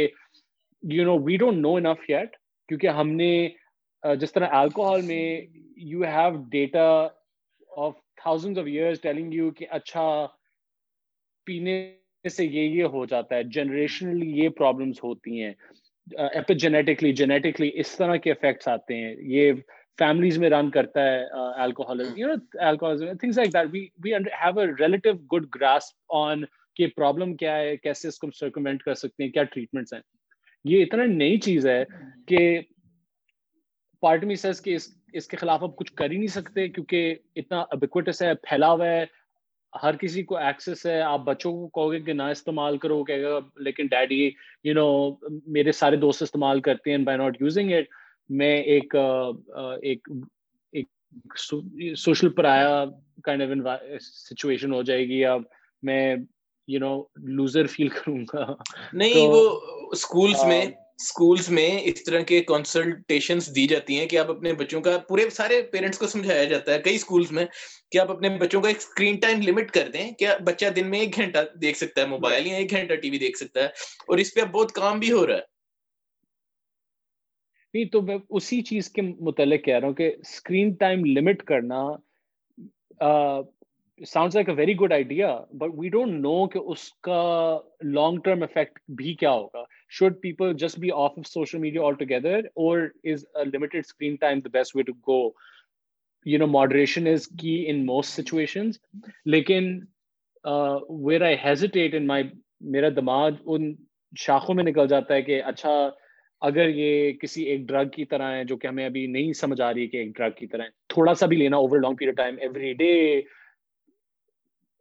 you 0.83 1.07
know 1.09 1.17
we 1.29 1.39
don't 1.45 1.61
know 1.67 1.75
enough 1.85 2.07
yet 2.15 2.37
کیونکہ 2.69 2.87
ہم 2.97 3.09
نے 3.21 3.33
uh, 4.03 4.15
جس 4.19 4.33
طرح 4.33 4.53
alcohol 4.59 5.01
میں 5.05 5.23
you 5.93 6.03
have 6.03 6.43
data 6.51 6.85
of 7.85 7.95
thousand 8.21 8.59
of 8.59 8.65
years 8.65 9.01
telling 9.01 9.33
you 9.33 9.49
کہ 9.57 9.65
اچھا 9.77 10.05
پینے 11.47 12.29
سے 12.29 12.45
یہ 12.45 12.77
یہ 12.77 12.83
ہو 12.93 13.05
جاتا 13.05 13.35
ہے 13.35 13.43
جنریشنلی 13.53 14.29
یہ 14.39 14.49
پرابلمس 14.57 15.03
ہوتی 15.03 15.43
ہیں 15.43 15.53
جینیٹکلی 16.49 17.11
جینیٹکلی 17.13 17.69
اس 17.73 17.95
طرح 17.97 18.15
کے 18.15 18.31
افیکٹس 18.31 18.67
آتے 18.67 18.95
ہیں۔ 18.95 19.15
یہ 19.33 19.51
فیملیز 19.99 20.37
میں 20.37 20.49
رن 20.49 20.69
کرتا 20.71 21.03
ہے 21.03 21.25
things 23.13 23.37
like 23.37 23.53
that 23.53 23.67
we 24.03 24.13
have 24.13 24.59
a 24.59 24.65
relative 24.79 25.13
good 25.33 25.45
grasp 25.55 25.83
on 26.09 26.43
کہ 26.75 26.87
پرابلم 26.87 27.35
کیا 27.35 27.57
ہے 27.57 27.75
کیسے 27.77 28.07
اس 28.07 28.17
کو 28.19 28.27
سرکومنٹ 28.39 28.83
کر 28.83 28.93
سکتے 28.93 29.23
ہیں 29.23 29.31
کیا 29.31 29.43
ٹریٹمنٹس 29.43 29.93
ہیں۔ 29.93 30.01
یہ 30.65 30.83
اتنا 30.83 31.05
نئی 31.05 31.37
چیز 31.37 31.67
ہے 31.67 31.83
کہ 32.27 32.59
پارٹ 34.03 34.23
می 34.23 34.35
سیز 34.35 34.61
کہ 34.61 34.75
اس 34.75 34.87
اس 35.13 35.27
کے 35.27 35.37
خلاف 35.37 35.63
اب 35.63 35.75
کچھ 35.75 35.93
کر 35.93 36.11
ہی 36.11 36.17
نہیں 36.17 36.27
سکتے 36.27 36.67
کیونکہ 36.67 37.15
اتنا 37.35 37.59
ابیکوٹس 37.71 38.21
ہے 38.21 38.33
پھیلا 38.43 38.71
ہوا 38.71 38.87
ہے۔ 38.87 39.05
ہر 39.83 39.95
کسی 39.95 40.23
کو 40.23 40.37
ایکسیس 40.37 40.85
ہے 40.85 41.01
آپ 41.01 41.19
بچوں 41.19 41.51
کو 41.51 41.67
کہو 41.67 41.91
گے 41.91 41.99
کہ 41.99 42.13
نہ 42.13 42.23
استعمال 42.23 42.77
کرو 42.77 43.03
کہے 43.03 43.23
گا 43.23 43.39
لیکن 43.55 43.87
ڈیڈی 43.87 44.31
یو 44.63 44.73
نو 44.73 45.15
میرے 45.47 45.71
سارے 45.71 45.95
دوست 45.95 46.23
استعمال 46.23 46.61
کرتے 46.61 46.91
ہیں 46.91 46.97
بائی 46.97 47.17
ناٹ 47.17 47.41
یوزنگ 47.41 47.71
اٹ 47.71 47.85
میں 48.29 48.61
ایک 48.61 48.95
ایک 49.83 50.07
social 51.97 52.29
pariah 52.29 52.83
kind 53.23 53.67
of 53.67 54.01
situation 54.01 54.73
ہو 54.73 54.81
جائے 54.81 55.07
گی 55.07 55.19
یا 55.19 55.37
میں 55.83 56.15
یو 56.67 56.79
نو 56.79 57.03
لوزر 57.15 57.67
فیل 57.67 57.87
کروں 57.87 58.25
گا۔ 58.33 58.53
نہیں 58.93 59.27
وہ 59.27 59.59
اسکولس 59.91 60.43
میں 60.45 60.65
اسکولس 61.01 61.49
میں 61.49 61.69
اس 61.83 62.03
طرح 62.03 62.21
کے 62.21 62.41
کنسلٹیشنس 62.43 63.47
دی 63.55 63.65
جاتی 63.67 63.99
ہیں 63.99 64.05
کہ 64.05 64.17
آپ 64.17 64.29
اپنے 64.29 64.53
بچوں 64.53 64.81
کا 64.81 64.97
پورے 65.07 65.29
سارے 65.29 65.61
پیرنٹس 65.61 65.97
کو 65.97 66.07
سمجھایا 66.07 66.43
جاتا 66.43 66.73
ہے 66.73 66.79
کئی 66.79 66.95
اسکولس 66.95 67.31
میں 67.31 67.45
کہ 67.91 67.97
آپ 67.97 68.11
اپنے 68.11 68.29
بچوں 68.37 68.61
کا 68.61 68.67
ایک 68.67 68.77
اسکرین 68.77 69.15
ٹائم 69.19 69.41
لمٹ 69.41 69.71
کر 69.71 69.89
دیں 69.93 70.11
کہ 70.11 70.27
بچہ 70.43 70.69
دن 70.75 70.89
میں 70.89 70.99
ایک 70.99 71.17
گھنٹہ 71.17 71.45
دیکھ 71.61 71.77
سکتا 71.77 72.01
ہے 72.01 72.07
موبائل 72.07 72.47
یا 72.47 72.57
ایک 72.57 72.71
گھنٹہ 72.71 72.95
ٹی 72.95 73.09
وی 73.09 73.17
دیکھ 73.19 73.37
سکتا 73.37 73.63
ہے 73.63 73.67
اور 74.07 74.17
اس 74.17 74.33
پہ 74.33 74.41
اب 74.41 74.51
بہت 74.51 74.71
کام 74.71 74.99
بھی 74.99 75.11
ہو 75.11 75.25
رہا 75.27 75.35
ہے 75.35 75.49
نہیں 77.73 77.85
تو 77.85 78.01
میں 78.01 78.17
اسی 78.29 78.61
چیز 78.61 78.89
کے 78.89 79.01
متعلق 79.01 79.63
کہہ 79.65 79.75
رہا 79.75 79.87
ہوں 79.87 79.93
کہ 79.93 80.11
اسکرین 80.19 80.73
ٹائم 80.75 81.05
لمٹ 81.07 81.43
کرنا 81.43 81.83
sounds 84.01 84.35
like 84.35 84.49
a 84.49 84.55
very 84.55 84.75
good 84.75 84.93
idea 84.93 85.37
but 85.53 85.71
we 85.73 85.89
don't 85.89 86.19
know 86.21 86.47
کہ 86.47 86.59
اس 86.65 86.91
کا 87.01 87.21
لانگ 87.83 88.19
ٹرم 88.19 88.43
افیکٹ 88.43 88.79
بھی 88.91 89.13
کیا 89.13 89.31
ہوگا 89.31 89.63
should 89.91 90.19
people 90.21 90.53
just 90.53 90.79
be 90.79 90.91
off 90.91 91.17
off 91.17 91.27
social 91.27 91.57
media 91.57 91.83
altogether 91.93 92.45
اور 92.55 92.87
is 93.03 93.25
limited 93.53 93.77
screen 93.77 94.15
time 94.15 94.39
the 94.39 94.49
best 94.53 94.75
way 94.75 94.83
to 94.83 94.93
go 95.07 95.29
you 96.25 96.39
know 96.39 96.47
moderation 96.47 97.07
is 97.07 97.27
key 97.39 97.63
in 97.67 97.85
most 97.85 98.19
situations 98.19 98.77
لیکن 99.25 99.79
where 100.89 101.21
I 101.21 101.35
hesitate 101.43 101.95
in 101.95 102.07
my 102.07 102.23
میرا 102.67 102.89
دماغ 102.95 103.31
ان 103.45 103.73
شاخوں 104.13 104.55
میں 104.55 104.63
نکل 104.63 104.87
جاتا 104.87 105.13
ہے 105.13 105.21
کہ 105.21 105.43
اچھا 105.43 105.89
اگر 106.41 106.69
یہ 106.69 107.11
کسی 107.11 107.43
ایک 107.43 107.67
ڈرگ 107.67 107.89
کی 107.89 108.05
طرح 108.05 108.31
ہے 108.31 108.43
جو 108.43 108.57
کہ 108.57 108.67
ہمیں 108.67 108.85
ابھی 108.85 109.05
نہیں 109.07 109.33
سمجھ 109.33 109.61
آ 109.61 109.73
رہی 109.73 109.81
ہے 109.81 109.87
کہ 109.87 109.97
ایک 109.97 110.15
ڈرگ 110.15 110.31
کی 110.31 110.47
طرح 110.47 110.63
ہے 110.63 110.69
تھوڑا 110.89 111.13
سا 111.13 111.25
بھی 111.25 111.37
لینا 111.37 111.57
over 111.57 111.79
long 111.79 111.95
period 111.95 112.17
time 112.17 112.35
every 112.41 112.73
day 112.73 113.21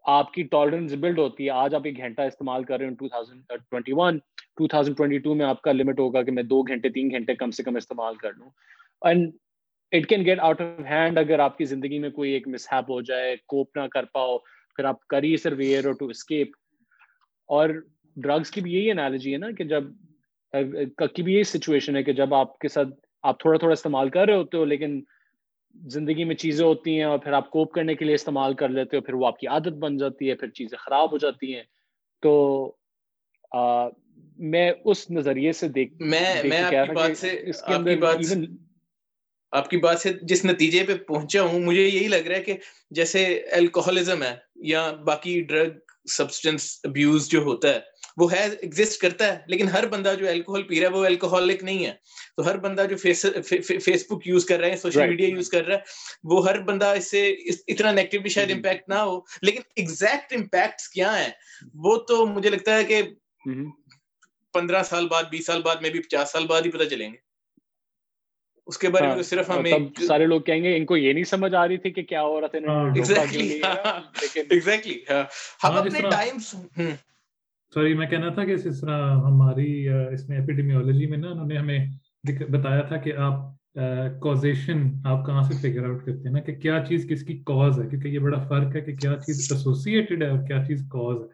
آپ 0.05 0.33
کی 0.33 0.43
ٹالرنس 0.43 0.93
بلڈ 0.93 1.19
ہوتی 1.19 1.45
ہے 1.45 1.51
آج 1.51 1.75
آپ 1.75 1.83
ایک 1.85 1.97
گھنٹہ 1.97 2.23
استعمال 2.23 2.65
کر 2.65 2.79
رہے 2.79 2.87
ہیں 2.87 2.95
two 4.61 4.67
thousand 4.67 4.97
twenty 4.97 5.17
one 5.17 5.23
two 5.23 5.29
thousand 5.29 5.29
twenty 5.29 5.29
two 5.29 5.35
میں 5.35 5.47
آپ 5.47 5.63
کا 5.63 5.73
لمٹ 5.73 6.01
ہوگا 6.01 6.23
کہ 6.23 6.33
میں 6.33 6.43
دو 6.43 6.63
گھنٹے، 6.63 6.89
تین 6.89 7.11
گھنٹے 7.11 7.35
کم 7.35 7.51
سے 7.51 7.63
کم 7.63 7.77
استعمال 7.77 8.17
کر 8.17 8.33
لوں۔ 8.33 8.51
And 9.03 9.31
it 9.93 10.07
can 10.09 10.25
get 10.25 10.41
out 10.41 10.61
of 10.61 10.81
hand 10.91 11.19
اگر 11.19 11.39
آپ 11.39 11.59
کی 11.59 11.65
زندگی 11.65 11.99
میں 11.99 12.11
کوئی 12.11 12.33
ایک 12.33 12.49
مس 12.49 12.67
ہیپ 12.73 12.91
ہو 12.91 13.01
جائے، 13.01 13.37
کوپ 13.47 13.77
نہ 13.77 13.87
کر 13.93 14.05
پاؤ، 14.05 14.37
پھر 14.77 14.85
آپ 14.85 15.07
کری 15.07 15.37
صرف 15.37 15.59
ایئر 15.59 15.87
اور 15.87 15.95
ٹو 15.95 16.07
اسکیپ 16.07 16.57
اور 17.49 17.71
ڈرگس 18.17 18.51
کی 18.51 18.61
بھی 18.61 18.73
یہی 18.73 18.91
انالوجی 18.91 19.33
ہے 19.33 19.39
نا 19.39 19.51
کہ 19.59 19.65
جب، 19.65 19.85
کی 21.15 21.23
بھی 21.23 21.33
یہی 21.35 21.45
سچویشن 21.45 21.97
ہے 21.97 22.03
کہ 22.03 22.13
جب 22.13 22.35
آپ 22.35 22.59
کے 22.59 22.69
ساتھ 22.69 22.89
آپ 23.23 23.41
تھوڑا 23.41 23.59
تھوڑا 23.59 23.73
استعمال 23.73 24.09
کر 24.09 24.27
رہے 24.27 24.37
ہوتے 24.37 24.57
ہو 24.57 24.65
لیکن 24.65 25.01
زندگی 25.77 26.25
میں 26.25 26.35
چیزیں 26.35 26.65
ہوتی 26.67 26.97
ہیں 26.97 27.05
اور 27.05 27.19
پھر 27.19 27.33
آپ 27.33 27.51
کوپ 27.51 27.73
کرنے 27.73 27.95
کے 27.95 28.05
لیے 28.05 28.15
استعمال 28.15 28.55
کر 28.55 28.69
لیتے 28.69 28.97
ہو، 28.97 29.03
پھر 29.03 29.15
وہ 29.15 29.27
آپ 29.27 29.39
کی 29.39 29.47
عادت 29.47 29.77
بن 29.79 29.97
جاتی 29.97 30.29
ہے، 30.31 30.35
پھر 30.35 30.49
چیزیں 30.51 30.79
خراب 30.79 31.13
ہو 31.13 31.19
جاتی 31.19 31.55
ہیں۔ 31.55 31.63
تو 32.23 32.33
میں 34.39 34.73
اس 34.85 35.11
نظریے 35.11 35.53
سے 35.53 35.69
دیکھ 35.69 35.95
میں 36.01 36.43
میں 36.45 36.61
آپ 36.61 36.87
کی 36.87 36.93
بات 36.93 37.17
سے 37.17 37.45
آپ 37.63 37.85
کی 37.85 37.97
بات 37.97 38.17
آپ 39.53 39.71
کی 39.71 39.77
بات 39.77 40.01
سے 40.01 40.13
جس 40.23 40.45
نتیجے 40.45 40.85
پہ 40.85 40.95
پہنچا 40.95 41.43
ہوں 41.43 41.61
مجھے 41.61 41.83
یہی 41.83 42.09
لگ 42.09 42.27
رہا 42.29 42.37
ہے 42.37 42.43
کہ 42.43 42.57
جیسے 42.91 43.43
الکوہلزم 43.51 44.23
ہے 44.23 44.37
یا 44.55 44.93
باقی 44.93 45.41
ڈرگ 45.41 45.71
سبسٹینس 46.09 46.81
ابیوز 46.85 47.29
جو 47.29 47.41
ہوتا 47.41 47.69
ہے 47.69 47.81
وہ 48.17 48.33
ہے 48.33 48.49
ایگزٹ 48.61 49.01
کرتا 49.01 49.27
ہے 49.27 49.39
لیکن 49.47 49.69
ہر 49.69 49.87
بندہ 49.87 50.15
جو 50.19 50.29
الکوہل 50.29 50.63
پی 50.63 50.81
رہا 50.81 50.89
ہے 50.89 50.93
وہ 50.93 51.07
الکوہولک 51.07 51.63
نہیں 51.63 51.87
ہے۔ 51.87 51.93
تو 52.37 52.47
ہر 52.47 52.59
بندہ 52.59 52.87
جو 52.91 52.97
فیس 52.97 53.27
بک 54.11 54.27
یوز 54.27 54.45
کر 54.45 54.59
رہا 54.59 54.67
ہے 54.67 54.77
سوشل 54.77 55.09
میڈیا 55.09 55.29
یوز 55.29 55.49
کر 55.49 55.67
رہا 55.67 55.75
ہے 55.75 55.81
وہ 56.25 56.49
ہر 56.49 56.61
بندہ 56.61 56.87
اس 56.87 57.11
سے 57.11 57.29
اتنا 57.69 57.93
نیگیٹو 57.93 58.21
بھی 58.21 58.31
شاید 58.31 58.51
امپیکٹ 58.51 58.89
نہ 58.89 58.95
ہو 58.95 59.21
لیکن 59.43 59.61
ایگزیکٹ 59.77 60.33
امپیکٹ 60.33 60.81
کیا 60.81 61.19
ہیں؟ 61.21 61.31
وہ 61.75 61.97
تو 61.97 62.27
مجھے 62.27 62.51
لگتا 62.51 62.77
ہے 62.77 62.85
کہ 62.85 63.03
پندرہ 64.55 64.83
سال 64.83 65.07
بعد 65.11 65.25
بیس 65.31 65.47
سال 65.47 65.63
بعد 65.63 65.83
میں 65.83 65.91
بھی 65.91 66.01
پچاس 66.01 66.33
سال 66.33 66.47
بعد 66.47 66.63
ہی 66.63 66.71
پتہ 66.71 66.85
چلیں 66.85 67.11
گے۔ 67.13 67.17
اس 68.69 68.79
کے 68.79 68.89
بارے 68.89 69.07
میں 69.07 69.23
صرف 69.23 69.51
ہمیں 69.51 69.73
سارے 70.07 70.27
لوگ 70.27 70.41
کہیں 70.41 70.63
گے 70.63 70.77
ان 70.77 70.85
کو 70.87 70.97
یہ 70.97 71.13
نہیں 71.13 71.25
سمجھ 71.25 71.55
آ 71.55 71.67
رہی 71.69 71.77
تھی 71.77 71.91
کہ 71.91 72.03
کیا 72.03 72.23
ہو 72.23 72.41
رہا 72.41 72.47
تھا 72.47 72.59
ایگزیکٹلی 74.49 74.99
ہم 75.65 75.77
اپنے 75.77 76.01
ٹائم 76.11 76.39
سوری 77.73 77.95
میں 77.95 78.07
کہنا 78.07 78.29
تھا 78.29 78.45
کہ 78.45 78.53
اس 78.53 78.81
طرح 78.81 78.99
ہماری 79.27 79.89
اس 79.89 80.29
میں 80.29 80.39
ایپیڈیمیولوجی 80.39 81.07
میں 81.07 81.19
نا 81.19 81.29
انہوں 81.29 81.47
نے 81.47 81.57
ہمیں 81.57 81.79
بتایا 82.51 82.81
تھا 82.83 82.97
کہ 82.97 83.13
آپ 83.17 83.35
کوزیشن 84.23 84.79
آپ 85.05 85.27
کہاں 85.27 85.43
سے 85.43 85.55
فگر 85.59 85.85
آؤٹ 85.89 86.05
کرتے 86.07 86.29
ہیں 86.29 86.33
نا 86.33 86.41
کہ 86.41 86.55
کیا 86.55 86.79
چیز 86.89 87.07
کس 87.11 87.23
کی 87.27 87.37
کاز 87.47 87.79
ہے؟ 87.81 87.89
کیونکہ 87.89 88.09
یہ 88.09 88.19
بڑا 88.19 88.39
فرق 88.49 88.75
ہے 88.77 88.81
کہ 88.81 88.97
کیا 88.97 89.15
چیز 89.27 89.53
ایسوسیٹیڈ 89.53 90.23
ہے 90.23 90.29
اور 90.29 90.47
کیا 90.47 90.65
چیز 90.69 90.81
کاز 90.91 91.23
ہے۔ 91.23 91.29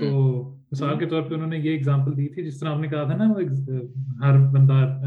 تو 0.00 0.42
مثال 0.72 0.98
کے 0.98 1.06
طور 1.06 1.22
پہ 1.22 1.34
انہوں 1.34 1.48
نے 1.48 1.58
یہ 1.58 1.78
اگزامپل 1.78 2.16
دی 2.16 2.28
تھی 2.28 2.44
جس 2.44 2.60
طرح 2.60 2.68
آپ 2.68 2.80
نے 2.80 2.88
کہا 2.88 3.04
تھا 3.04 3.16
نا 3.16 3.32
وہ 3.32 3.40
ہر 4.24 4.38
بندہ 4.38 5.02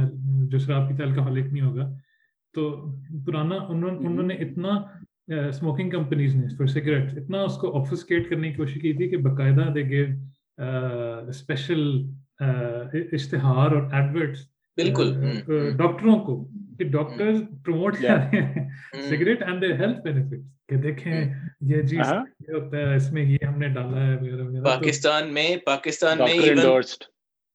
جو 0.47 0.57
شراب 0.57 0.89
پیتا 0.89 1.03
الکوہولک 1.03 1.53
نہیں 1.53 1.63
ہوگا۔ 1.63 1.93
تو 2.53 2.85
پرانا 3.25 3.55
انہوں 3.55 4.23
نے 4.23 4.33
اتنا 4.33 4.69
اسموکنگ 5.47 5.89
کمپنیز 5.89 6.35
نے 6.35 6.47
فور 6.57 6.65
سگریٹ 6.65 7.17
اتنا 7.17 7.41
اس 7.41 7.57
کو 7.57 7.81
آفسکیٹ 7.81 8.29
کرنے 8.29 8.49
کی 8.49 8.55
کوشش 8.55 8.73
کی 8.73 8.93
تھی 8.93 9.09
کہ 9.09 9.17
باقاعدہ 9.17 9.71
دے 9.75 9.83
گیو 9.83 10.05
اسپیشل 11.27 12.11
اشتہار 13.11 13.71
اور 13.71 13.93
ایڈورٹس 13.93 14.39
بالکل۔ 14.75 15.15
ڈاکٹروں 15.77 16.19
کو۔ 16.19 16.49
کہ 16.77 16.89
ڈاکٹرز 16.89 17.41
پروموٹ 17.65 17.97
کر 17.97 18.09
رہے 18.09 18.41
ہیں 18.41 18.69
cigarette 19.09 19.43
and 19.43 19.61
their 19.61 19.79
health 19.79 19.99
benefits 20.03 20.53
کہ 20.69 20.75
دیکھیں 20.81 21.11
یہ 21.63 21.81
جی 21.81 21.97
یہ 21.97 22.53
ہوتا 22.53 22.77
ہے 22.77 22.95
اس 22.95 23.11
میں 23.11 23.23
یہ 23.23 23.45
ہم 23.45 23.59
نے 23.59 23.67
ڈالا 23.69 24.05
ہے 24.05 24.15
وغیرہ 24.15 24.41
وغیرہ 24.41 24.63
پاکستان 24.65 25.33
میں 25.33 25.55
پاکستان 25.65 26.17
میں 26.17 26.73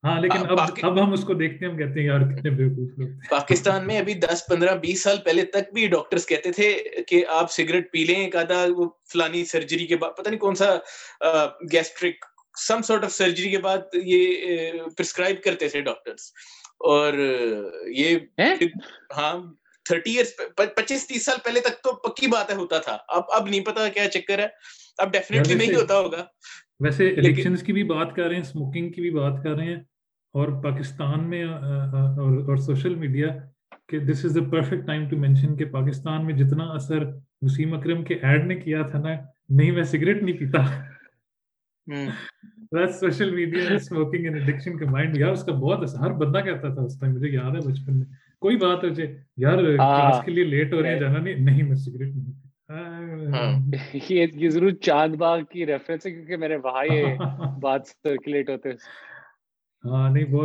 ہاں 0.05 0.21
لیکن 0.21 0.51
اب 0.51 0.61
اب 0.83 1.03
ہم 1.03 1.12
اس 1.12 1.25
کو 1.25 1.35
دیکھتے 1.35 1.64
ہیں 1.64 1.71
ہم 1.73 1.79
کہتے 1.79 2.01
ہیں 2.01 2.07
یار 2.07 2.21
کتنے 2.21 2.51
بیوقوف 2.51 2.99
لوگ 2.99 3.09
پاکستان 3.31 3.87
میں 3.87 3.99
ابھی 3.99 4.14
دس 4.21 4.47
پندرہ 4.47 4.75
بیس 4.77 5.03
سال 5.03 5.16
پہلے 5.25 5.45
تک 5.51 5.73
بھی 5.75 5.87
ڈاکٹرز 5.89 6.27
کہتے 6.27 6.53
تھے 6.53 6.73
کہ 7.09 7.25
آپ 7.31 7.53
سگریٹ 7.53 7.91
پی 7.93 8.05
لیں 8.05 8.21
ایک 8.21 8.37
آدھا 8.37 8.64
وہ 8.77 8.89
فلانی 9.12 9.45
سرجری 9.45 9.87
کے 9.87 9.97
بعد 9.97 10.16
پتہ 10.16 10.29
نہیں 10.29 10.41
کون 10.41 10.55
سا 10.55 10.75
gastric 11.73 12.25
some 12.59 12.83
sort 12.83 13.05
of 13.05 13.12
surgery 13.12 13.51
کے 13.51 13.59
بعد 13.59 13.95
یہ 14.05 14.73
پرسکرائب 14.97 15.43
کرتے 15.45 15.68
تھے 15.68 15.81
ڈاکٹرز 15.83 16.31
اور 16.81 17.12
یہ 17.87 18.18
ہاں 19.16 19.53
تھرٹی 19.85 20.11
ایئرس 20.11 20.37
پچیس 20.57 21.07
تیس 21.07 21.24
سال 21.24 21.37
پہلے 21.45 21.61
تک 21.61 21.83
تو 21.83 21.93
پکی 21.93 22.26
بات 22.26 22.51
ہے 22.51 22.55
ہوتا 22.55 22.78
تھا۔ 22.78 22.99
اب 23.09 23.22
اب 23.28 23.49
نہیں 23.49 23.61
پتا 23.61 23.89
کیا 23.89 24.09
چکر 24.09 24.39
ہے۔ 24.39 24.47
اب 24.99 25.12
ڈیفینیٹلی 25.12 25.55
نہیں 25.55 25.74
ہوتا 25.74 25.99
ہوگا۔ 25.99 26.24
ویسے 26.81 27.09
الیکشنز 27.09 27.62
کی 27.62 27.72
بھی 27.72 27.83
بات 27.83 28.14
کر 28.16 28.22
رہے 28.22 28.35
ہیں 28.35 28.43
اسموکنگ 28.43 28.93
کی 28.93 29.01
بھی 29.01 29.11
بات 29.11 29.43
کر 29.45 29.51
رہے 29.51 29.64
ہیں۔ 29.64 29.81
اور 30.33 30.62
پاکستان 30.62 31.31
میں 31.31 31.45
اور 31.45 32.57
سوشل 32.57 32.95
میڈیا 32.95 33.26
کہ 33.89 33.99
this 33.99 34.24
is 34.24 34.35
the 34.35 34.51
perfect 34.51 34.87
time 34.87 35.09
to 35.09 35.16
mention 35.16 35.57
کہ 35.57 35.64
پاکستان 35.64 36.26
میں 36.26 36.35
جتنا 36.35 36.64
اثر 36.64 37.05
وسیم 37.43 37.74
اکرم 37.74 38.05
کے 38.05 38.14
ایڈ 38.14 38.47
نے 38.47 38.55
کیا 38.55 38.83
تھا 38.83 38.99
نا 38.99 39.09
نہیں 39.49 39.70
میں 39.70 39.83
سگریٹ 39.83 40.22
نہیں 40.22 40.37
پیتا۔ 40.37 40.83
Social 42.91 43.31
media 43.31 43.74
smoking 43.74 44.24
and 44.24 44.37
addiction 44.37 44.78
combined 44.78 45.16
یار 45.16 45.33
اس 45.33 45.45
کا 45.45 45.53
بہت 45.53 45.95
ہر 46.01 46.11
بندہ 46.11 46.39
کہتا 46.39 46.74
تھا 46.74 46.83
اس 46.83 46.99
ٹائم 47.01 47.14
مجھے 47.14 47.28
یاد 47.28 47.51
ہے 47.51 47.61
بچپن 47.61 47.99
میں۔ 47.99 48.07
کوئی 48.39 48.57
بات 48.57 48.85
ہو 48.85 48.89
جائے 48.89 49.22
یار 49.37 49.59
کلاس 49.76 50.24
کے 50.24 50.31
لیے 50.31 50.45
لیٹ 50.45 50.72
ہو 50.72 50.83
رہے 50.83 50.89
ہیں 50.89 51.01
جانا 51.01 51.18
نہیں۔ 51.18 51.35
نہیں 51.35 51.62
میں 51.62 51.76
سگریٹ 51.76 52.14
نہیں 52.14 52.39
یہ 54.39 54.49
ضرور 54.49 54.70
چاند 54.70 55.14
باغ 55.14 55.41
کی 55.45 55.66
ریفرنس 55.66 56.07
ہے 56.07 56.11
کیونکہ 56.11 56.37
میرے 56.37 56.57
وہاں 56.57 56.85
یہ 56.85 57.16
بات 57.61 57.87
سرکولیٹ 57.87 58.51
ہوتے 58.51 58.68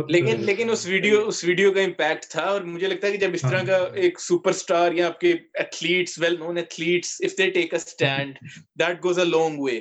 لیکن 0.08 0.40
لیکن 0.40 0.70
اس 0.70 0.86
ویڈیو 0.86 1.20
اس 1.26 1.44
ویڈیو 1.44 1.72
کا 1.72 1.80
امپیکٹ 1.80 2.24
تھا 2.24 2.42
اور 2.42 2.60
مجھے 2.60 2.86
لگتا 2.86 3.06
ہے 3.06 3.12
کہ 3.12 3.18
جب 3.18 3.30
اس 3.34 3.42
طرح 3.42 3.62
کا 3.62 3.76
ایک 3.94 4.20
سپر 4.20 4.50
اسٹار 4.50 4.92
یا 4.92 5.06
آپ 5.06 5.20
کے 5.20 5.32
athletes 5.54 6.18
well 6.18 6.38
known 6.38 6.56
athletes 6.56 7.20
if 7.20 7.38
they 7.38 7.50
take 7.50 7.74
a 7.74 7.76
stand 7.76 8.34
that 8.78 9.04
goes 9.04 9.18
a 9.18 9.24
long 9.24 9.58
way 9.58 9.80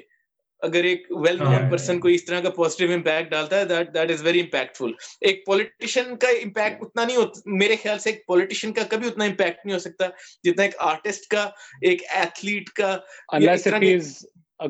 اگر 0.61 0.83
ایک 0.83 1.07
ویل 1.17 1.37
نون 1.37 1.69
پرسن 1.69 1.99
کو 1.99 2.07
اس 2.07 2.25
طرح 2.25 2.39
کا 2.39 2.49
پازیٹیو 2.49 2.93
امپیکٹ 2.93 3.31
ڈالتا 3.31 3.59
ہے 3.59 3.65
that 3.65 3.93
that 3.93 4.11
is 4.11 4.23
very 4.23 4.39
impactful 4.77 4.91
ایک 5.21 5.45
پولیٹیشین 5.45 6.15
کا 6.15 6.29
امپیکٹ 6.43 6.83
اتنا 6.83 7.05
نہیں 7.05 7.17
ہوتا 7.17 7.41
میرے 7.55 7.75
خیال 7.83 7.99
سے 7.99 8.09
ایک 8.09 8.25
پولیٹیشین 8.27 8.73
کا 8.73 8.83
کبھی 8.89 9.07
اتنا 9.07 9.25
امپیکٹ 9.25 9.65
نہیں 9.65 9.75
ہو 9.75 9.79
سکتا 9.79 10.07
جتنا 10.43 10.63
ایک 10.63 10.75
آرٹسٹ 10.83 11.27
کا 11.27 11.49
ایک 11.81 12.03
ایتھلیٹ 12.09 12.69
کا 12.71 12.97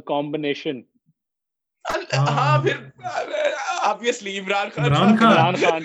کمبینیشن 0.05 0.81
ہاں۔ 2.13 2.57
پھر 2.63 2.77
آبویسلی 3.81 4.37
عمران 4.39 4.69
خان 4.69 4.85
عمران 4.85 5.15
خان۔ 5.17 5.83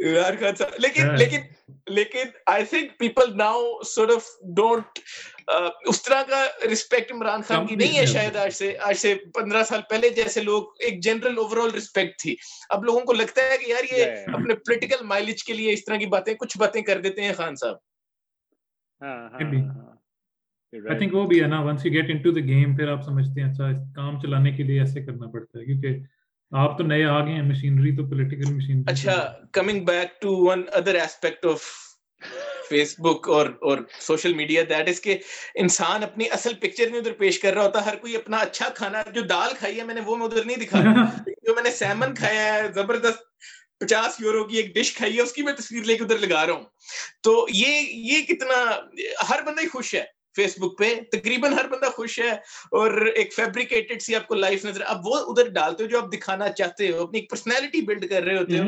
عمران 0.00 0.36
خان 0.36 0.54
لیکن 0.78 1.14
لیکن 1.14 1.40
لیکن 1.86 2.28
I 2.46 2.64
think 2.64 2.98
people 2.98 3.36
now 3.36 3.62
sort 3.86 4.10
of 4.10 4.26
don't 4.56 4.98
اس 5.88 6.02
طرح 6.02 6.22
کا 6.22 6.44
رسپیکٹ 6.72 7.12
عمران 7.12 7.42
خان 7.42 7.66
کی 7.66 7.76
نہیں 7.76 7.98
ہے 7.98 8.06
شاید 8.06 8.36
آج 8.36 8.52
سے 8.52 8.76
آج 8.80 8.96
سے 8.96 9.14
پندرہ 9.34 9.62
سال 9.64 9.80
پہلے 9.90 10.08
جیسے 10.08 10.42
لوگ 10.42 10.62
ایک 10.78 11.02
جنرل 11.02 11.38
اوور 11.38 11.56
آل 11.56 11.70
رسپیکٹ 11.70 12.18
تھی۔ 12.18 12.34
اب 12.68 12.84
لوگوں 12.84 13.00
کو 13.00 13.12
لگتا 13.12 13.42
ہے 13.42 13.56
کہ 13.58 13.70
یار 13.70 13.84
یہ 13.92 14.04
اپنے 14.32 14.54
پولیٹیکل 14.54 15.04
مائلج 15.06 15.44
کے 15.44 15.52
لیے 15.52 15.72
اس 15.72 15.84
طرح 15.84 15.96
کی 15.96 16.06
باتیں 16.06 16.34
کچھ 16.34 16.58
باتیں 16.58 16.82
کر 16.82 17.00
دیتے 17.00 17.22
ہیں 17.22 17.32
خان 17.32 17.56
صاحب۔ 17.56 17.76
آئی 20.88 20.98
تھنک 20.98 21.14
وہ 21.14 21.26
بھی 21.26 21.40
ہے 21.42 21.46
نا۔ 21.46 21.60
Once 21.60 21.86
you 21.86 21.92
get 21.92 22.10
into 22.10 22.30
the 22.30 22.44
game 22.44 22.76
پھر 22.76 22.88
آپ 22.88 23.02
سمجھتے 23.02 23.40
ہیں 23.40 23.50
اچھا 23.50 23.70
کام 23.94 24.20
چلانے 24.20 24.50
کے 24.50 24.62
لیے 24.62 24.80
ایسے 24.80 25.04
کرنا 25.04 25.26
پڑتا 25.30 25.58
ہے۔ 25.58 25.64
کیونکہ 25.64 25.98
آپ 26.52 26.78
تو 26.78 26.84
نئے 26.84 27.04
آ 27.04 27.24
گئے 27.24 27.32
ہیں 27.32 27.42
مشینری 27.42 27.96
تو 27.96 28.06
پولیٹیکل 28.08 28.54
مشینری 28.54 28.82
اچھا 28.86 29.32
coming 29.52 29.84
back 29.84 30.20
to 30.20 30.36
one 30.36 30.62
other 30.72 30.94
aspect 30.94 31.46
of 31.46 31.62
Facebook 33.00 33.28
اور 33.28 33.46
اور 33.60 33.78
سوشل 34.00 34.34
میڈیا 34.34 34.62
دیٹ 34.68 34.88
از 34.88 35.00
کہ 35.00 35.18
انسان 35.54 36.02
اپنی 36.02 36.24
اصل 36.30 36.54
پکچر 36.54 36.86
نہیں 36.86 36.98
ادھر 36.98 37.12
پیش 37.12 37.38
کر 37.38 37.54
رہا 37.54 37.64
ہوتا 37.64 37.86
ہر 37.86 37.96
کوئی 37.96 38.16
اپنا 38.16 38.36
اچھا 38.36 38.68
کھانا 38.68 39.02
جو 39.14 39.22
دال 39.22 39.50
کھائی 39.58 39.78
ہے 39.78 39.84
میں 39.84 39.94
نے 39.94 40.00
وہ 40.00 40.16
میں 40.16 40.26
ادھر 40.26 40.44
نہیں 40.44 40.56
دکھا 40.56 40.80
جو 41.42 41.54
میں 41.54 41.62
نے 41.62 41.70
سیمن 41.70 42.14
کھایا 42.14 42.54
ہے 42.54 42.72
زبردست 42.72 43.24
پچاس 43.78 44.20
یورو 44.20 44.44
کی 44.44 44.56
ایک 44.56 44.74
ڈش 44.74 44.96
کھائی 44.96 45.16
ہے 45.16 45.22
اس 45.22 45.32
کی 45.32 45.42
میں 45.42 45.52
تصویر 45.52 45.84
لے 45.84 45.96
کے 45.96 46.04
ادھر 46.04 46.18
لگا 46.18 46.46
رہا 46.46 46.52
ہوں۔ 46.52 46.64
تو 47.22 47.46
یہ 47.54 47.80
یہ 47.90 48.22
کتنا 48.22 48.54
ہر 49.30 49.42
بندہ 49.42 49.60
ہی 49.60 49.68
خوش 49.68 49.94
ہے۔ 49.94 50.04
فیس 50.36 50.58
بک 50.58 50.78
پہ 50.78 50.94
تقریباً 51.12 51.52
ہر 51.52 51.68
بندہ 51.68 51.90
خوش 51.90 52.18
ہے 52.18 52.30
اور 52.72 53.06
ایک 53.14 53.34
فیبریکیٹڈ 53.34 54.02
سی 54.02 54.14
آپ 54.14 54.26
کو 54.28 54.34
لائف 54.34 54.64
نظر 54.64 54.80
اب 54.86 55.06
وہ 55.06 55.16
ادھر 55.26 55.48
ڈالتے 55.50 55.82
ہو 55.82 55.88
جو 55.88 55.98
آپ 55.98 56.12
دکھانا 56.12 56.48
چاہتے 56.48 56.90
ہو 56.90 57.02
اپنی 57.02 57.18
ایک 57.18 57.30
پرسنالٹی 57.30 57.80
بلڈ 57.80 58.08
کر 58.10 58.22
رہے 58.22 58.36
ہوتے 58.36 58.58
ہو۔ 58.58 58.64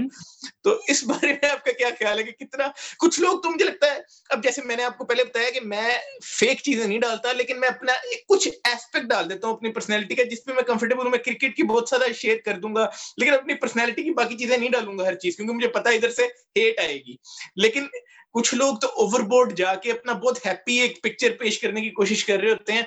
تو 0.62 0.76
اس 0.88 1.04
بارے 1.04 1.32
میں 1.32 1.50
آپ 1.50 1.64
کا 1.64 1.72
کیا 1.72 1.88
خیال 1.98 2.18
ہے 2.18 2.24
کہ 2.24 2.44
کتنا 2.44 2.68
کچھ 2.98 3.20
لوگ 3.20 3.40
تو 3.40 3.50
مجھے 3.50 3.64
لگتا 3.64 3.86
ہے 3.86 4.00
اب 4.30 4.42
جیسے 4.42 4.62
میں 4.64 4.76
نے 4.76 4.84
آپ 4.84 4.98
کو 4.98 5.04
پہلے 5.04 5.24
بتایا 5.24 5.50
کہ 5.50 5.60
میں 5.60 5.90
فیک 6.24 6.62
چیزیں 6.62 6.86
نہیں 6.86 6.98
ڈالتا 6.98 7.32
لیکن 7.32 7.60
میں 7.60 7.68
اپنا 7.68 7.92
کچھ 8.28 8.48
ایسپیکٹ 8.64 9.06
ڈال 9.06 9.30
دیتا 9.30 9.46
ہوں 9.46 9.54
اپنی 9.54 9.72
پرسنالٹی 9.72 10.14
کا 10.14 10.22
جس 10.22 10.44
پہ 10.44 10.52
میں 10.52 10.62
کمفرٹیبل 10.62 11.02
ہوں 11.02 11.10
میں 11.10 11.18
کرکٹ 11.18 11.56
کی 11.56 11.62
بہت 11.62 11.88
سارا 11.88 12.12
شیئر 12.12 12.36
کر 12.44 12.58
دوں 12.58 12.74
گا 12.74 12.88
لیکن 13.16 13.32
اپنی 13.32 13.54
پرسنالٹی 13.54 14.02
کی 14.02 14.10
باقی 14.10 14.36
چیزیں 14.36 14.56
نہیں 14.56 14.70
ڈالوں 14.70 14.98
گا 14.98 15.06
ہر 15.06 15.14
چیز 15.14 15.36
کیونکہ 15.36 15.54
مجھے 15.54 15.68
پتا 15.68 15.90
ادھر 15.90 16.10
سے 16.10 16.22
ہیٹ 16.56 16.78
آئے 16.78 16.94
گی۔ 16.96 17.14
لیکن 17.56 17.86
کچھ 18.34 18.54
لوگ 18.54 18.76
تو 18.76 18.88
اوور 18.88 19.20
بورڈ 19.20 19.52
جا 19.52 19.74
کے 19.74 19.92
اپنا 19.92 20.12
بہت 20.12 20.46
ہیپی 20.46 20.78
ایک 20.80 21.02
پکچر 21.02 21.36
پیش 21.38 21.58
کرنے 21.60 21.80
کی 21.80 21.90
کوشش 21.90 22.24
کر 22.24 22.40
رہے 22.40 22.50
ہوتے 22.50 22.72
ہیں۔ 22.72 22.82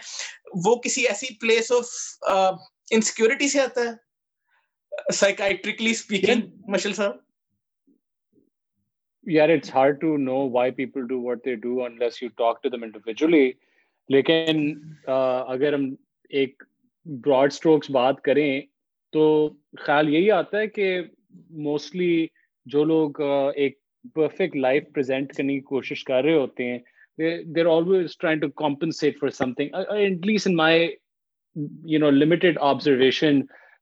وہ 0.65 0.75
کسی 0.75 1.07
ایسی 1.07 1.33
پلیس 1.39 1.71
آف 1.71 1.85
انسیکیورٹی 2.91 3.47
سے 3.49 3.59
آتا 3.59 3.81
ہے؟ 3.81 5.11
سائیکائٹرکلی 5.13 5.91
اسپیکنگ 5.91 6.41
مشل 6.67 6.93
صاحب؟ 6.93 7.17
یار 9.25 9.49
it's 9.49 9.73
hard 9.75 9.99
to 10.01 10.17
know 10.17 10.49
why 10.49 10.71
people 10.71 11.07
do 11.07 11.21
what 11.21 11.45
they 11.45 11.55
do 11.55 11.83
unless 11.83 12.23
you 12.23 12.29
talk 12.29 12.63
to 12.63 12.69
them 12.69 12.83
individually 12.83 13.51
لیکن 14.09 14.73
اگر 15.07 15.73
ہم 15.73 15.93
ایک 16.29 16.63
براڈ 17.05 17.51
اسٹروکس 17.51 17.89
بات 17.89 18.21
کریں 18.21 18.61
تو 19.13 19.23
خیال 19.85 20.09
یہی 20.09 20.31
آتا 20.31 20.57
ہے 20.57 20.67
کہ 20.67 21.01
موسٹلی 21.49 22.27
جو 22.65 22.83
لوگ 22.83 23.21
ایک 23.55 23.80
پرفیکٹ 24.15 24.55
لائف 24.55 24.83
پرزینٹ 24.95 25.33
کرنے 25.33 25.53
کی 25.53 25.59
کوشش 25.59 26.03
کر 26.03 26.23
رہے 26.23 26.33
ہوتے 26.33 26.71
ہیں۔ 26.71 26.79
There 27.55 27.65
always 27.65 28.17
trying 28.17 28.39
to 28.39 28.49
compensate 28.51 29.17
for 29.19 29.29
something 29.53 29.75
at 29.89 30.25
least 30.25 30.47
in 30.47 30.55
my 30.55 30.87
you 31.85 31.99
know 31.99 32.09
limited 32.09 32.57
observation 32.61 33.41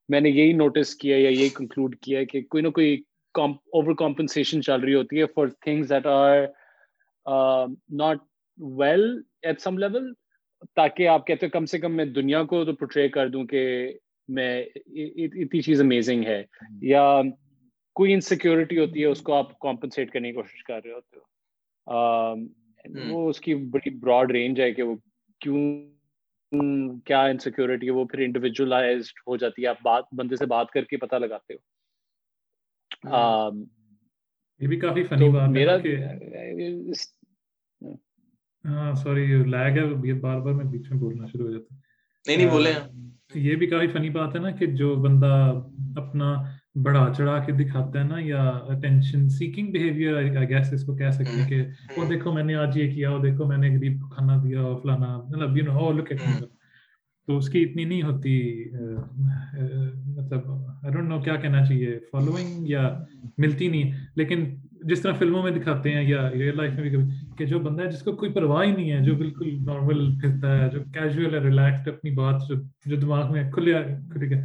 میں 0.09 0.21
نے 0.21 0.29
یہی 0.29 0.53
نوٹس 0.53 0.95
کیا 0.95 1.17
یا 1.17 1.29
یہی 1.29 1.49
کنکلوڈ 1.49 1.95
کیا 1.95 2.23
کہ 2.23 2.41
کوئی 2.41 2.63
نہ 2.63 2.69
کوئی 2.69 2.97
اوور 3.35 3.93
کمپنسیشن 3.95 4.61
چل 4.61 4.81
رہی 4.81 4.93
ہوتی 4.93 5.19
ہے 5.19 5.25
for 5.25 5.47
things 5.47 5.89
that 5.89 6.05
are 6.05 6.45
not 7.89 8.17
well 8.57 9.21
at 9.41 9.61
some 9.61 9.77
level 9.77 10.13
تاکہ 10.75 11.07
آپ 11.07 11.27
کہتے 11.27 11.45
ہیں 11.45 11.51
کم 11.51 11.65
سے 11.65 11.79
کم 11.79 11.95
میں 11.95 12.05
دنیا 12.05 12.43
کو 12.43 12.65
تو 12.65 12.73
پورٹرے 12.73 13.09
کر 13.09 13.29
دوں 13.29 13.43
کہ 13.43 13.61
میں 14.27 14.61
اتنی 14.87 15.61
چیز 15.61 15.81
امیزنگ 15.81 16.23
ہے 16.23 16.43
یا 16.81 17.21
کوئی 17.93 18.13
انسیکیورٹی 18.13 18.79
ہوتی 18.79 19.01
ہے 19.01 19.05
اس 19.05 19.21
کو 19.21 19.33
آپ 19.33 19.59
کمپنسیٹ 19.59 20.11
کرنے 20.11 20.29
کی 20.29 20.35
کوشش 20.35 20.63
کر 20.63 20.79
رہے 20.85 20.91
ہوتے 20.91 21.19
ہو۔ 21.19 21.23
وہ 23.09 23.29
اس 23.29 23.39
کی 23.41 23.55
بڑی 23.55 23.89
براڈ 23.89 24.31
رینج 24.31 24.61
ہے 24.61 24.73
کہ 24.73 24.83
وہ 24.83 24.95
کیوں 25.39 25.89
کیا 27.05 27.21
انسیکیورٹی 27.21 27.85
ہے 27.85 27.91
وہ 27.91 28.05
پھر 28.05 28.19
انڈیویجولائزڈ 28.19 29.19
ہو 29.27 29.37
جاتی 29.37 29.61
ہے۔ 29.61 29.67
آپ 29.67 29.81
بات 29.81 30.03
بندے 30.11 30.35
سے 30.35 30.45
بات 30.45 30.71
کر 30.71 30.83
کے 30.83 30.97
پتہ 30.97 31.15
لگاتے 31.15 31.53
ہو۔ 31.53 31.59
یہ 34.59 34.67
بھی 34.67 34.79
کافی 34.79 35.03
فنی 35.03 35.29
بات 35.29 35.49
میرا 35.49 35.75
ہاں 38.65 38.93
سوری 38.93 39.25
لیگ 39.25 39.77
ہے۔ 39.77 40.13
بار 40.13 40.39
بار 40.39 40.51
میں 40.51 40.65
بیچ 40.65 40.91
میں 40.91 40.99
بولنا 40.99 41.25
شروع 41.25 41.45
ہو 41.47 41.51
جاتا 41.51 41.75
نہیں 42.27 42.37
نہیں 42.37 42.49
بولے۔ 42.49 42.73
یہ 43.33 43.55
بھی 43.55 43.67
کافی 43.67 43.87
فنی 43.87 44.09
بات 44.09 44.35
ہے 44.35 44.39
نا 44.39 44.51
کہ 44.51 44.65
جو 44.65 44.95
بندہ 44.95 45.53
اپنا 45.95 46.35
بڑا 46.75 47.05
چڑھا 47.17 47.37
کے 47.39 47.51
دکھاتا 47.53 47.99
ہے 47.99 48.03
نا 48.03 48.15
یا 48.19 48.41
attention 48.67 49.27
seeking 49.29 49.71
behaviour 49.71 50.15
I 50.17 50.49
guess 50.49 50.73
اس 50.73 50.83
کو 50.85 50.95
کہہ 50.95 51.09
سکتے 51.09 51.41
ہیں 51.41 51.47
کہ 51.49 51.63
وہ 51.97 52.05
دیکھو 52.09 52.33
میں 52.33 52.43
نے 52.43 52.55
آج 52.55 52.77
یہ 52.77 52.93
کیا 52.95 53.09
وہ 53.11 53.19
دیکھو 53.19 53.45
میں 53.45 53.57
نے 53.57 53.69
غریب 53.69 53.99
کو 54.01 54.09
کھانا 54.09 54.35
دیا 54.43 54.61
اور 54.61 54.79
فلانا 54.81 55.17
مطلب 55.19 55.57
یو 55.57 55.65
نو 55.65 55.91
لک 55.91 56.11
ایٹ 56.11 56.43
تو 57.27 57.37
اس 57.37 57.49
کی 57.49 57.63
اتنی 57.63 57.83
نہیں 57.83 58.01
ہوتی 58.01 58.37
مطلب 60.17 60.49
آئی 60.49 60.91
ڈونٹ 60.91 61.09
نو 61.09 61.19
کیا 61.19 61.35
کہنا 61.35 61.65
چاہیے 61.65 61.97
فالوئنگ 62.11 62.67
یا 62.67 62.87
ملتی 63.37 63.67
نہیں۔ 63.67 63.91
لیکن 64.15 64.45
جس 64.83 65.01
طرح 65.01 65.13
فلموں 65.13 65.43
میں 65.43 65.51
دکھاتے 65.51 65.93
ہیں 65.93 66.03
یا 66.03 66.29
ریئل 66.31 66.57
لائف 66.57 66.73
میں 66.73 66.81
بھی 66.81 66.89
کبھی 66.89 67.05
کہ 67.37 67.45
جو 67.45 67.59
بندہ 67.59 67.83
ہے 67.83 67.89
جس 67.89 68.01
کو 68.01 68.11
کوئی 68.11 68.31
پرواہ 68.33 68.65
ہی 68.65 68.71
نہیں 68.71 68.91
ہے 68.91 68.99
جو 68.99 69.15
بالکل 69.15 69.57
نارمل 69.65 70.07
پھرتا 70.19 70.57
ہے 70.57 70.69
جو 70.69 70.79
کیجول 70.93 71.33
ہے 71.33 71.39
ریلیکسڈ 71.39 71.87
اپنی 71.87 72.11
بات 72.11 72.47
جو 72.49 72.55
جو 72.85 72.95
دماغ 72.95 73.31
میں 73.31 73.51
کھلے 73.51 73.73
کھلے 74.13 74.41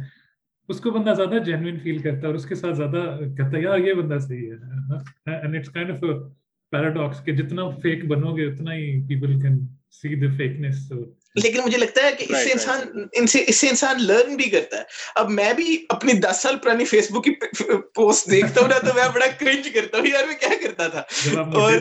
اس 0.69 0.79
کو 0.79 0.91
بندہ 0.91 1.13
زیادہ 1.13 1.43
جینوئن 1.43 1.79
فیل 1.79 1.97
کرتا 1.97 2.17
ہے 2.17 2.25
اور 2.25 2.35
اس 2.35 2.45
کے 2.45 2.55
ساتھ 2.55 2.75
زیادہ 2.75 3.19
کہتا 3.37 3.57
ہے 3.57 3.61
یار 3.61 3.77
یہ 3.77 3.93
بندہ 3.93 4.17
صحیح 4.19 4.51
ہے 4.51 5.41
and 5.41 5.55
it's 5.55 5.69
kind 5.69 5.91
of 5.91 5.99
paradox 6.71 7.25
کہ 7.25 7.31
جتنا 7.31 7.69
فیک 7.69 8.05
بنو 8.05 8.37
گے 8.37 8.45
اتنا 8.45 8.73
ہی 8.73 9.01
پیپل 9.07 9.41
کین 9.41 9.59
سی 9.91 10.15
دی 10.15 10.27
فیکنس 10.27 10.91
لیکن 11.35 11.61
مجھے 11.65 11.77
لگتا 11.77 12.03
ہے 12.03 12.11
کہ 12.11 12.25
اس 12.29 12.43
سے 12.43 12.51
انسان 12.51 13.03
ان 13.13 13.27
سے 13.27 13.43
اس 13.47 13.55
سے 13.55 13.69
انسان 13.69 14.03
لرن 14.03 14.35
بھی 14.35 14.49
کرتا 14.49 14.77
ہے۔ 14.77 14.83
اب 15.15 15.29
میں 15.29 15.53
بھی 15.53 15.85
اپنی 15.89 16.13
دس 16.13 16.41
سال 16.41 16.55
پرانی 16.63 16.85
فیس 16.85 17.11
بک 17.11 17.23
کی 17.23 17.31
پوسٹ 17.95 18.31
دیکھتا 18.31 18.61
ہوں 18.61 18.67
نا 18.67 18.77
تو 18.77 18.93
میں 18.95 19.07
بڑا 19.13 19.25
کرنج 19.39 19.69
کرتا 19.73 19.97
ہوں 19.97 20.07
یار 20.07 20.23
میں 20.27 20.35
کیا 20.35 20.49
کرتا 20.63 20.87
تھا؟ 20.87 20.99
اور 21.39 21.79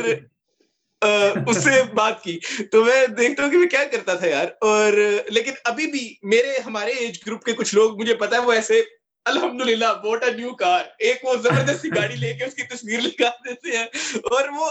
اس 1.46 1.64
سے 1.64 1.82
بات 1.82 2.24
کی۔ 2.24 2.38
تو 2.72 2.84
میں 2.84 3.06
دیکھتا 3.06 3.44
ہوں 3.44 3.50
کہ 3.50 3.56
میں 3.56 3.68
کیا 3.68 3.84
کرتا 3.84 4.14
تھا 4.14 4.26
یار۔ 4.26 4.46
اور 4.60 4.92
لیکن 5.30 5.52
ابھی 5.64 5.86
بھی 5.86 6.14
میرے، 6.22 6.58
ہمارے 6.66 6.90
ایج 6.90 7.18
گروپ 7.26 7.44
کے 7.44 7.52
کچھ 7.52 7.74
لوگ، 7.74 8.00
مجھے 8.00 8.14
پتا 8.14 8.36
ہے، 8.36 8.40
وہ 8.40 8.52
ایسے 8.52 8.82
الحمد 9.24 9.60
للہ 9.60 9.84
ووٹ 10.04 10.24
اے 10.24 10.30
نیو 10.30 10.54
کار 10.54 10.84
ایک 10.98 11.16
وہ 11.22 11.36
زبردستی 11.36 11.88
گاڑی 11.88 12.16
لے 12.16 12.34
کے 12.34 12.44
اس 12.44 12.54
کی 12.54 12.62
تصویر 12.62 13.00
لگا 13.00 13.30
دیتے 13.48 13.76
ہیں۔ 13.76 13.86
اور 14.14 14.48
وہ 14.48 14.68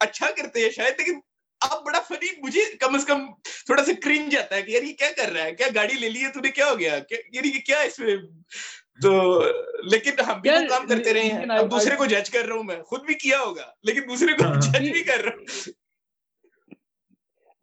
اچھا 0.00 0.30
کرتے 0.30 0.60
ہیں 0.60 0.70
شاید، 0.70 0.94
لیکن 0.98 1.20
اب 1.60 1.84
بڑا 1.84 2.00
فنی 2.08 2.26
مجھے 2.38 2.60
کم 2.80 2.94
از 2.94 3.04
کم 3.04 3.26
تھوڑا 3.42 3.84
سا 3.84 3.92
کرنج 4.04 4.32
جاتا 4.32 4.56
ہے 4.56 4.62
کہ 4.62 4.70
یار، 4.70 4.82
یہ 4.82 4.92
کیا 4.92 5.08
کر 5.16 5.32
رہا 5.32 5.44
ہے؟ 5.44 5.54
کیا 5.54 5.66
گاڑی 5.74 5.94
لے 5.94 6.08
لی 6.08 6.24
ہے؟ 6.24 6.32
تو 6.32 6.40
نے 6.40 6.48
کیا 6.48 6.70
ہو 6.70 6.78
گیا؟ 6.78 6.98
یعنی 7.32 7.48
یہ 7.48 7.60
کیا 7.66 7.80
اس 7.80 7.98
میں 7.98 8.16
تو 9.02 9.42
لیکن 9.90 10.10
ہم 10.28 10.40
بھی 10.40 10.50
کام 10.50 10.86
کرتے 10.86 11.14
رہے 11.14 11.20
ہیں۔ 11.20 11.44
اب 11.48 11.70
دوسرے 11.70 11.96
کو 11.96 12.04
جج 12.04 12.30
کر 12.30 12.44
رہا 12.48 12.56
ہوں 12.56 12.62
میں 12.62 12.82
خود 12.82 13.00
بھی 13.06 13.14
کیا 13.14 13.38
ہوگا؟ 13.40 13.62
لیکن 13.84 14.00
دوسرے 14.00 14.32
کو 14.32 14.54
جج 14.60 14.68
ہاں۔ 14.68 14.92
بھی 14.92 15.04
کر 15.04 15.24
رہا 15.24 15.30
ہوں۔ 15.30 15.44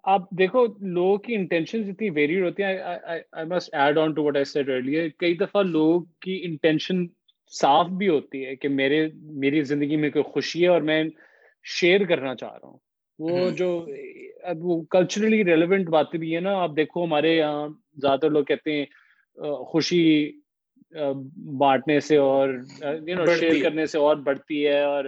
آپ 0.04 0.30
دیکھو 0.32 0.66
لوگوں 0.82 1.18
کی 1.18 1.36
انٹینشن 1.36 1.90
اتنی 1.90 2.10
ویریڈ 2.10 2.44
ہوتی 2.44 2.64
ہیں۔ 2.64 2.78
I 3.04 3.46
must 3.46 3.74
add 3.74 3.98
on 3.98 4.14
to 4.14 4.24
what 4.24 4.36
I 4.36 4.46
said 4.46 4.70
earlier 4.70 5.10
کئی 5.18 5.34
دفعہ 5.34 5.64
لوگوں 5.64 6.00
کی 6.22 6.42
انٹینشن 6.44 7.06
صاف 7.52 7.88
بھی 7.88 8.08
ہوتی 8.08 8.46
ہے 8.46 8.56
کہ 8.56 8.68
میرے 8.68 9.10
میری 9.16 9.64
زندگی 9.64 9.96
میں 9.96 10.10
کوئی 10.10 10.24
خوشی 10.24 10.64
ہے 10.64 10.68
اور 10.68 10.82
میں 10.82 11.04
شیئر 11.64 12.06
کرنا 12.06 12.36
چاہ 12.36 12.54
رہا 12.54 12.68
ہوں۔ 12.68 12.78
وہ 13.20 13.50
جو 13.50 13.88
اب 14.44 14.66
وہ 14.66 14.82
کلچرلی 14.82 15.46
ریلیونٹ 15.46 15.88
باتیں 15.88 16.20
بھی 16.20 16.34
ہیں 16.34 16.42
نا۔ 16.42 16.52
آپ 16.54 16.72
دیکھو 16.76 17.06
ہمارے 17.06 17.38
یہاں 17.38 17.68
زیادہ 18.02 18.20
تر 18.20 18.30
لوگ 18.30 18.44
کہتے 18.44 18.72
ہیں 18.72 18.86
خوشی 19.64 20.32
بانٹنے 21.58 22.00
سے 22.00 22.18
اور 22.18 22.50
یو 23.08 23.16
نو 23.16 23.26
شیئر 23.39 23.64
کرنے 23.64 23.86
سے 23.86 23.98
اور 23.98 24.16
بڑھتی 24.16 24.68
ہے 24.68 24.82
اور 24.84 25.06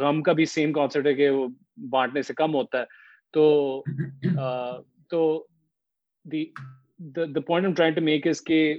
غم 0.00 0.22
کا 0.22 0.32
بھی 0.32 0.44
سیم 0.44 0.72
کانسیپٹ 0.72 1.06
ہے 1.06 1.14
کہ 1.14 1.30
وہ 1.30 1.46
بانٹنے 1.90 2.22
سے 2.22 2.34
کم 2.34 2.54
ہوتا 2.54 2.80
ہے۔ 2.80 2.84
تو 3.34 3.82
تو 5.10 5.46
the 7.16 7.40
point 7.40 7.66
of 7.66 7.74
trying 7.76 7.94
to 7.94 8.00
make 8.00 8.26
is 8.26 8.42
کہ 8.42 8.74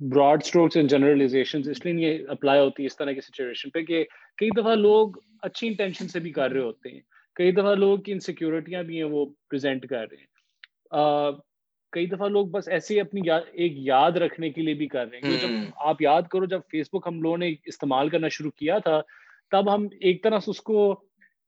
براڈ 0.00 0.42
اسٹروکس 0.42 0.76
اینڈ 0.76 0.90
جنرلائزیشن 0.90 1.60
اس 1.70 1.84
لیے 1.86 2.08
یہ 2.08 2.18
اپلائی 2.28 2.60
ہوتی 2.60 2.82
ہے 2.82 2.86
اس 2.86 2.96
طرح 2.96 3.12
کی 3.12 3.20
سچویشن 3.20 3.70
پہ 3.70 3.82
کہ 3.82 4.04
کئی 4.38 4.48
دفعہ 4.60 4.74
لوگ 4.74 5.18
اچھی 5.42 5.68
انٹینشن 5.68 6.08
سے 6.08 6.20
بھی 6.20 6.32
کر 6.32 6.50
رہے 6.50 6.60
ہوتے 6.60 6.88
ہیں۔ 6.88 7.00
کئی 7.36 7.52
دفعہ 7.52 7.74
لوگ 7.74 7.98
کی 7.98 8.12
انسیکیورٹیاں 8.12 8.82
بھی 8.82 8.96
ہیں 8.96 9.10
وہ 9.10 9.26
پریزنٹ 9.50 9.86
کر 9.86 10.06
رہے 10.10 10.16
ہیں۔ 10.16 10.26
کئی 11.92 12.06
دفعہ 12.06 12.28
لوگ 12.28 12.46
بس 12.46 12.68
ایسے 12.68 13.00
اپنی 13.00 13.20
ایک 13.30 13.72
یاد 13.76 14.16
رکھنے 14.16 14.50
کے 14.50 14.62
لیے 14.62 14.74
بھی 14.74 14.86
کر 14.86 15.06
رہے 15.10 15.18
ہیں۔ 15.18 15.38
جب 15.38 15.48
آپ 15.88 16.02
یاد 16.02 16.22
کرو 16.22 16.44
جب 16.44 16.60
فیس 16.70 16.88
بک 16.92 17.06
ہم 17.06 17.20
لوگوں 17.22 17.38
نے 17.38 17.52
استعمال 17.66 18.08
کرنا 18.08 18.28
شروع 18.28 18.50
کیا 18.50 18.78
تھا 18.78 19.00
تب 19.52 19.74
ہم 19.74 19.86
ایک 20.00 20.22
طرح 20.22 20.38
سے 20.38 20.50
اس 20.50 20.60
کو 20.60 20.90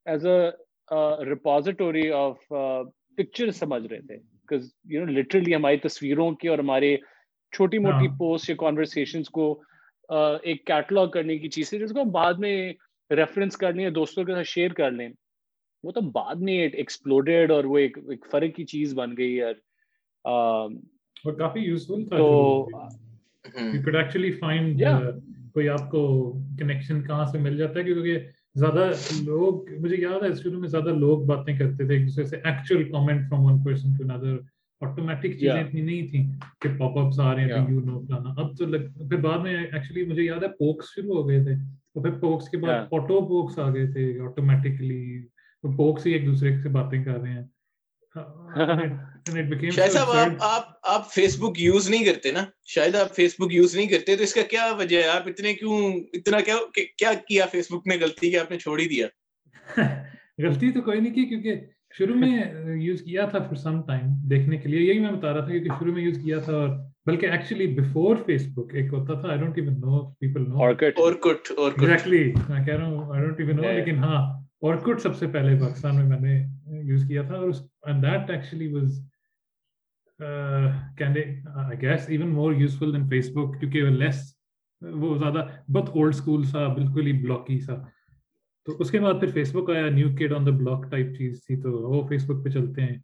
as 0.07 0.26
a 0.26 1.24
repository 1.24 2.11
of 2.11 2.36
picture 2.49 3.51
سمجھ 3.51 3.86
رہے 3.86 4.01
تھے۔ 4.01 4.16
یو 4.84 5.05
نو 5.05 5.12
لٹرلی 5.12 5.55
ہماری 5.55 5.76
تصویروں 5.76 6.30
کی 6.30 6.49
اور 6.49 6.59
ہمارے 6.59 6.97
چھوٹی 7.53 7.78
موٹی 7.78 8.09
پوسٹ 8.18 8.51
یا 8.51 8.57
کانورسیشن 8.59 9.22
کو 9.32 9.62
ایک 10.43 10.64
کیٹلاگ 10.66 11.09
کرنے 11.09 11.38
کی 11.38 11.49
چیز 11.49 11.72
ہے 11.74 11.78
جس 11.78 11.93
کو 11.93 12.03
ہم 12.03 12.11
بعد 12.11 12.34
میں 12.38 12.72
ریفرنس 13.11 13.57
کر 13.57 13.72
لیں 13.72 13.91
دوستوں 13.91 14.24
کے 14.24 14.34
ساتھ 14.34 14.49
شیئر 14.49 14.72
کر 14.72 14.91
لیں۔ 14.91 15.09
وہ 15.84 15.91
تو 15.91 16.01
بعد 16.01 16.34
میں 16.41 16.55
ایکسپلوڈیڈ 16.62 17.51
اور 17.51 17.64
وہ 17.64 17.78
ایک 17.78 17.99
ایک 18.09 18.26
فرق 18.30 18.55
کی 18.57 18.64
چیز 18.64 18.95
بن 18.95 19.16
گئی 19.16 19.36
یار 19.36 19.53
اور 20.25 21.33
کافی 21.33 21.61
یوزفل 21.61 22.05
تھا 22.09 22.16
تو 22.16 22.66
یو 23.75 23.83
کوڈ 23.85 23.97
ایکچولی 23.97 24.31
فائنڈ 24.31 24.83
کوئی 25.55 25.68
آپ 25.68 25.91
کو 25.91 26.33
کنیکشن 26.59 27.03
کہاں 27.03 27.25
سے 27.27 27.39
مل 27.39 27.57
جاتا 27.57 27.79
ہے؟ 27.79 27.85
کیونکہ 27.85 28.18
زیادہ 28.55 28.91
لوگ 29.23 29.71
مجھے 29.81 29.97
یاد 29.97 30.23
ہے 30.23 30.35
شروع 30.43 30.61
میں 30.61 30.68
زیادہ 30.68 30.89
لوگ 30.89 31.25
باتیں 31.27 31.59
کرتے 31.59 31.87
تھے 31.87 31.95
ایک 31.95 32.03
دوسرے 32.03 32.25
سے 32.25 32.37
actual 32.37 32.91
comment 32.93 33.29
from 33.29 33.45
one 33.45 33.62
person 33.64 33.93
to 33.93 34.12
another 34.12 34.37
automatic 34.81 35.33
چیزیں 35.33 35.61
اتنی 35.61 35.81
نہیں 35.81 36.09
تھیں 36.09 36.33
کہ 36.61 36.68
پاپ 36.79 36.99
اپس 36.99 37.21
آ 37.21 37.35
رہے 37.35 37.43
ہیں 37.43 37.73
یو 37.73 37.81
نو 37.81 38.01
فلانا۔ 38.01 38.31
اب 38.41 38.57
تو 38.59 38.66
پھر 39.09 39.16
بعد 39.16 39.39
میں 39.39 39.57
ایکچولی 39.57 40.05
مجھے 40.05 40.23
یاد 40.23 40.43
ہے 40.43 40.49
پوکس 40.49 40.87
شروع 40.95 41.16
ہو 41.16 41.29
گئے 41.29 41.45
تھے۔ 41.45 41.55
اور 41.95 42.03
پھر 42.03 42.11
پوکس 42.11 42.49
کے 42.49 42.57
بعد 42.57 42.93
آٹو 42.93 43.21
پوکس 43.29 43.59
آ 43.59 43.68
گئے 43.75 43.87
تھے 43.93 44.21
آٹومیٹکلی 44.21 45.23
پوکس 45.62 46.07
ہی 46.07 46.12
ایک 46.12 46.27
دوسرے 46.27 46.57
سے 46.62 46.68
باتیں 46.68 47.05
کر 47.05 47.21
رہے 47.21 47.33
ہیں۔ 47.33 47.43
آپ 50.41 50.63
آپ 50.83 51.13
فیس 51.13 51.39
بک 51.39 51.53
یوز 51.59 51.91
نہیں 51.91 52.05
کرتے 52.05 52.33
نا? 52.33 52.45
شاید 52.65 52.95
آپ 52.95 53.15
فیس 53.15 53.35
بک 53.39 53.49
یوز 53.51 53.77
نہیں 53.77 53.87
کرتے 53.87 54.17
تو 54.17 54.23
اس 54.23 54.35
کا 54.35 54.41
کیا 54.51 54.73
وجہ 54.79 55.03
ہے؟ 55.03 55.09
آپ 55.09 55.23
اتنے 55.27 55.55
کیوں 55.55 56.01
اتنا 56.13 56.41
کیا 56.41 56.55
کیا 56.99 57.13
کیا 57.29 57.47
فیس 57.47 57.73
بک 57.73 57.87
نے 57.87 57.97
غلطی 58.01 58.31
کہ 58.31 58.37
آپ 58.37 58.51
نے 58.51 58.59
چھوڑ 58.59 58.81
ہی 58.81 58.89
دیا۔ 58.89 59.07
غلطی 60.39 60.73
تو 60.73 60.81
کوئی 60.81 61.01
نہیں 61.01 61.15
کی 61.15 61.25
کیونکہ 61.25 61.55
شروع 61.99 62.15
میں 62.15 62.45
یوز 62.77 63.03
کیا 63.03 63.27
تھا 63.27 63.39
فور 63.39 63.57
سم 63.57 63.83
ٹائم 63.83 64.31
دیکھنے 64.31 64.57
کے 64.57 64.69
لیے 64.69 64.81
یہی 64.81 64.99
میں 64.99 65.13
بتا 65.13 65.33
رہا 65.33 65.41
تھا 65.41 65.51
کیونکہ 65.51 65.71
شروع 65.79 65.93
میں 65.93 66.03
یوز 66.03 66.19
کیا 66.25 66.39
تھا 66.39 66.53
اور 66.53 66.69
بلکہ 67.07 67.27
ایکچولی 67.27 67.67
بیفور 67.67 68.17
فیس 68.27 68.47
بک 68.47 68.75
ایک 68.75 68.93
ہوتا 68.93 69.21
تھا 69.21 69.29
I 69.29 69.39
don't 69.39 69.59
even 69.59 69.75
know 69.75 70.11
people 70.11 70.49
know 70.49 70.57
Orkut 70.57 70.99
Orkut 70.99 71.53
exactly 71.59 72.33
میں 72.49 72.67
کہہ 72.67 72.75
رہا 72.75 72.87
ہوں 72.87 73.13
آئی 73.13 73.25
ڈونٹ 73.25 73.41
ایون 73.41 73.57
نو 73.57 73.63
لیکن 73.63 73.99
ہاں 73.99 74.39
اورکٹ 74.63 75.01
سب 75.01 75.17
سے 75.17 75.27
پہلے 75.27 75.61
پاکستان 75.61 75.97
میں 75.97 76.05
میں 76.05 76.21
نے 76.21 76.45
یوز 76.83 77.05
کیا 77.09 77.23
تھا 77.23 77.35
اور 77.35 77.51
and 77.87 78.03
that 78.03 78.31
actually 78.31 78.73
was 78.73 78.99
can 80.99 81.15
I 81.55 81.81
guess 81.83 82.09
even 82.09 82.29
more 82.29 82.53
useful 82.53 82.93
than 82.93 83.09
Facebook 83.31 83.61
کیونکہ 83.61 83.85
لیس 83.85 84.37
وہ 84.83 85.19
زیادہ 85.19 85.47
بہت 85.69 85.89
اولڈ 85.89 86.15
اسکول 86.15 86.45
سا، 86.45 86.67
بالکل 86.67 87.07
ہی 87.07 87.13
بلاکی 87.13 87.59
سا۔ 87.61 87.75
تو 88.67 88.77
اس 88.79 88.91
کے 88.91 89.01
بعد 89.01 89.15
پھر 89.21 89.29
فیس 89.29 89.55
بک 89.55 89.71
آیا 89.71 89.89
new 89.91 90.17
kid 90.17 90.33
on 90.33 90.47
the 90.47 90.51
block 90.51 90.91
type 90.91 91.07
چیز 91.19 91.45
تھی، 91.47 91.61
تو 91.61 91.73
وہ 91.73 92.07
فیس 92.09 92.25
بک 92.27 92.45
پہ 92.45 92.49
چلتے 92.49 92.83
ہیں۔ 92.83 92.99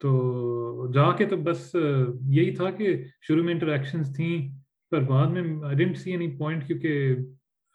تو 0.00 0.90
جا 0.94 1.12
کے 1.12 1.26
تو 1.26 1.36
بس 1.36 1.76
uh, 1.76 2.18
یہی 2.28 2.54
تھا 2.54 2.70
کہ 2.70 3.04
شروع 3.28 3.44
میں 3.44 3.52
انٹریکشنز 3.52 4.16
تھیں، 4.16 4.52
پر 4.90 5.00
بعد 5.00 5.26
میں 5.26 5.42
I 5.64 5.76
didn't 5.76 5.98
see 5.98 6.10
any 6.10 6.36
point 6.38 6.66
کیونکہ 6.66 7.16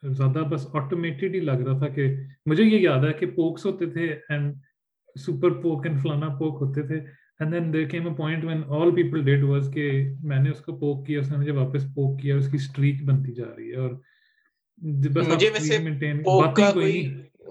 زیادہ 0.03 0.39
بس 0.49 0.67
آٹومیٹڈ 0.73 1.35
ہی 1.35 1.39
لگ 1.39 1.61
رہا 1.65 1.77
تھا 1.77 1.87
کہ 1.87 2.07
مجھے 2.45 2.63
یہ 2.63 2.79
یاد 2.79 3.03
ہے 3.03 3.13
کہ 3.13 3.25
پوکس 3.25 3.65
ہوتے 3.65 3.85
تھے 3.85 4.05
اینڈ 4.29 4.53
سپر 5.15 5.51
پوک 5.61 5.85
اینڈ 5.85 6.01
فلانا 6.01 6.27
پوک 6.27 6.61
ہوتے 6.61 6.81
تھے. 6.87 6.95
And 7.39 7.53
then 7.53 7.73
there 7.73 7.87
came 7.87 8.07
a 8.07 8.13
point 8.15 8.43
when 8.45 8.61
all 8.67 8.91
people 8.95 9.23
did 9.25 9.43
was 9.43 9.69
کہ 9.73 9.89
میں 10.23 10.39
نے 10.39 10.49
اس 10.49 10.59
کو 10.59 10.77
پوک 10.77 11.05
کیا 11.07 11.19
اس 11.19 11.31
نے 11.31 11.37
مجھے 11.37 11.51
واپس 11.51 11.83
پوک 11.95 12.21
کیا 12.21 12.35
اس 12.35 12.51
کی 12.51 12.57
اسٹریک 12.57 13.03
بنتی 13.05 13.33
جا 13.33 13.49
رہی 13.57 13.71
ہے 13.71 13.75
اور 13.75 13.91
مجھے 15.27 15.49
ویسے 15.49 15.77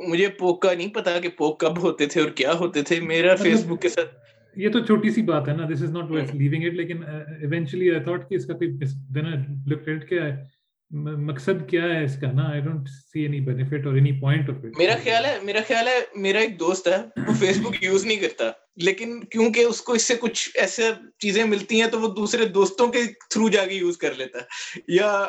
مجھے 0.09 0.29
پوک 0.29 0.63
کا 0.63 0.73
نہیں 0.75 0.89
پتا 0.95 1.19
کہ 1.21 1.29
پوک 1.37 1.61
کب 1.61 1.79
ہوتے 1.83 2.07
تھے 2.07 2.21
اور 2.21 2.31
کیا 2.31 2.53
ہوتے 2.53 2.83
تھے۔ 2.83 3.01
میرا 3.01 3.35
فیس 3.35 3.65
بک 3.67 3.83
کے 3.83 3.89
ساتھ 3.89 4.15
یہ 4.57 4.69
تو 4.69 4.81
چھوٹی 4.81 5.11
سی 5.11 5.23
بات 5.23 5.49
ہے 5.49 5.57
نا 5.57 5.67
this 5.73 5.83
is 5.83 5.91
not 5.91 6.35
living 6.35 6.65
it 6.65 6.75
لیکن 6.75 7.03
ایونچولی 7.05 7.91
آئی 7.91 8.01
تھاٹ 8.01 8.29
کہ 8.29 8.35
اس 8.35 8.47
کا 8.47 8.55
کوئی 8.55 8.71
دین 9.15 9.27
لک 9.67 9.89
ایٹ 9.89 10.09
کیا 10.09 10.25
ہے۔ 10.25 10.56
مقصد 10.91 11.69
کیا 11.69 11.83
ہے 11.83 12.05
اس 12.05 12.21
کا 12.21 12.33
نا? 12.33 12.43
I 12.51 12.61
don't 12.61 12.89
see 12.89 13.23
any 13.23 13.41
benefit 13.41 13.87
اور 13.87 13.95
اینی 13.95 14.21
پوائنٹ 14.21 14.51
آف 14.51 14.57
اٹ 14.65 14.79
میرا 14.79 14.95
خیال 15.05 15.25
ہے 15.25 15.39
میرا 15.43 15.59
خیال 15.69 15.89
ہے 15.89 16.01
میرا 16.17 16.39
ایک 16.39 16.61
دوست 16.61 16.89
ہے 16.89 16.97
وہ 17.29 17.33
فیس 17.41 17.59
بک 17.61 17.83
یوز 17.83 18.07
نہیں 18.07 18.17
کرتا۔ 18.17 18.45
لیکن 18.77 19.25
کیونکہ 19.25 19.61
اس 19.61 19.81
کو 19.81 19.93
اس 19.93 20.03
سے 20.03 20.15
کچھ 20.21 20.51
ایسے 20.55 20.91
چیزیں 21.19 21.45
ملتی 21.45 21.83
ہیں 21.83 21.89
تو 21.91 22.01
وہ 22.01 22.15
دوسرے 22.15 22.45
دوستوں 22.45 22.89
کے 22.89 23.03
تھرو 23.31 23.49
جا 23.49 23.67
کے 23.67 23.75
یوز 23.75 23.97
کر 23.97 24.15
لیتا۔ 24.15 24.39
ہے 24.39 24.45
یا 24.89 25.27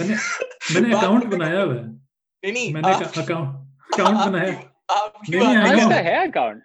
میں 0.00 0.80
نے 0.80 0.94
اکاؤنٹ 0.96 1.24
بنایا 1.24 1.64
ہوا 1.64 1.74
ہے۔ 1.74 2.52
نہیں 2.52 2.72
میں 2.72 2.82
نے 2.82 3.04
اکاؤنٹ 3.16 4.26
بنایا۔ 4.26 4.52
آپ 4.88 5.20
کی 5.20 5.36
بات 5.36 5.92
ہے 5.92 6.16
اکاؤنٹ 6.16 6.62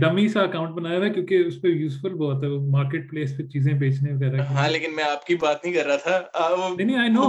ڈمی 0.00 0.28
سا 0.28 0.40
اکاؤنٹ 0.40 0.70
بنایا 0.70 0.98
ہوا 0.98 1.08
کیونکہ 1.08 1.44
اس 1.46 1.60
پہ 1.62 1.68
یوزفل 1.68 2.14
بہت 2.14 2.42
ہے 2.44 2.48
مارکیٹ 2.70 3.10
پلیس 3.10 3.36
پہ 3.38 3.42
چیزیں 3.42 3.72
بیچنے 3.72 4.12
وغیرہ 4.12 4.46
ہاں 4.46 4.68
لیکن 4.70 4.96
میں 4.96 5.04
آپ 5.04 5.26
کی 5.26 5.34
بات 5.36 5.64
نہیں 5.64 5.74
کر 5.74 5.86
رہا 5.86 5.96
تھا۔ 5.96 6.74
نہیں 6.78 6.98
آئی 6.98 7.08
نو 7.08 7.28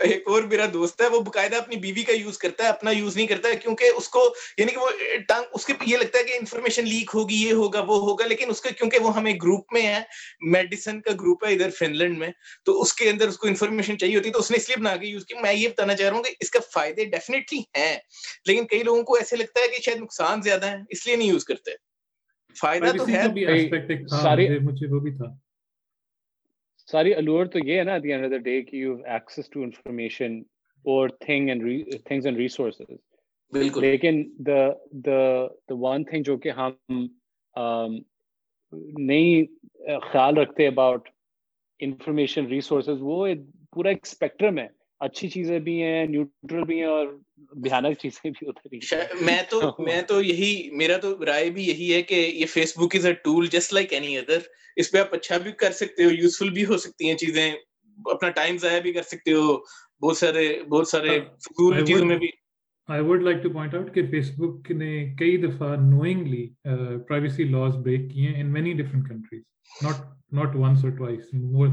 ایک 0.00 0.28
اور 0.28 0.42
میرا 0.42 0.64
دوست 0.72 1.00
ہے 1.02 1.06
وہ 1.06 1.20
باقاعدہ 1.20 1.56
اپنی 1.56 1.76
بیوی 1.76 2.02
کا 2.02 2.12
یوز 2.12 2.38
کرتا 2.38 2.64
ہے 2.64 2.68
اپنا 2.68 2.90
یوز 2.90 3.16
نہیں 3.16 3.26
کرتا 3.26 3.48
ہے 3.48 3.56
کیونکہ 3.56 3.84
اس 3.96 4.08
کو 4.08 4.34
یعنی 4.58 4.72
کہ 4.72 4.78
وہ 4.78 4.90
ٹانگ 5.28 5.44
اس 5.52 5.66
کے 5.66 5.72
یہ 5.86 5.96
لگتا 5.96 6.18
ہے 6.18 6.24
کہ 6.24 6.32
انفارمیشن 6.32 6.84
لیک 6.84 7.10
ہوگی 7.14 7.34
یہ 7.34 7.52
ہوگا 7.52 7.80
وہ 7.80 7.98
ہوگا 8.00 8.26
لیکن 8.26 8.50
اس 8.50 8.60
کا 8.60 8.70
کیونکہ 8.70 8.98
وہ 8.98 9.16
ہمیں 9.16 9.32
گروپ 9.34 9.72
میں 9.72 9.82
ہے 9.82 10.00
میڈیسن 10.50 11.00
کا 11.00 11.12
گروپ 11.12 11.44
ہے 11.44 11.52
ادھر 11.52 11.70
فن 11.70 11.96
لینڈ 11.96 12.18
میں 12.18 12.28
تو 12.64 12.80
اس 12.82 12.92
کے 12.92 13.10
اندر 13.10 13.28
اس 13.28 13.38
کو 13.38 13.48
انفارمیشن 13.48 13.98
چاہیے 13.98 14.16
ہوتی 14.16 14.28
ہے 14.28 14.32
تو 14.32 14.38
اس 14.38 14.50
نے 14.50 14.56
اس 14.56 14.68
لیے 14.68 14.76
بنا 14.76 14.96
کے 14.96 15.06
یوز 15.06 15.24
کی 15.24 15.34
میں 15.42 15.54
یہ 15.54 15.68
بتانا 15.68 15.94
چاہ 15.94 16.08
رہا 16.08 16.16
ہوں 16.16 16.24
کہ 16.24 16.34
اس 16.40 16.50
کا 16.50 16.60
فائدے 16.72 17.04
ڈیفینیٹلی 17.04 17.58
ہیں 17.78 17.96
لیکن 18.46 18.66
کئی 18.66 18.82
لوگوں 18.82 19.02
کو 19.02 19.14
ایسے 19.14 19.36
لگتا 19.46 19.60
ہے 19.60 19.76
کہ 19.76 19.82
شاید 19.82 19.98
نقصان 19.98 20.42
زیادہ 20.42 20.66
ہے 20.66 20.76
اس 20.90 21.06
لیے 21.06 21.16
نہیں 21.16 21.28
یوز 21.28 21.44
کرتے۔ 21.44 21.70
فائدہ 22.60 22.84
تو 22.98 23.06
ہے۔ 23.08 24.08
ساری 24.22 24.58
مجھے 24.58 24.94
وہ 24.94 25.00
بھی 25.00 25.10
تھا۔ 25.10 25.34
ساری 26.86 27.14
الور 27.14 27.46
تو 27.46 27.58
یہ 27.58 27.78
ہے 27.78 27.84
نا 27.84 27.92
at 27.92 28.02
the 28.02 28.12
end 28.12 28.24
of 28.24 28.30
the 28.30 28.38
day 28.38 28.62
کہ 28.62 28.76
you 28.76 28.96
have 28.96 29.04
access 29.04 29.50
to 29.50 29.62
information 29.62 30.38
اور 30.84 31.08
thing 31.08 31.48
and 31.48 31.62
things 32.04 32.26
and 32.26 32.38
resources 32.38 32.90
بالکل۔ 33.50 33.80
لیکن 33.80 34.34
دا 34.38 34.68
دا 34.90 35.46
دا 35.46 35.74
ون 35.74 36.04
تھنگ 36.04 36.22
جو 36.22 36.36
کہ 36.36 36.50
ہم 36.50 37.06
نہیں 38.98 39.44
خیال 40.12 40.36
رکھتے 40.36 40.66
اباؤٹ 40.66 41.08
انفارمیشن 41.78 42.46
ریسورسز 42.46 42.98
وہ 43.00 43.26
پورا 43.70 43.88
ایک 43.88 43.98
اسپیکٹرم 44.02 44.58
ہے۔ 44.58 44.68
اچھی 45.00 45.28
چیزیں 45.28 45.58
بھی 45.58 45.82
ہیں 45.82 46.06
نیوٹرل 46.06 46.64
بھی 46.64 46.78
ہیں 46.78 46.86
اور 46.86 47.06
بھیانک 47.62 47.98
چیزیں 47.98 48.30
بھی 48.30 48.46
ہوتی 48.46 48.76
ہیں۔ 48.76 49.24
میں 49.24 49.42
تو 49.50 49.60
میں 49.78 50.02
تو 50.02 50.22
یہی 50.22 50.70
میرا 50.72 50.96
تو 50.96 51.24
رائے 51.26 51.50
بھی 51.50 51.64
یہی 51.64 51.92
ہے 51.94 52.02
کہ 52.02 52.14
یہ 52.14 52.46
Facebook 52.78 52.96
is 52.96 53.06
a 53.06 53.12
tool 53.24 53.46
just 53.46 53.72
like 53.72 53.92
any 53.92 54.18
other 54.18 54.38
اس 54.76 54.90
پہ 54.90 54.98
آپ 54.98 55.14
اچھا 55.14 55.38
بھی 55.38 55.52
کر 55.52 55.72
سکتے 55.72 56.04
ہو 56.04 56.10
یوزفل 56.10 56.50
بھی 56.50 56.64
ہو 56.64 56.76
سکتی 56.76 57.08
ہیں 57.08 57.16
چیزیں 57.16 57.50
اپنا 57.98 58.30
ٹائم 58.30 58.56
ضائع 58.56 58.80
بھی 58.80 58.92
کر 58.92 59.02
سکتے 59.02 59.32
ہو 59.32 59.56
بہت 60.02 60.16
سارے 60.16 60.62
بہت 60.68 60.88
سارے 60.88 61.20
فضول 61.20 61.84
چیزوں 61.84 62.06
میں 62.06 62.16
بھی۔ 62.16 62.28
I 62.88 63.02
would 63.02 63.22
like 63.22 63.42
to 63.42 63.50
point 63.50 63.74
out 63.74 63.94
کہ 63.94 64.02
فیس 64.10 64.30
بک 64.38 64.70
نے 64.70 65.14
کئی 65.18 65.36
دفعہ 65.36 65.74
نوئنگلی 65.76 66.46
پرائیویسی 67.08 67.44
لاز 67.44 67.76
بریک 67.76 68.10
کیے 68.12 68.28
ہیں 68.28 68.40
in 68.40 68.52
many 68.52 68.72
different 68.72 69.08
countries 69.08 69.42
not 69.82 69.94
not 70.32 70.56
once 70.56 70.84
or 70.84 70.92
twice 70.92 71.34
more 71.34 71.68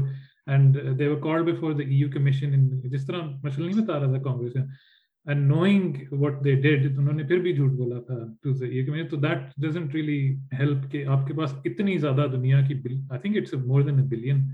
and 0.46 0.76
they 0.98 1.08
were 1.08 1.20
call 1.20 1.42
before 1.42 1.72
the 1.72 1.82
EU 1.86 2.10
commission 2.10 2.68
جس 2.84 3.06
طرح 3.06 3.22
مشل 3.42 3.64
نہیں 3.66 3.82
بتا 3.82 3.98
رہا 4.00 4.12
تھا 4.12 4.22
Congress 4.22 4.56
and 5.26 5.46
knowing 5.48 5.94
what 6.10 6.44
they 6.44 6.54
did 6.54 6.98
انہوں 6.98 7.12
نے 7.12 7.22
پھر 7.22 7.38
بھی 7.38 7.52
جھوٹ 7.52 7.70
بولا 7.70 8.00
تھا 8.00 8.18
ٹو 8.42 8.52
دا 8.52 8.66
ای 8.66 8.84
کمیشن 8.86 9.08
تو 9.08 9.16
دیٹ 9.16 9.38
ڈزنٹ 9.56 9.94
ریلی 9.94 10.36
ہیلپ 10.52 10.90
کہ 10.92 11.04
آپ 11.06 11.26
کے 11.26 11.34
پاس 11.34 11.54
اتنی 11.64 11.98
زیادہ 11.98 12.26
دنیا 12.32 12.60
کی 12.60 12.74
I 13.10 13.20
think 13.20 13.36
it's 13.36 13.54
more 13.54 13.82
than 13.82 13.98
a 13.98 14.06
billion 14.08 14.44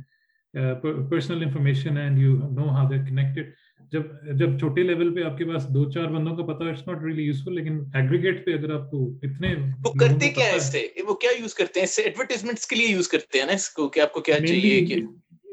personal 1.11 1.43
information 1.43 1.97
and 1.97 2.19
you 2.19 2.37
know 2.37 2.69
how 2.69 2.89
they 2.89 2.99
connected 3.09 3.53
جب 3.93 4.03
جب 4.39 4.59
چھوٹے 4.59 4.83
لیول 4.83 5.15
پہ 5.15 5.23
آپ 5.23 5.39
کے 5.39 5.45
پاس 5.45 5.69
دو 5.69 5.91
چار 5.91 6.07
بندوں 6.07 6.37
کا 6.37 6.45
پتا 6.45 6.69
اٹس 6.69 6.87
ناٹ 6.89 7.03
ریلی 7.05 7.23
یوزفل 7.23 7.55
لیکن 7.55 7.79
ایگریگیٹ 7.95 8.45
پہ 8.47 8.51
اگر 8.51 8.75
آپ 8.75 8.91
کو 8.91 9.11
اتنے 9.23 9.55
وہ 9.85 9.93
کرتے 9.93 10.29
کیا 10.29 10.47
ہے 10.47 10.57
اس 10.57 10.73
سے؟ 10.73 10.87
وہ 11.09 11.15
کیا 11.15 11.31
یوز 11.41 11.55
کرتے 11.55 11.81
ہیں؟ 11.81 11.85
اس 11.85 11.97
سے 11.97 12.03
ایڈورٹائزمنٹس 12.03 12.67
کے 12.67 12.77
لیے 12.77 12.87
یوز 12.87 13.09
کرتے 13.09 13.39
ہیں 13.39 13.47
نا 13.47 13.53
اس 13.53 13.69
کو 13.71 13.89
کہ 13.89 14.01
آپ 14.01 14.13
کو 14.13 14.21
کیا 14.21 14.39
چاہیے 14.47 14.85
کہ 14.87 15.01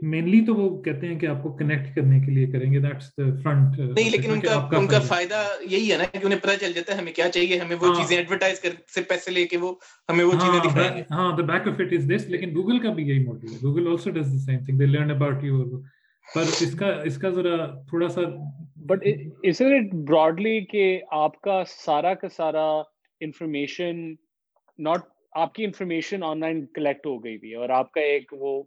مینلی 0.03 0.39
تو 0.45 0.53
وہ 0.55 0.81
کہتے 0.83 1.07
ہیں 1.07 1.17
کہ 1.19 1.25
آپ 1.25 1.41
کو 1.43 1.51
کنیکٹ 1.57 1.95
کرنے 1.95 2.19
کے 2.19 2.31
لیے 2.31 2.47
کریں 2.47 2.71
گے. 2.73 2.79
دیٹس 2.79 3.09
فرنٹ 3.43 3.79
نہیں 3.79 4.09
لیکن 4.09 4.31
ان 4.31 4.39
کا 4.41 4.53
ان 4.77 4.87
کا 4.87 4.99
فائدہ 5.07 5.41
یہی 5.63 5.91
ہے 5.91 5.97
نا 5.97 6.03
کہ 6.11 6.19
انہیں 6.23 6.39
پتہ 6.39 6.55
چل 6.61 6.73
جاتا 6.73 6.93
ہے 6.93 6.97
ہمیں 6.97 7.11
کیا 7.13 7.29
چاہیے 7.29 7.57
ہمیں 7.59 7.75
وہ 7.75 7.93
چیزیں 7.95 8.15
ایڈورٹائز 8.17 8.59
کر 8.59 8.73
سے 8.95 9.01
پیسے 9.09 9.31
لے 9.31 9.45
کے 9.47 9.57
وہ 9.57 9.73
ہمیں 10.09 10.23
وہ 10.25 10.31
چیزیں 10.33 10.59
دکھائیں۔ 10.59 10.95
گے 10.97 11.03
ہاں 11.11 11.31
the 11.37 11.43
back 11.43 11.67
of 11.67 11.79
it 11.79 11.93
is 11.93 12.09
this 12.09 12.27
لیکن 12.27 12.55
گوگل 12.55 12.79
کا 12.79 12.91
بھی 12.91 13.07
یہی 13.09 13.23
موٹیو 13.25 13.51
ہے. 13.51 13.57
Google 13.63 13.87
also 13.87 14.09
does 14.11 14.31
the 14.33 14.37
same 14.45 14.63
thing 14.65 14.79
they 14.79 14.85
learn 14.85 15.11
about 15.11 15.43
you 15.43 15.63
پر 16.27 16.41
اس 16.61 16.75
کا 16.79 16.87
اس 17.05 17.17
کا 17.17 17.29
ذرا 17.29 17.55
تھوڑا 17.89 18.07
سا 18.09 18.21
بٹ 18.85 19.07
اس 19.43 19.61
اٹ 19.61 19.93
براڈلی 20.07 20.59
کہ 20.65 20.85
آپ 21.17 21.41
کا 21.41 21.61
سارا 21.67 22.13
کا 22.13 22.29
سارا 22.29 22.65
انفارمیشن 23.21 24.07
ناٹ 24.79 25.05
آپ 25.35 25.53
کی 25.53 25.63
انفارمیشن 25.65 26.23
آن 26.23 26.39
لائن 26.39 26.65
کلیکٹ 26.65 27.05
ہو 27.05 27.23
گئی 27.23 27.37
بھی 27.37 27.53
اور 27.53 27.69
آپ 27.73 27.91
کا 27.91 28.01
ایک 28.03 28.33
وہ 28.39 28.61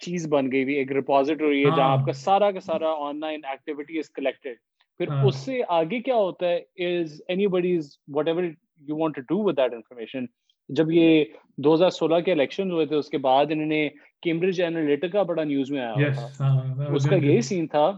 چیز 0.00 0.26
بن 0.28 0.50
گئی 0.52 0.62
ہوئی 0.62 0.74
ایک 0.74 0.92
ریپوزیٹری 0.92 1.64
ہے 1.64 1.70
جہاں 1.76 1.90
آپ 1.90 2.04
کا 2.06 2.12
سارا 2.14 2.50
کا 2.50 2.60
سارا 2.60 2.92
on 3.06 3.20
line 3.20 3.44
activity 3.44 3.98
is 3.98 4.10
collected 4.10 4.56
پھر 5.00 5.12
اس 5.26 5.36
سے 5.36 5.60
آگے 5.68 6.00
کیا 6.00 6.14
ہوتا 6.16 6.48
ہے 6.48 6.88
is 6.98 7.20
anybody 7.46 7.76
is 7.76 7.90
whatever 8.28 8.44
you 8.88 8.96
want 8.96 9.16
to 9.16 9.22
do 9.28 9.42
with 9.44 9.56
that 9.56 9.74
information 9.74 10.24
جب 10.68 10.90
یہ 10.92 11.24
دو 11.58 11.74
ہزار 11.74 11.90
سولہ 11.90 12.20
کے 12.20 12.32
الیکشن 12.32 12.70
ہوئے 12.70 12.86
تھے 12.86 12.96
اس 12.96 13.08
کے 13.08 13.18
بعد 13.18 13.46
انہوں 13.50 13.66
نے 13.66 13.88
کیمبرج 14.22 14.60
اینالیٹکا 14.62 15.22
بڑا 15.22 15.44
نیوز 15.44 15.70
میں 15.70 15.80
آیا 15.80 16.12
تھا 16.12 16.48
اس 16.94 17.08
کا 17.10 17.16
یہی 17.16 17.40
سین 17.40 17.66
تھا 17.66 17.90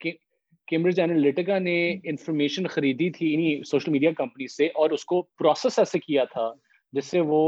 کہ 0.00 0.12
کیمبرج 0.68 1.00
اینالیٹکا 1.00 1.58
نے 1.58 1.76
انفارمیشن 2.04 2.66
خریدی 2.66 3.10
تھی 3.10 3.34
انہیں 3.34 3.62
سوشل 3.62 3.92
میڈیا 3.92 4.10
کمپنی 4.16 4.46
سے 4.48 4.66
اور 4.74 4.90
اس 4.90 5.04
کو 5.04 5.22
پروسیس 5.38 5.78
ایسے 5.78 5.98
کیا 5.98 6.24
تھا 6.24 6.50
جس 6.92 7.06
سے 7.06 7.20
وہ 7.26 7.44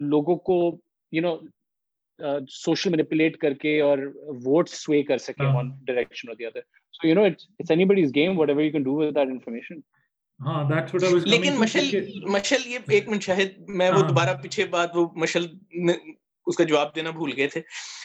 لوگوں 0.00 0.36
کو 0.36 0.56
یو 1.12 1.22
نو 1.22 1.36
سوشل 2.48 2.90
مینیپولیٹ 2.90 3.36
کر 3.36 3.54
کے 3.54 3.80
اور 3.80 3.98
ووٹ 4.44 4.68
سوے 4.68 5.02
کر 5.02 5.18
سکے 5.18 5.46
ون 5.56 5.70
ڈائریکشن 5.84 6.28
اور 6.28 6.36
the 6.36 6.46
other 6.46 6.60
so 6.92 7.08
you 7.08 7.14
know 7.14 7.24
it's 7.24 7.70
anybody's 7.84 8.14
game 8.14 8.38
whatever 8.48 8.62
you 8.62 8.72
can 8.72 8.82
do 8.82 8.94
with 8.94 9.14
that 9.14 9.28
information 9.28 9.80
ہاں 10.40 10.62
دیٹس 10.68 10.94
واٹ 10.94 11.04
آئی 11.04 11.12
واز 11.14 11.26
لیکن 11.26 11.58
مشل 11.58 11.90
مشل 12.30 12.66
یہ 12.66 12.78
ایک 12.88 13.08
منٹ 13.08 13.22
شاہد 13.22 13.68
میں 13.68 13.90
وہ 13.90 14.02
دوبارہ 14.02 14.36
پیچھے 14.42 14.64
بات 14.64 14.96
وہ 14.96 15.08
مشل 15.16 15.46
اس 16.46 16.56
کا 16.56 16.64
جواب 16.64 16.94
دینا 16.96 17.10
بھول 17.10 17.32
گئے 17.36 17.46
تھے۔ 17.46 17.60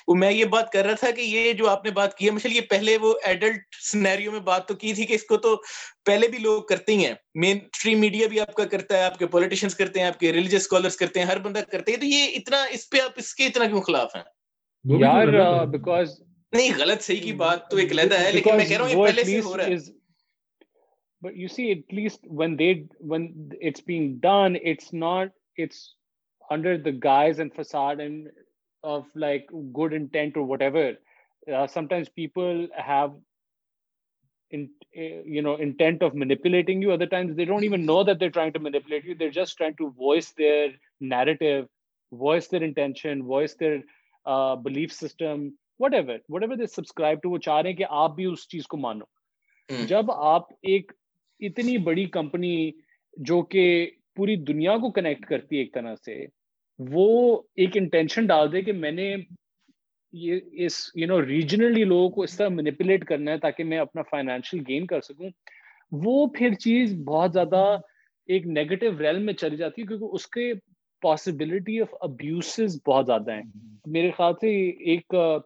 وہ 0.07 0.15
میں 0.15 0.31
یہ 0.31 0.45
بات 0.45 0.71
کر 0.71 0.85
رہا 0.85 0.93
تھا 0.93 1.11
کہ 1.11 1.21
یہ 1.21 1.53
جو 1.53 1.69
آپ 1.69 1.85
نے 1.85 1.91
بات 1.91 2.17
کی 2.17 2.25
ہے 2.25 2.31
مشل 2.31 2.55
یہ 2.55 2.61
پہلے 2.61 2.97
وہ 2.97 3.13
ایڈلٹ 3.23 3.75
سنیریو 3.91 4.31
میں 4.31 4.39
بات 4.39 4.67
تو 4.67 4.73
کی 4.73 4.93
تھی 4.93 5.05
کہ 5.05 5.13
اس 5.13 5.23
کو 5.23 5.37
تو 5.37 5.61
پہلے 6.05 6.27
بھی 6.27 6.37
لوگ 6.37 6.63
کرتے 6.63 6.95
ہی 6.95 7.05
ہیں۔ 7.05 7.13
مین 7.35 7.57
اسٹریم 7.73 7.99
میڈیا 7.99 8.27
بھی 8.27 8.39
آپ 8.39 8.53
کا 8.53 8.65
کرتا 8.65 8.97
ہے 8.97 9.03
آپ 9.03 9.19
کے 9.19 9.27
پولیٹیشینس 9.27 9.75
کرتے 9.75 9.99
ہیں 9.99 10.07
آپ 10.07 10.19
کے 10.19 10.33
ریلیجیس 10.33 10.61
اسکالرس 10.61 10.97
کرتے 10.97 11.19
ہیں 11.19 11.27
ہر 11.27 11.37
بندہ 11.37 11.59
کرتے 11.59 11.91
ہیں۔ 11.91 11.99
تو 11.99 12.05
یہ 12.05 12.23
اتنا 12.35 12.63
اس 12.63 12.89
پہ 12.89 12.99
آپ 12.99 13.11
اس 13.15 13.35
کے 13.35 13.45
اتنا 13.45 13.65
کیوں 13.65 13.81
خلاف 13.81 14.15
ہیں؟ 14.15 14.23
یار 14.85 15.65
بیکاز 15.65 16.21
نہیں 16.51 16.71
غلط 16.77 17.01
صحیح 17.01 17.21
کی 17.21 17.31
بات 17.33 17.69
تو 17.69 17.77
ایک 17.77 17.91
علیحدہ 17.91 18.19
ہے 18.19 18.31
لیکن 18.31 18.57
میں 18.57 18.65
کہہ 18.65 18.77
رہا 18.77 18.85
ہوں 18.85 18.91
یہ 18.91 19.05
پہلے 19.05 19.23
سے 19.23 19.39
ہو 19.39 19.57
رہا 19.57 19.65
ہے۔ 19.65 19.75
but 21.21 21.33
you 21.35 21.47
see 21.49 21.65
at 21.69 21.93
least 21.97 22.19
when 22.39 22.53
they 22.59 22.73
when 23.11 23.23
it's 23.67 23.81
being 23.89 24.05
done 24.25 24.53
it's 24.67 24.91
not 24.99 25.33
it's 25.63 25.79
under 26.49 26.77
the 26.77 26.91
guise 26.91 27.39
and 27.39 27.53
facade 27.53 27.99
and 27.99 28.29
of 28.83 29.05
like 29.15 29.47
good 29.73 29.93
intent 29.93 30.37
or 30.37 30.43
whatever 30.43 30.93
uh, 31.53 31.67
sometimes 31.67 32.09
people 32.09 32.67
have 32.75 33.11
in 34.51 34.69
uh, 34.97 35.21
you 35.25 35.41
know 35.41 35.55
intent 35.55 36.01
of 36.01 36.15
manipulating 36.15 36.81
you 36.81 36.91
other 36.91 37.05
times 37.05 37.35
they 37.35 37.45
don't 37.45 37.63
even 37.63 37.85
know 37.85 38.03
that 38.03 38.19
they're 38.19 38.37
trying 38.37 38.53
to 38.53 38.59
manipulate 38.59 39.05
you 39.05 39.15
they're 39.15 39.37
just 39.41 39.57
trying 39.57 39.75
to 39.75 39.91
voice 39.91 40.33
their 40.37 40.69
narrative 41.01 41.67
voice 42.11 42.47
their 42.47 42.63
intention 42.63 43.23
voice 43.23 43.55
their 43.55 43.81
uh, 44.25 44.55
belief 44.55 44.91
system 44.91 45.53
whatever 45.79 46.17
whatever 46.27 46.55
they 46.57 46.67
subscribe 46.67 47.21
to 47.21 47.29
وہ 47.29 47.37
چاہ 47.37 47.61
رہے 47.61 47.69
ہیں 47.69 47.77
کہ 47.77 47.85
آپ 48.03 48.15
بھی 48.15 48.25
اس 48.25 48.47
چیز 48.49 48.67
کو 48.67 48.77
مانو 48.77 49.85
جب 49.87 50.11
آپ 50.11 50.51
ایک 50.71 50.91
اتنی 51.39 51.77
بڑی 51.83 52.05
کمپنی 52.17 52.71
جو 53.29 53.41
کہ 53.51 53.65
پوری 54.15 54.35
دنیا 54.47 54.77
کو 54.77 54.91
کنیکٹ 54.91 55.25
کرتی 55.25 55.55
ہے 55.55 55.61
ایک 55.61 55.73
طرح 55.73 55.95
سے 56.05 56.25
وہ 56.79 57.41
ایک 57.55 57.69
انٹینشن 57.75 58.25
ڈال 58.25 58.51
دے 58.51 58.61
کہ 58.61 58.71
میں 58.71 58.91
نے 58.91 59.15
یہ 60.13 60.39
اس 60.51 60.91
یو 60.95 61.07
نو 61.07 61.25
ریجنلی 61.25 61.83
لوگوں 61.83 62.09
کو 62.09 62.21
اس 62.21 62.37
طرح 62.37 62.47
مینیپولیٹ 62.49 63.05
کرنا 63.05 63.31
ہے 63.31 63.37
تاکہ 63.37 63.63
میں 63.63 63.77
اپنا 63.77 64.01
فائنینشیل 64.01 64.63
گین 64.67 64.85
کر 64.85 65.01
سکوں۔ 65.01 65.29
وہ 65.91 66.27
پھر 66.27 66.53
چیز 66.53 66.95
بہت 67.05 67.33
زیادہ 67.33 67.77
ایک 68.27 68.47
نیگیٹو 68.47 68.99
ریل 68.99 69.19
میں 69.19 69.33
چلی 69.33 69.57
جاتی 69.57 69.81
ہے 69.81 69.87
کیونکہ 69.87 70.05
اس 70.05 70.27
کے 70.27 70.53
پاسبلٹی 71.01 71.81
آف 71.81 71.95
ابیوسز 72.01 72.81
بہت 72.87 73.05
زیادہ 73.05 73.31
ہیں۔ 73.31 73.43
میرے 73.87 74.11
خیال 74.11 74.33
سے 74.41 74.69
ایک 74.69 75.15
uh, 75.15 75.39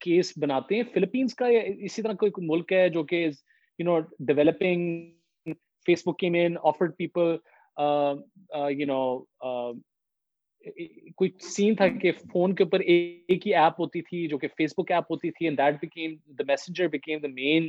کیس 0.00 0.32
بناتے 0.40 0.74
ہیں۔ 0.74 0.82
فلپینس 0.94 1.34
کا 1.34 1.48
یا 1.48 1.60
اسی 1.78 2.02
طرح 2.02 2.12
کوئی 2.12 2.46
ملک 2.46 2.72
ہے 2.72 2.88
جو 2.88 3.02
کہ 3.02 3.26
یو 3.78 3.84
نو 3.84 4.00
ڈیولپنگ 4.00 5.06
فیس 5.86 6.02
بک 6.06 6.18
کے 6.18 6.30
main 6.30 6.56
afford 6.62 6.96
people 6.96 7.36
you 8.70 8.86
know 8.86 9.22
کوئی 11.16 11.30
سین 11.46 11.74
تھا 11.74 11.88
کہ 12.00 12.12
فون 12.32 12.54
کے 12.54 12.64
اوپر 12.64 12.80
ایک 12.80 13.46
ہی 13.46 13.54
ایپ 13.54 13.80
ہوتی 13.80 14.02
تھی 14.02 14.26
جو 14.28 14.38
کہ 14.38 14.48
فیس 14.56 14.72
بک 14.78 14.90
ایپ 14.92 15.10
ہوتی 15.10 15.30
تھی 15.30 15.46
and 15.46 15.58
that 15.58 15.80
became 15.80 16.14
the 16.38 16.44
messenger 16.46 16.88
became 16.88 17.18
the 17.18 17.28
main 17.32 17.68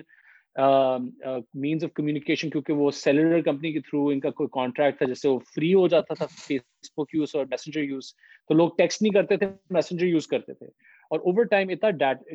means 1.53 1.83
of 1.83 1.93
communication 1.93 2.49
کیونکہ 2.49 2.73
وہ 2.73 2.89
سیلولر 2.91 3.41
کمپنی 3.41 3.71
کے 3.73 3.79
تھرو 3.79 4.07
ان 4.07 4.19
کا 4.19 4.29
کوئی 4.31 4.49
کانٹریکٹ 4.51 4.97
تھا 4.97 5.05
جس 5.05 5.21
سے 5.21 5.29
وہ 5.29 5.39
فری 5.55 5.73
ہو 5.73 5.87
جاتا 5.87 6.13
تھا 6.13 6.25
فیس 6.37 6.91
بک 6.97 7.15
یوز 7.15 7.35
اور 7.35 7.45
میسنجر 7.45 7.81
یوز 7.81 8.13
تو 8.49 8.53
لوگ 8.53 8.69
ٹیکسٹ 8.77 9.01
نہیں 9.01 9.13
کرتے 9.13 9.37
تھے 9.37 9.47
میسنجر 9.69 10.05
یوز 10.05 10.27
کرتے 10.27 10.53
تھے 10.53 10.65
اور 11.11 11.19
اوور 11.19 11.43
ٹائم 11.45 11.69
اتنا 11.69 11.89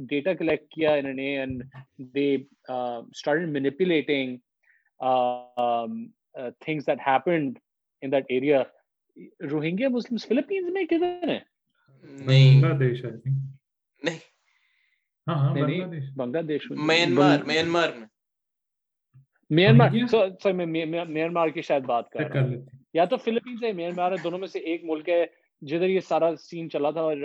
ڈیٹا 0.09 0.33
کلیکٹ 0.35 0.71
کیا 0.71 0.95
انہوں 0.95 1.15
نے 1.15 1.37
and 1.39 1.63
they 2.15 2.35
start 2.69 3.49
manipulating 3.49 4.37
things 6.61 6.87
that 6.87 7.01
happened 7.07 7.59
in 8.03 8.13
that 8.13 8.25
area 8.29 8.63
Rohingya 9.51 9.89
Muslim 9.89 10.17
Philippines 10.17 10.73
میں 10.73 10.85
کدھر 10.85 11.29
ہیں؟ 11.29 11.39
نہیں۔ 12.03 12.63
بنگلہ 12.63 12.75
دیش 12.75 13.05
ہے۔ 13.05 13.11
نہیں۔ 14.03 14.19
ہاں 15.29 15.35
ہاں 15.35 15.55
بنگلہ 16.17 16.43
دیش۔ 16.43 16.63
میانمار 16.71 17.39
میانمار 17.47 17.89
میں۔ 17.97 18.07
میانمار 19.51 19.89
سو 20.11 20.55
میں 20.55 20.85
میانمار 21.09 21.49
کی 21.49 21.63
شاید 21.63 21.83
بات 21.83 22.11
کر 22.11 22.21
رہا 22.21 22.45
ہوں۔ 22.45 22.53
یا 22.95 23.05
تو 23.05 23.17
فلپینز 23.17 23.65
ہے 23.65 23.73
میانمار 23.73 24.13
ہے 24.13 24.17
دونوں 24.25 24.39
میں 24.39 24.49
سے 24.49 24.59
ایک 24.59 24.85
ملک 24.85 25.09
ہے 25.09 25.27
جدھر 25.63 25.89
یہ 25.89 26.01
سارا 26.01 26.37
سین 26.37 26.71
چلا 26.71 26.91
تھا 26.91 27.01
اور 27.01 27.17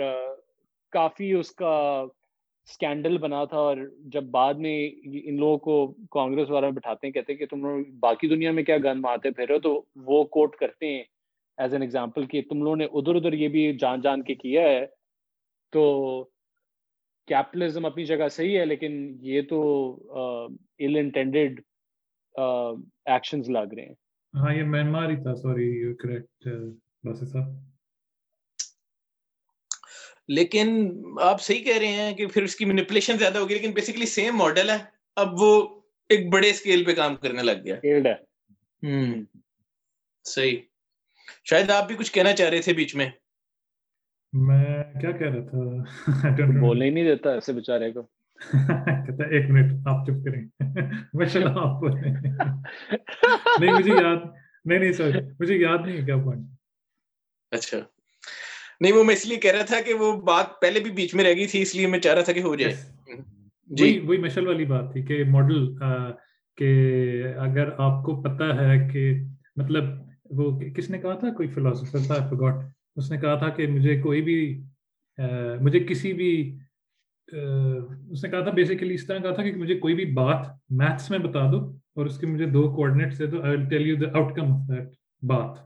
کافی 0.90 1.32
اس 1.32 1.50
کا 1.50 2.04
اسکینڈل 2.66 3.18
بنا 3.18 3.44
تھا 3.44 3.56
اور 3.56 3.76
جب 3.98 4.24
بعد 4.24 4.54
میں 4.54 4.90
ان 5.02 5.36
لوگوں 5.36 5.58
کو 5.58 5.94
کانگریس 6.10 6.50
والے 6.50 6.70
بٹھاتے 6.70 7.06
ہیں 7.06 7.12
کہتے 7.14 7.32
ہیں 7.32 7.38
کہ 7.38 7.46
تم 7.46 7.82
باقی 8.00 8.28
دنیا 8.28 8.50
میں 8.50 8.62
کیا 8.62 8.78
گن 8.78 9.00
مارتے 9.00 9.30
پھر 9.30 9.58
تو 9.58 9.84
وہ 9.96 10.24
کوٹ 10.24 10.56
کرتے 10.56 10.96
ہیں۔ 10.96 11.02
ایز 11.58 11.72
این 11.72 11.82
ایگزامپل 11.82 12.26
کہ 12.26 12.42
تم 12.42 12.62
لوگوں 12.62 12.76
نے 12.76 12.84
ادھر 12.84 13.14
ادھر 13.14 13.32
یہ 13.32 13.48
بھی 13.48 13.76
جان 13.78 14.00
جان 14.00 14.22
کے 14.22 14.34
کیا 14.34 14.62
ہے 14.62 14.86
تو 15.72 15.82
کیپٹلزم 17.26 17.84
اپنی 17.84 18.04
جگہ 18.04 18.28
صحیح 18.30 18.58
ہے 18.58 18.64
لیکن 18.64 19.16
یہ 19.20 19.42
تو 19.42 19.58
ال 20.78 20.96
انٹینڈیڈ 20.96 21.60
ایکشنز 23.04 23.50
لگ 23.50 23.74
رہے 23.76 23.82
ہیں۔ 23.82 23.94
ہاں 24.34 24.54
یہ 24.54 24.62
میانمار 24.62 25.10
ہی 25.10 25.16
تھا 25.16 25.34
سوری 25.34 25.94
کریکٹ 25.94 26.48
بس 27.04 27.32
صاحب۔ 27.32 27.50
لیکن 30.28 30.90
آپ 31.22 31.42
صحیح 31.42 31.64
کہہ 31.64 31.78
رہے 31.78 31.86
ہیں 31.86 32.14
کہ 32.14 32.26
پھر 32.26 32.42
اس 32.42 32.56
کی 32.56 32.64
مینیپولیشن 32.64 33.16
زیادہ 33.18 33.38
ہوگی 33.38 33.54
لیکن 33.54 33.70
بیسیکلی 33.70 34.06
سیم 34.06 34.36
ماڈل 34.36 34.70
ہے۔ 34.70 34.76
اب 35.16 35.28
وہ 35.40 35.80
ایک 36.08 36.32
بڑے 36.32 36.50
اسکیل 36.50 36.84
پہ 36.84 36.94
کام 36.94 37.16
کرنے 37.16 37.42
لگ 37.42 37.64
گیا۔ 37.64 37.76
صحیح۔ 40.24 40.56
شاید 41.44 41.70
آپ 41.70 41.86
بھی 41.86 41.94
کچھ 41.94 42.12
کہنا 42.12 42.32
چاہ 42.32 42.48
رہے 42.48 42.60
تھے 42.60 42.72
بیچ 42.72 42.96
میں۔ 42.96 43.10
میں 44.32 44.84
کیا 45.00 45.10
کہہ 45.10 45.26
رہا 45.26 45.48
تھا؟ 45.48 46.58
بولنے 46.60 46.84
ہی 46.84 46.90
نہیں 46.90 47.04
دیتا 47.04 47.30
ایسے 47.30 47.52
بےچارے 47.52 47.92
کو۔ 47.92 48.02
کہتا 49.06 49.24
ایک 49.24 49.50
منٹ 49.50 49.86
آپ 49.86 50.06
چپ 50.06 50.24
کریں۔ 50.24 50.42
اللہ 51.34 51.48
آپ 51.48 51.80
بولیں 51.80 52.02
نہیں 53.60 53.72
مجھے 53.72 53.92
یاد 53.92 54.16
نہیں 54.64 54.78
نہیں 54.78 54.92
سر 54.92 55.10
مجھے 55.40 55.56
یاد 55.56 55.78
نہیں 55.86 55.96
ہے 55.96 56.04
کیا 56.04 56.16
پوائنٹ 56.16 56.46
اچھا۔ 57.50 57.78
نہیں 58.80 58.92
وہ 58.92 59.04
میں 59.04 59.14
اس 59.14 59.26
لیے 59.26 59.36
کہہ 59.36 59.52
رہا 59.52 59.62
تھا 59.62 59.80
کہ 59.86 59.94
وہ 59.94 60.20
بات 60.20 60.60
پہلے 60.60 60.80
بھی 60.80 60.90
بیچ 60.90 61.14
میں 61.14 61.24
رہ 61.24 61.34
گئی 61.36 61.46
تھی 61.46 61.62
اس 61.62 61.74
لیے 61.74 61.86
میں 61.86 61.98
چاہ 61.98 62.14
رہا 62.14 62.22
تھا 62.22 62.32
کہ 62.32 62.40
ہو 62.40 62.56
جائے۔ 62.56 62.74
جی۔ 63.66 63.98
وہی 63.98 64.18
مشل 64.18 64.46
والی 64.46 64.64
بات 64.64 64.92
تھی 64.92 65.02
کہ 65.02 65.24
ماڈل 65.24 65.78
کہ 66.56 66.68
اگر 67.38 67.68
آپ 67.78 68.04
کو 68.04 68.22
پتا 68.22 68.44
ہے 68.44 68.88
کہ 68.92 69.14
مطلب 69.56 70.05
وہ 70.30 70.58
کس 70.76 70.90
نے 70.90 70.98
کہا 70.98 71.14
تھا؟ 71.14 71.32
کوئی 71.36 71.48
فلاسفر 71.48 71.98
تھا 72.06 72.26
فگاٹ 72.28 72.64
اس 72.96 73.10
نے 73.10 73.18
کہا 73.20 73.34
تھا 73.38 73.48
کہ 73.48 73.66
مجھے 73.66 74.00
کوئی 74.02 74.22
بھی 74.22 74.38
مجھے 75.60 75.80
کسی 75.88 76.12
بھی 76.12 76.30
اس 77.28 78.24
نے 78.24 78.30
کہا 78.30 78.40
تھا 78.40 78.50
بیسیکلی 78.50 78.94
اس 78.94 79.06
طرح 79.06 79.18
کہا 79.18 79.32
تھا 79.34 79.42
کہ 79.42 79.54
مجھے 79.56 79.78
کوئی 79.78 79.94
بھی 79.94 80.04
بات 80.14 80.46
میتھس 80.70 81.10
میں 81.10 81.18
بتا 81.18 81.50
دو 81.52 81.60
اور 81.96 82.06
اس 82.06 82.18
کے 82.18 82.26
مجھے 82.26 82.46
دو 82.46 82.62
کوآڈینیٹس 82.76 83.18
دے 83.18 83.26
دو. 83.26 83.42
I 83.42 83.56
will 83.56 83.68
tell 83.68 83.86
you 83.86 83.96
the 83.96 84.16
outcome 84.36 84.52
of 84.52 84.68
that 84.68 84.88
بات 85.22 85.64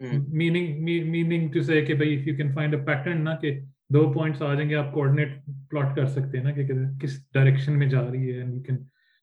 میننگ 0.00 0.82
میننگ 0.82 1.50
ٹو 1.52 1.60
سے 1.62 1.84
کہ 1.84 1.94
بھائی 1.94 2.16
if 2.16 2.26
you 2.28 2.36
can 2.36 2.52
find 2.54 2.74
a 2.74 2.80
pattern 2.86 3.24
نا 3.24 3.34
کہ 3.36 3.58
دو 3.94 4.12
پوائنٹس 4.12 4.42
آ 4.42 4.54
جائیں 4.54 4.68
گے 4.70 4.74
آپ 4.74 4.92
کوآڈینیٹ 4.92 5.36
پلاٹ 5.70 5.96
کر 5.96 6.06
سکتے 6.06 6.38
ہیں 6.38 6.44
نا 6.44 6.50
کہ 6.50 6.66
کس 7.02 7.18
ڈائریکشن 7.34 7.78
میں 7.78 7.88
جا 7.88 8.02
رہی 8.10 8.32
ہے 8.32 8.38
اینڈ 8.38 8.54
یو 8.54 8.62
کین 8.62 8.76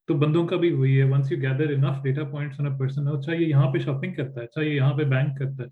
تو 0.07 0.13
بندوں 0.17 0.45
کا 0.47 0.55
بھی 0.55 0.71
وہی 0.71 0.97
ہے۔ 0.99 1.03
Once 1.03 1.31
you 1.31 1.37
gather 1.41 1.73
enough 1.73 2.01
data 2.03 2.23
points 2.23 2.59
on 2.59 2.67
a 2.67 2.77
person 2.79 3.07
اچھا 3.07 3.33
یہ 3.33 3.45
یہاں 3.45 3.71
پہ 3.71 3.79
شاپنگ 3.79 4.13
کرتا 4.13 4.39
ہے 4.39 4.45
اچھا 4.45 4.61
یہ 4.61 4.73
یہاں 4.75 4.93
پہ 4.93 5.03
بینک 5.03 5.37
کرتا 5.39 5.63
ہے 5.63 5.69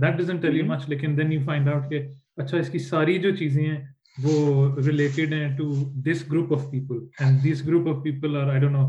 that 0.00 0.18
doesn't 0.18 0.42
tell 0.42 0.56
you 0.56 0.64
much 0.64 0.88
لیکن 0.88 1.16
دین 1.18 1.32
یو 1.32 1.40
فائنڈ 1.44 1.68
آؤٹ 1.68 1.88
کہ 1.90 2.00
اچھا 2.36 2.58
اس 2.58 2.70
کی 2.70 2.78
ساری 2.78 3.18
جو 3.18 3.30
چیزیں 3.36 3.64
ہیں 3.64 3.78
وہ 4.22 4.34
ریلیٹڈ 4.86 5.32
ہیں 5.32 5.56
to 5.58 5.72
this 6.04 6.24
group 6.32 6.52
of 6.52 6.70
people 6.70 6.96
and 7.18 7.38
this 7.44 7.66
group 7.66 7.88
of 7.88 8.02
people 8.04 8.36
or 8.36 8.48
I 8.48 8.60
don't 8.60 8.72
know 8.72 8.88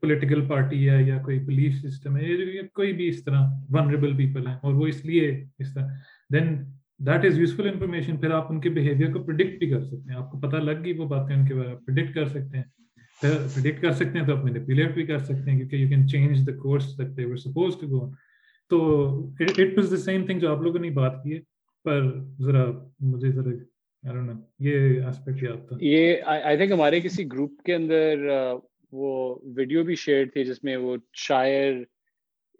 political 0.00 0.44
party 0.46 0.88
ہے 0.90 1.02
یا 1.02 1.22
کوئی 1.22 1.38
بلیف 1.38 1.74
سسٹم 1.82 2.16
ہے 2.16 2.26
کوئی 2.74 2.92
بھی 2.92 3.08
اس 3.08 3.24
طرح 3.24 3.46
ونریبل 3.70 4.16
پیپل 4.16 4.46
ہیں 4.46 4.56
اور 4.62 4.74
وہ 4.74 4.86
اس 4.86 5.04
لیے 5.04 5.30
اس 5.58 5.74
طرح۔ 5.74 5.86
Then 6.32 6.54
that 7.00 7.24
is 7.24 7.38
useful 7.38 7.68
information 7.68 8.16
پھر 8.20 8.30
آپ 8.30 8.50
ان 8.52 8.60
کے 8.60 8.70
بہیویئر 8.70 9.12
کو 9.12 9.22
پرڈکٹ 9.24 9.58
بھی 9.58 9.70
کر 9.70 9.82
سکتے 9.82 10.10
ہیں. 10.10 10.18
آپ 10.18 10.30
کو 10.30 10.38
پتہ 10.40 10.56
لگ 10.56 10.84
گئی 10.84 10.92
وہ 10.98 11.06
باتیں 11.08 11.34
ان 11.36 11.46
کے 11.46 11.54
بارے 11.54 11.68
میں 11.68 11.76
پرڈکٹ 11.86 12.14
کر 12.14 12.26
سکتے 12.28 12.56
ہیں. 12.56 12.64
پھر 13.20 13.36
پرڈکٹ 13.54 13.82
کر 13.82 13.92
سکتے 13.92 14.18
ہیں 14.18 14.26
تو 14.26 14.36
آپ 14.36 14.44
مینیپولیٹ 14.44 14.94
بھی 14.94 15.06
کر 15.06 15.18
سکتے 15.18 15.50
ہیں 15.50 15.58
کیونکہ 15.58 15.76
you 15.76 15.88
can 15.88 16.06
change 16.08 16.46
the 16.46 16.56
course 16.62 16.96
that 16.98 17.16
they 17.16 17.24
were 17.24 17.36
suppose 17.36 17.76
to 17.80 17.86
go 17.88 18.08
تو 18.70 18.78
it 19.40 19.76
was 19.76 19.90
the 19.90 19.96
same 19.96 20.26
thing 20.26 20.38
جو 20.40 20.50
آپ 20.52 20.62
لوگوں 20.62 20.80
نے 20.80 20.90
بات 21.00 21.22
کی 21.22 21.34
ہے. 21.34 21.40
پر 21.84 22.10
ذرا 22.44 22.64
مجھے 23.00 23.30
ذرا 23.32 23.50
یہ 24.60 25.06
اسپیکٹ 25.08 25.42
یاد 25.42 25.68
تھا۔ 25.68 25.76
یہ 25.80 26.16
آئی 26.24 26.56
تھنک 26.56 26.72
ہمارے 26.72 27.00
کسی 27.00 27.26
گروپ 27.32 27.62
کے 27.66 27.74
اندر 27.74 28.26
وہ 28.92 29.38
ویڈیو 29.56 29.82
بھی 29.84 29.94
شیئر 29.94 30.24
تھی 30.32 30.44
جس 30.44 30.62
میں 30.64 30.76
وہ 30.76 30.96
شاعر، 31.26 31.82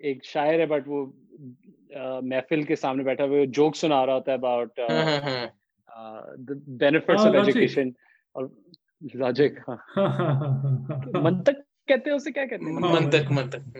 ایک 0.00 0.24
شاعر 0.24 0.58
ہے 0.58 0.66
بٹ 0.66 0.82
وہ 0.86 1.04
محفل 2.22 2.62
کے 2.62 2.76
سامنے 2.76 3.04
بیٹھا 3.04 3.24
ہوئے 3.24 3.46
جوک 3.46 3.76
سنا 3.76 4.06
رہا 4.06 4.14
ہوتا 4.14 4.32
ہے 4.32 4.36
اباؤٹ 4.36 4.80
بینیفٹس 6.66 7.20
آف 7.20 7.34
ایجوکیشن 7.34 7.88
اور 8.32 8.44
لاجک 9.14 9.70
منطق 11.14 11.88
کہتے 11.88 12.10
ہیں 12.10 12.16
اسے 12.16 12.32
کیا 12.32 12.46
کہتے 12.46 12.64
ہیں؟ 12.64 12.72
منطق 12.72 13.30
منطق 13.30 13.76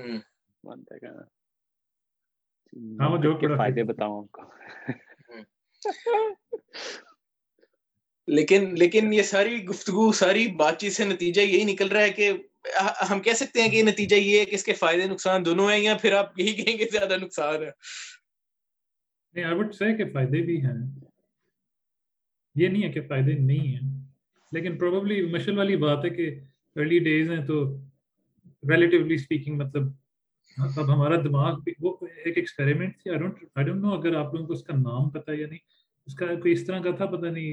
منطق 0.65 1.05
ہاں۔ 1.05 3.11
وہ 3.11 3.17
جوک 3.17 3.41
کے 3.41 3.57
فائدے 3.57 3.83
بتاؤں 3.83 4.19
آپ 4.19 4.33
کو۔ 4.33 4.43
لیکن 8.27 8.75
لیکن 8.75 9.13
یہ 9.13 9.23
ساری 9.23 9.65
گفتگو 9.65 10.13
ساری 10.13 10.47
بات 10.47 10.79
چیت 10.79 10.93
سے 10.93 11.05
نتیجہ 11.05 11.41
یہی 11.41 11.73
نکل 11.73 11.89
رہا 11.89 12.01
ہے 12.01 12.11
کہ 12.11 12.33
ہم 13.11 13.21
کہہ 13.21 13.33
سکتے 13.33 13.63
ہیں 13.63 13.71
کہ 13.71 13.83
نتیجہ 13.83 14.17
یہ 14.17 14.39
ہے 14.41 14.45
کہ 14.45 14.55
اس 14.55 14.65
کے 14.65 14.73
فائدے 14.73 15.07
نقصان 15.07 15.45
دونوں 15.45 15.71
ہیں 15.71 15.79
یا 15.79 15.97
پھر 15.97 16.13
آپ 16.13 16.39
یہی 16.41 16.53
کہیں 16.53 16.79
گے 16.79 16.87
زیادہ 16.93 17.17
نقصان 17.21 17.63
ہے؟ 17.63 17.71
نہیں 19.35 19.45
آئی 19.45 19.55
وڈ 19.55 19.75
سے 19.75 19.97
کہ 19.97 20.05
فائدے 20.13 20.41
بھی 20.43 20.57
ہیں۔ 20.65 20.75
یہ 22.57 22.69
نہیں 22.69 22.83
ہے 22.83 22.91
کہ 22.93 23.01
فائدے 23.09 23.33
نہیں 23.33 23.75
ہیں، 23.75 23.91
لیکن 24.53 24.79
پروبیبلی 24.79 25.21
مشل 25.27 25.59
والی 25.59 25.77
بات 25.77 26.05
ہے 26.05 26.11
کہ 26.11 26.29
ارلی 26.77 26.99
ڈیز 26.99 27.31
ہیں 27.31 27.45
تو 27.47 27.63
ریلیٹیولی 28.63 29.15
اسپیکنگ 29.15 29.57
مطلب 29.57 29.83
اب 30.57 30.93
ہمارا 30.95 31.17
دماغ 31.17 31.59
بھی 31.61 31.73
وہ 31.81 31.97
ایک 32.25 32.37
ایکسپیریمنٹ 32.37 32.99
تھی۔ 32.99 33.11
آئی 33.11 33.65
ڈونٹ 33.65 33.81
نو 33.83 33.93
اگر 33.93 34.17
آپ 34.17 34.35
لوگوں 34.35 34.47
کو 34.47 34.53
اس 34.53 34.63
کا 34.63 34.77
نام 34.77 35.09
پتہ 35.11 35.31
یا 35.31 35.47
نہیں۔ 35.47 35.59
اس 36.07 36.15
کا 36.15 36.27
کوئی 36.27 36.53
اس 36.53 36.67
طرح 36.67 36.81
کا 36.83 36.91
تھا 36.91 37.07
پتہ 37.07 37.27
نہیں 37.27 37.51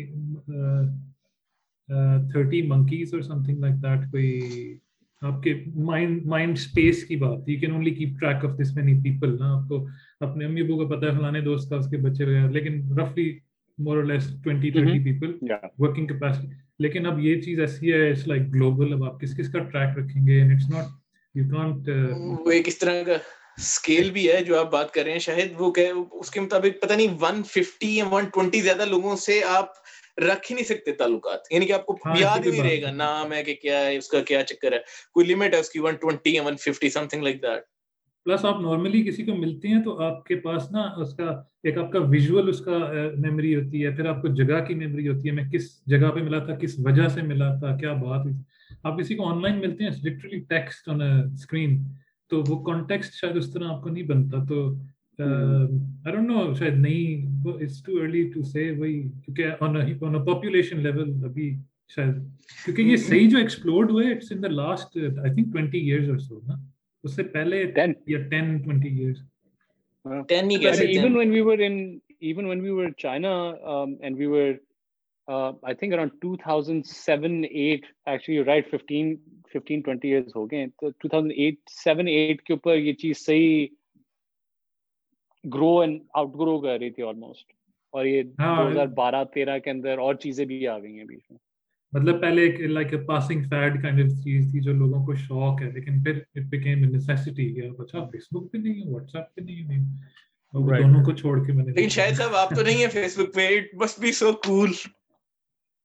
تھرٹی 2.32 2.62
منکیز 2.62 3.14
اور 3.14 3.22
سم 3.22 3.44
تھنگ 3.44 3.60
لائک 3.60 3.74
دیٹ 3.84 4.12
کوئی 4.12 4.78
آپ 5.22 5.42
کے 5.44 5.54
مائنڈ 5.76 6.26
مائنڈ 6.26 6.58
اسپیس 6.58 7.04
کی 7.06 7.16
بات. 7.16 7.50
You 7.50 7.60
can 7.60 7.72
only 7.72 7.92
keep 7.92 8.20
track 8.20 8.46
of 8.46 8.58
this 8.60 8.76
many 8.76 8.94
people 9.04 9.36
نا. 9.40 9.54
آپ 9.54 9.68
کو 9.70 9.86
اپنے 10.26 10.46
امی 10.46 10.62
ابو 10.62 10.78
کو 10.78 10.88
پتہ 10.90 11.06
ہے 11.06 11.18
فلانے 11.18 11.42
دوست 11.42 11.70
کا 11.70 11.76
اس 11.76 11.90
کے 11.90 11.98
بچے 11.98 12.26
وغیرہ. 12.26 12.50
لیکن 12.52 13.00
رفلی 13.00 13.32
more 13.78 14.04
less 14.04 14.30
twenty 14.44 14.72
thirty 14.72 15.00
people 15.04 15.36
working 15.80 16.08
capacity 16.08 16.48
لیکن 16.80 17.06
اب 17.06 17.20
یہ 17.20 17.42
چیز 17.42 17.60
ایسی 17.60 17.92
ہے 17.94 18.10
اٹس 18.10 18.28
لائک 18.28 18.54
گلوبل 18.54 18.94
اب 18.94 19.04
آپ 19.04 19.20
کس 19.22 19.36
کس 19.38 19.52
کا 19.52 19.60
ٹریک 19.64 19.98
رکھیں 19.98 20.28
گے؟ 20.28 20.42
اٹس 20.44 20.70
ناٹ 20.70 20.86
یو 21.36 21.44
کانٹ 21.52 21.90
وہ 22.46 22.52
ایک 22.52 22.68
اس 22.68 22.78
طرح 22.78 23.04
کا 23.06 23.18
اسکیل 23.58 24.10
بھی 24.12 24.28
ہے 24.32 24.44
جو 24.44 24.60
آپ 24.60 24.72
بات 24.72 24.94
کر 24.94 25.04
رہے 25.04 25.12
ہیں. 25.12 25.20
شاید 25.20 25.54
وہ 25.60 25.72
کہ 25.72 25.92
اس 26.12 26.32
کے 26.32 26.40
مطابق 26.42 26.82
پتہ 26.82 26.94
نہیں 26.94 27.18
ون 27.22 27.42
ففٹی 27.44 27.96
یا 27.96 28.06
ون 28.12 28.26
ٹوینٹی 28.34 28.62
زیادہ 28.62 28.86
لوگوں 28.90 29.16
سے 29.16 29.42
آپ 29.50 29.70
رکھ 30.18 30.52
ہی 30.52 30.56
نہیں 30.56 30.66
سکتے 30.66 30.92
تعلقات۔ 30.92 31.52
یعنی 31.52 31.66
کہ 31.66 31.72
آپ 31.72 31.86
کو 31.86 31.98
یاد 32.20 32.46
ہی 32.46 32.52
نہیں 32.52 32.62
رہے 32.62 32.82
گا 32.82 32.92
نام 32.92 33.34
ہے 33.34 33.44
کہ 33.44 33.56
کیا 33.56 33.80
ہے 33.80 33.98
اس 33.98 34.08
کا 34.08 34.22
کیا 34.22 34.44
چکر 34.44 34.74
ہے۔ 34.74 34.80
کوئی 35.14 35.28
لمٹ 35.28 35.54
ہے 35.54 35.60
اس 35.60 35.70
کی 35.70 35.80
ون 35.80 35.96
ٹوینٹی 35.96 36.36
یا 36.36 36.44
one 36.44 36.58
fifty 36.58 36.90
something 37.08 37.24
like 37.24 37.42
that 37.42 37.64
plus 38.26 38.46
آپ 38.46 38.62
نارملی 38.62 39.04
کسی 39.04 39.26
کو 39.26 39.36
ملتے 39.36 39.68
ہیں 39.68 39.84
تو 39.84 40.02
آپ 40.02 40.26
کے 40.26 40.36
پاس 40.36 40.72
نا 40.72 40.80
اس 40.80 41.14
کا 41.14 41.42
ایک 41.64 41.78
آپ 41.78 41.92
کا 41.92 42.00
ویژول 42.00 42.50
اس 42.50 42.60
کا 42.60 42.78
میموری 43.18 43.56
ہوتی 43.56 43.86
ہے 43.86 43.92
پھر 43.92 44.06
آپ 44.06 44.22
کو 44.22 44.28
جگہ 44.28 44.60
کی 44.66 44.76
میموری 44.76 45.08
ہوتی 45.08 45.28
ہے 45.28 45.34
میں 45.34 45.44
کس 45.54 45.86
جگہ 45.86 46.10
پہ 46.12 46.20
ملا 46.20 46.40
تھا 46.40 46.56
کس 46.56 46.76
وجہ 46.78 47.08
سے 47.08 47.22
ملا 47.22 47.56
تھا 47.60 47.78
کیا 47.78 47.94
بات 47.94 48.26
ہوئی 48.26 48.36
آپ 48.84 49.00
کسی 49.00 49.16
کو 49.16 49.30
آن 49.30 49.42
لائن 49.42 49.60
ملتے 49.60 49.84
ہیں 49.84 49.92
لٹرلی 50.04 50.40
ٹیکسٹ 50.40 50.90
آن 50.90 51.02
اسکرین 51.34 51.84
تو 52.32 52.44
وہ 52.48 52.64
کانٹیکسٹ 52.64 53.14
شاید 53.14 53.38
اس 53.38 53.54
طرح 53.54 53.68
آپ 53.68 53.84
کو 53.84 53.90
نہیں 53.90 54.04
بنتا 54.04 54.38
تو 54.50 54.74
آئی 55.20 56.12
ڈونٹ 56.12 56.30
نو 56.30 56.54
شاید 56.60 56.78
نہیں 56.80 57.48
اٹس 57.48 57.82
ٹو 57.84 58.00
ارلی 58.02 58.24
ٹو 58.34 58.44
سے 58.46 58.70
وہی 58.72 59.02
کیونکہ 59.26 59.64
آن 59.64 59.76
اے 59.78 59.94
پاپولیشن 60.26 60.82
لیول 60.84 61.14
ابھی 61.26 61.54
شاید 61.96 62.16
کیونکہ 62.66 62.82
یہ 62.82 62.96
صحیح 63.06 63.30
جو 63.30 63.38
ایکسپلورڈ 63.38 63.92
ہوئے 63.92 64.12
it's 64.12 64.32
in 64.32 64.44
the 64.44 64.48
last 64.52 64.98
I 64.98 65.34
think 65.34 65.52
twenty 65.54 65.80
years 65.82 66.10
اور 66.10 66.18
سو 66.20 66.40
نا 66.48 66.62
اس 67.04 67.16
سے 67.16 67.24
پہلے 67.34 67.64
یا 68.08 68.28
ten 68.30 68.58
twenty 68.58 68.96
years 68.98 69.26
even 70.06 71.16
when 71.16 71.32
we 71.32 71.42
were 71.42 71.60
in 71.60 72.02
even 72.22 72.48
when 72.48 72.62
we 72.62 72.72
were 72.72 72.92
China 72.94 73.32
um, 73.66 73.98
and 74.02 74.18
we 74.18 74.28
were 74.28 74.54
uh, 75.28 75.54
I 75.64 75.74
think 75.74 75.94
around 75.94 76.12
2007 76.22 77.46
8 77.46 77.86
actually 78.08 78.36
you're 78.36 78.46
right 78.46 78.70
15 78.70 79.20
15 79.50 79.84
20 79.84 80.08
years 80.08 80.32
ہو 80.36 80.46
گئے 80.52 80.66
تو 80.82 80.92
2008 81.06 81.76
7 81.78 82.08
8 82.14 82.42
کے 82.46 82.54
اوپر 82.54 82.78
یہ 82.78 82.94
چیز 82.96 83.26
صحیح 83.26 83.68
گرو 85.44 85.80
اینڈ 85.80 86.00
آؤٹ 86.14 86.34
گرو 86.36 86.60
کر 86.60 86.78
رہی 86.80 86.90
تھی 86.92 87.04
آلموسٹ 87.04 87.52
اور 87.94 88.06
یہ 88.06 88.24
دو 88.24 88.68
ہزار 88.68 88.88
بارہ 88.96 89.24
تیرہ 89.34 89.58
کے 89.60 89.70
اندر 89.70 89.98
اور 89.98 90.16
چیزیں 90.18 90.46
بھی 90.46 90.68
آ 90.68 90.78
گئی 90.80 90.98
ہیں 90.98 91.06
بیچ 91.06 91.24
میں۔ 91.30 91.38
مطلب 91.94 92.22
پہلے 92.22 92.42
ایک 92.42 92.60
like 92.70 92.94
a 92.94 93.00
passing 93.06 93.44
fad 93.50 93.82
kind 93.82 94.00
of 94.02 94.12
چیز 94.24 94.52
تھی 94.52 94.60
جو 94.62 94.74
لوگوں 94.74 95.06
کو 95.06 95.16
شوق 95.18 95.62
ہے 95.62 95.72
لیکن 95.72 96.04
پھر 96.04 96.20
اٹ 96.36 96.44
بیکیم 96.50 96.84
اے 96.84 96.90
نیسیسٹی 96.90 97.54
کہ 97.54 97.68
اچھا 97.80 98.04
فیس 98.12 98.28
بک 98.32 98.52
پہ 98.52 98.58
نہیں 98.58 98.82
ہے 98.82 98.92
واٹس 98.92 99.16
ایپ 99.16 99.36
پہ 99.36 99.42
نہیں 99.42 99.72
ہے۔ 99.72 99.80
دونوں 100.54 101.04
کو 101.06 101.12
چھوڑ 101.14 101.38
کے 101.46 101.52
میں 101.52 101.64
نے 101.66 101.72
لیکن 101.72 101.90
شاید 101.90 102.16
صاحب 102.16 102.36
آپ 102.36 102.50
تو 102.50 102.62
نہیں 102.64 102.78
ہیں 102.78 102.88
فیس 102.90 103.18
بک 103.20 103.34
پہ 103.36 103.48
it 103.48 103.74
must 103.76 104.00
be 104.00 104.12
so 104.12 104.32
cool 104.46 104.72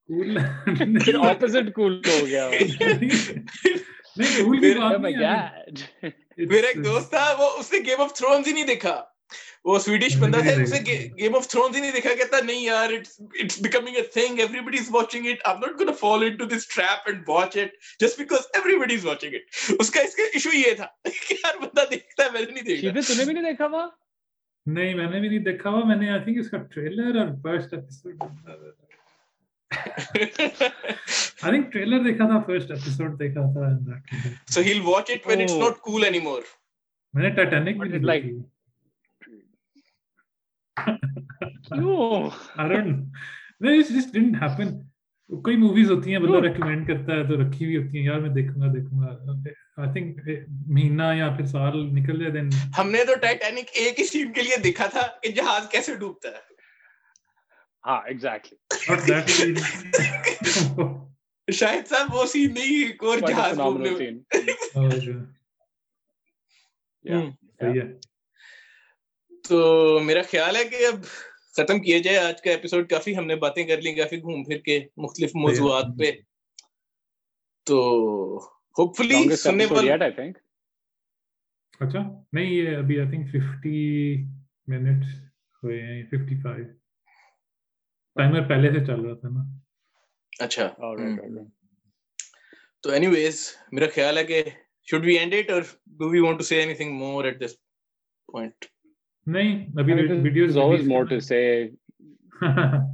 cool 0.09 0.37
پھر 0.99 1.15
اپوزٹ 1.21 1.73
کول 1.75 1.99
ہو 2.07 2.25
گیا۔ 2.27 2.49
نہیں 4.17 4.29
کول 4.37 4.59
کی 4.59 4.73
بات 4.79 4.99
نہیں 4.99 6.45
میرا 6.45 6.67
ایک 6.67 6.83
دوست 6.85 7.09
تھا 7.09 7.25
وہ 7.39 7.49
اس 7.59 7.71
نے 7.73 7.79
گیم 7.85 8.01
آف 8.01 8.13
تھرونز 8.13 8.47
ہی 8.47 8.53
نہیں 8.53 8.67
دیکھا۔ 8.67 8.95
وہ 9.65 9.77
سویڈش 9.79 10.17
بندہ 10.19 10.39
تھا 10.39 10.51
اسے 10.61 10.79
گیم 10.87 11.35
آف 11.35 11.47
تھرونز 11.47 11.75
ہی 11.75 11.81
نہیں 11.81 11.91
دیکھا 11.91 12.13
کہتا 12.13 12.39
نہیں 12.41 12.61
یار 12.63 12.93
it's 12.93 13.59
becoming 13.61 13.95
a 13.95 14.01
thing 14.13 14.39
everybody 14.61 14.77
is 14.77 14.89
watching 14.91 15.27
it 15.27 15.45
I 15.45 15.55
am 15.55 15.65
not 15.65 15.79
gonna 15.79 15.91
fall 15.99 16.23
into 16.23 16.45
this 16.47 16.67
trap 16.67 17.09
and 17.09 17.29
watch 17.29 17.57
it 17.57 17.71
just 17.99 18.19
because 18.19 18.47
everybody 18.79 18.95
is 18.95 19.05
watching 19.05 19.35
it 19.35 19.79
اس 19.79 19.91
کا 19.91 20.01
اس 20.01 20.15
کا 20.15 20.23
ایشو 20.33 20.55
یہ 20.55 20.73
تھا 20.73 20.87
کہ 21.27 21.33
یار 21.35 21.59
بندہ 21.61 21.89
دیکھتا 21.91 22.23
ہے 22.23 22.29
میں 22.29 22.41
نے 22.41 22.51
نہیں 22.51 22.65
دیکھا۔ 22.65 22.99
تو 23.01 23.13
نے 23.13 23.25
بھی 23.25 23.33
نہیں 23.33 23.43
دیکھا 23.43 23.67
ہوا 23.67 23.87
نہیں 24.65 24.93
میں 24.93 25.05
نے 25.05 25.19
بھی 25.19 25.27
نہیں 25.27 25.45
دیکھا 25.45 25.69
ہوا 25.69 25.83
میں 25.85 25.95
نے 25.95 26.09
آئی 26.09 26.23
تھنک 26.23 26.37
اس 26.39 26.49
کا 26.49 26.57
ٹریلر 26.71 27.19
اور 27.19 27.35
first 27.43 27.73
episode 27.73 28.23
I 29.71 31.51
think 31.51 31.71
trailer 31.71 31.99
دیکھا 32.03 32.25
تھا 32.27 32.37
first 32.47 32.71
episode 32.71 33.17
دیکھا 33.19 33.41
تھا۔ 33.53 33.95
So 34.47 34.63
he'll 34.63 34.83
watch 34.85 35.09
it 35.09 35.25
when 35.25 35.39
oh. 35.39 35.43
it's 35.43 35.55
not 35.55 35.79
cool 35.81 36.05
anymore 36.05 36.41
میں 37.13 37.23
نے 37.23 37.29
ٹائٹینک 37.35 37.81
بھی 37.81 37.99
like 38.01 38.27
کیوں؟ 40.77 42.29
It 43.63 43.89
just 43.89 44.11
didn't 44.13 44.35
happen. 44.41 44.79
کوئی 45.29 45.57
موویز 45.57 45.91
ہوتی 45.91 46.11
ہیں 46.11 46.19
بندہ 46.19 46.47
ریکمینڈ 46.47 46.87
کرتا 46.87 47.13
ہے 47.13 47.23
تو 47.27 47.41
رکھی 47.41 47.65
ہوئی 47.65 47.77
ہوتی 47.77 47.97
ہیں 47.97 48.05
یار 48.05 48.19
میں 48.19 48.29
دیکھوں 48.29 48.61
گا 48.61 48.67
دیکھوں 48.67 49.01
گا۔ 49.01 49.07
آئی 49.77 49.91
تھنک 49.93 50.19
مہینہ 50.67 51.03
یا 51.17 51.29
پھر 51.37 51.45
سال 51.45 51.85
نکل 51.93 52.19
جائے 52.19 52.31
دین 52.31 52.49
ہم 52.79 52.91
نے 52.91 53.05
تو 53.05 53.15
ٹائٹینک 53.15 53.65
ایک 53.73 53.99
ہی 53.99 54.05
سین 54.05 54.33
کے 54.33 54.41
لیے 54.41 54.57
دیکھا 54.63 54.87
تھا 54.87 55.01
کہ 55.21 55.31
جہاز 55.31 55.69
کیسے 55.69 55.95
ڈوبتا 55.95 56.29
ہے۔ 56.29 56.41
ہاں 57.87 58.01
ایگزیکٹلی 58.05 59.53
شاید 61.51 61.87
صاحب 61.87 62.13
وہ 62.13 62.25
سین 62.25 62.53
نہیں 62.53 62.85
ایک 62.85 63.03
اور 63.03 63.17
جہاز 63.17 63.57
ڈوبنے 63.57 63.89
تو 69.49 69.99
میرا 69.99 70.21
خیال 70.31 70.55
ہے 70.55 70.63
کہ 70.63 70.85
اب 70.85 71.03
ختم 71.57 71.79
کیا 71.79 71.97
جائے۔ 71.97 72.17
آج 72.17 72.41
کا 72.41 72.49
ایپیسوڈ 72.51 72.89
کافی 72.89 73.17
ہم 73.17 73.25
نے 73.25 73.35
باتیں 73.35 73.67
کر 73.67 73.81
لی 73.81 73.93
کافی 73.93 74.21
گھوم 74.21 74.43
پھر 74.43 74.57
کے 74.57 74.79
مختلف 74.97 75.31
موضوعات 75.35 75.85
پہ۔ 75.99 76.11
تو 77.63 77.77
ہوپ 78.77 78.97
فلی 78.97 79.35
سننے 79.35 79.65
والے 79.65 79.93
اچھا 81.79 81.99
نہیں 82.33 82.45
یہ 82.45 82.77
ابھی 82.77 82.99
آئی 82.99 83.09
تھنک 83.09 83.27
ففٹی 83.27 84.23
منٹ 84.67 85.05
ہوئے 85.63 85.81
ہیں 85.81 86.03
ففٹی 86.03 86.41
فائیو 86.41 86.65
ٹائمر 88.15 88.47
پہلے 88.49 88.79
سے 88.79 88.85
چل 88.85 89.01
رہا 89.01 89.13
تھا 89.13 89.29
نا۔ 89.29 89.43
اچھا۔ 90.39 90.73
تو 92.81 92.89
اینی 92.89 93.07
ویز 93.07 93.55
میرا 93.71 93.85
خیال 93.95 94.17
ہے 94.17 94.23
کہ 94.23 94.43
شوڈ 94.91 95.05
وی 95.05 95.15
اینڈ 95.15 95.33
اٹ 95.33 95.49
اور 95.49 95.61
do 95.85 96.09
we 96.09 96.19
want 96.19 96.37
to 96.37 96.43
say 96.43 96.59
anything 96.73 96.93
more 96.93 97.25
at 97.25 97.41
this 97.41 97.55
point 98.25 98.65
نہیں 99.27 99.65
ابھی 99.77 99.93
videos 99.93 100.57
always 100.57 100.87
more 100.87 101.05
to 101.05 101.19
say. 101.19 101.67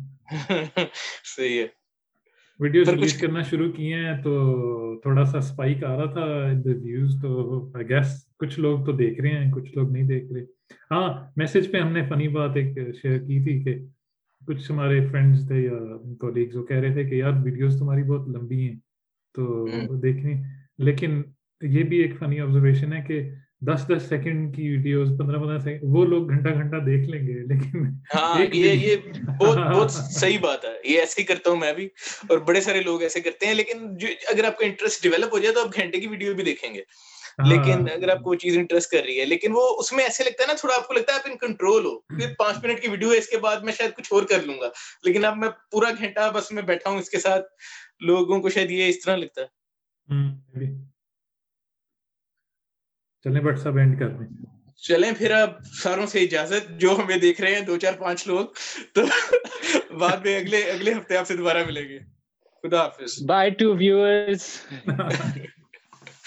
صحیح 1.37 1.59
ہے۔ 1.59 1.67
ویڈیوز 2.59 2.89
ریلیز 2.89 3.21
کرنا 3.21 3.41
شروع 3.41 3.71
کیے 3.71 3.95
ہیں 3.95 4.21
تو 4.23 4.99
تھوڑا 4.99 5.25
سا 5.25 5.63
آ 5.63 5.95
رہا 5.95 6.05
تھا 6.05 6.25
ویوز 6.65 7.15
تو 7.21 7.71
آئی 7.75 7.89
گیس 7.89 8.27
کچھ 8.39 8.59
لوگ 8.59 8.85
تو 8.85 8.91
دیکھ 8.91 9.21
رہے 9.21 9.29
ہیں 9.29 9.51
کچھ 9.51 9.77
لوگ 9.77 9.91
نہیں 9.91 10.03
دیکھ 10.03 10.33
رہے۔ 10.33 10.43
ہاں 10.91 11.31
میسج 11.35 11.71
پہ 11.71 11.77
ہم 11.77 11.91
نے 11.91 12.01
فنی 12.09 12.27
بات 12.27 12.55
ایک 12.55 12.95
شیئر 13.01 13.17
کی 13.17 13.43
تھی 13.43 13.63
کہ 13.63 13.85
کچھ 14.47 14.71
ہمارے 14.71 15.07
فرینڈس 15.11 15.47
تھے 15.47 15.61
یا 15.61 15.97
کولیگز 16.19 16.55
وہ 16.55 16.63
کہہ 16.63 16.77
رہے 16.77 16.93
تھے 16.93 17.03
کہ 17.03 17.15
یار 17.15 17.33
ویڈیوز 17.43 17.79
تمہاری 17.79 18.03
بہت 18.03 18.29
لمبی 18.29 18.69
ہیں 18.69 18.75
تو 19.35 19.67
دیکھیں۔ 20.01 20.43
لیکن 20.77 21.21
یہ 21.61 21.83
بھی 21.83 21.97
ایک 21.97 22.19
فنی 22.19 22.39
آبزرویشن 22.39 22.93
ہے 22.93 23.01
کہ 23.07 23.29
دس 23.61 23.87
دس 23.87 24.03
سیکنڈ 24.09 24.55
کی 24.55 24.69
ویڈیوز 24.69 25.09
پندرہ 25.19 25.37
پندرہ 25.37 25.57
سیکنڈ 25.59 25.81
وہ 25.83 26.05
لوگ 26.05 26.29
گھنٹہ 26.29 26.49
گھنٹہ 26.49 26.75
دیکھ 26.75 27.09
لیں 27.09 27.27
گے 27.27 27.33
لیکن 27.43 27.85
ہاں 28.15 28.45
یہ 28.53 28.71
یہ 28.73 28.95
بہت 29.39 29.57
بہت 29.75 29.91
صحیح 29.91 30.39
بات 30.39 30.65
ہے۔ 30.65 30.73
یہ 30.83 30.99
ایسے 30.99 31.21
ہی 31.21 31.25
کرتا 31.25 31.49
ہوں 31.49 31.57
میں 31.57 31.73
بھی 31.73 31.85
اور 32.29 32.37
بڑے 32.37 32.61
سارے 32.61 32.81
لوگ 32.81 33.01
ایسے 33.01 33.21
کرتے 33.21 33.45
ہیں 33.45 33.53
لیکن 33.53 33.87
اگر 34.27 34.43
آپ 34.43 34.57
کا 34.57 34.65
انٹرسٹ 34.65 35.03
ڈیولپ 35.03 35.33
ہو 35.33 35.39
جائے 35.39 35.53
تو 35.53 35.61
آپ 35.61 35.75
گھنٹے 35.75 35.99
کی 35.99 36.07
ویڈیو 36.07 36.33
بھی 36.33 36.43
دیکھیں 36.43 36.73
گے۔ 36.73 36.81
لیکن 37.45 37.85
اگر 37.95 38.09
آپ 38.09 38.21
کو 38.21 38.29
وہ 38.29 38.35
چیز 38.35 38.57
انٹرسٹ 38.57 38.91
کر 38.91 39.03
رہی 39.05 39.19
ہے 39.19 39.25
لیکن 39.25 39.51
وہ 39.53 39.75
اس 39.79 39.93
میں 39.93 40.03
ایسے 40.03 40.23
لگتا 40.23 40.43
ہے 40.43 40.47
نا 40.47 40.53
تھوڑا 40.53 40.75
آپ 40.75 40.87
کو 40.87 40.93
لگتا 40.93 41.13
ہے 41.13 41.17
آپ 41.17 41.29
ان 41.31 41.37
کنٹرول 41.37 41.85
ہو۔ 41.85 41.99
پھر 41.99 42.33
پانچ 42.37 42.57
منٹ 42.63 42.81
کی 42.81 42.89
ویڈیو 42.89 43.11
ہے 43.11 43.17
اس 43.17 43.27
کے 43.27 43.37
بعد 43.37 43.57
میں 43.57 43.73
شاید 43.73 43.91
کچھ 43.97 44.13
اور 44.13 44.23
کر 44.23 44.41
لوں 44.43 44.55
گا۔ 44.61 44.69
لیکن 45.03 45.25
اب 45.25 45.37
میں 45.37 45.49
پورا 45.71 45.89
گھنٹہ 45.99 46.31
بس 46.33 46.51
میں 46.51 46.63
بیٹھا 46.63 46.89
ہوں 46.89 46.99
اس 46.99 47.09
کے 47.09 47.19
ساتھ 47.19 47.45
لوگوں 47.99 48.41
کو 48.41 48.49
شاید 48.49 48.71
یہ 48.71 48.87
اس 48.87 49.01
طرح 49.01 49.15
لگتا 49.15 49.41
ہے۔ 49.41 50.88
چلیں 53.29 53.41
بٹ 53.41 53.59
سب 53.59 53.77
اینڈ 53.77 53.99
کر 53.99 54.09
دیں۔ 54.09 54.27
چلیں 54.77 55.11
پھر 55.17 55.31
اب 55.31 55.49
ساروں 55.63 56.05
سے 56.05 56.19
اجازت 56.19 56.79
جو 56.79 56.99
ہمیں 56.99 57.17
دیکھ 57.17 57.41
رہے 57.41 57.53
ہیں 57.53 57.61
دو 57.61 57.77
چار 57.77 57.93
پانچ 57.93 58.27
لوگ 58.27 58.45
تو 58.93 59.01
بعد 59.97 60.17
میں 60.25 60.37
اگلے 60.37 60.57
اگلے 60.57 60.93
ہفتے 60.93 61.17
آپ 61.17 61.27
سے 61.27 61.37
دوبارہ 61.37 61.57
ملیں 61.67 61.89
گے۔ 61.89 61.99
خدا 62.63 62.81
حافظ۔ 62.83 63.23
Bye 63.25 63.49
to 63.49 63.75
viewers 63.75 64.43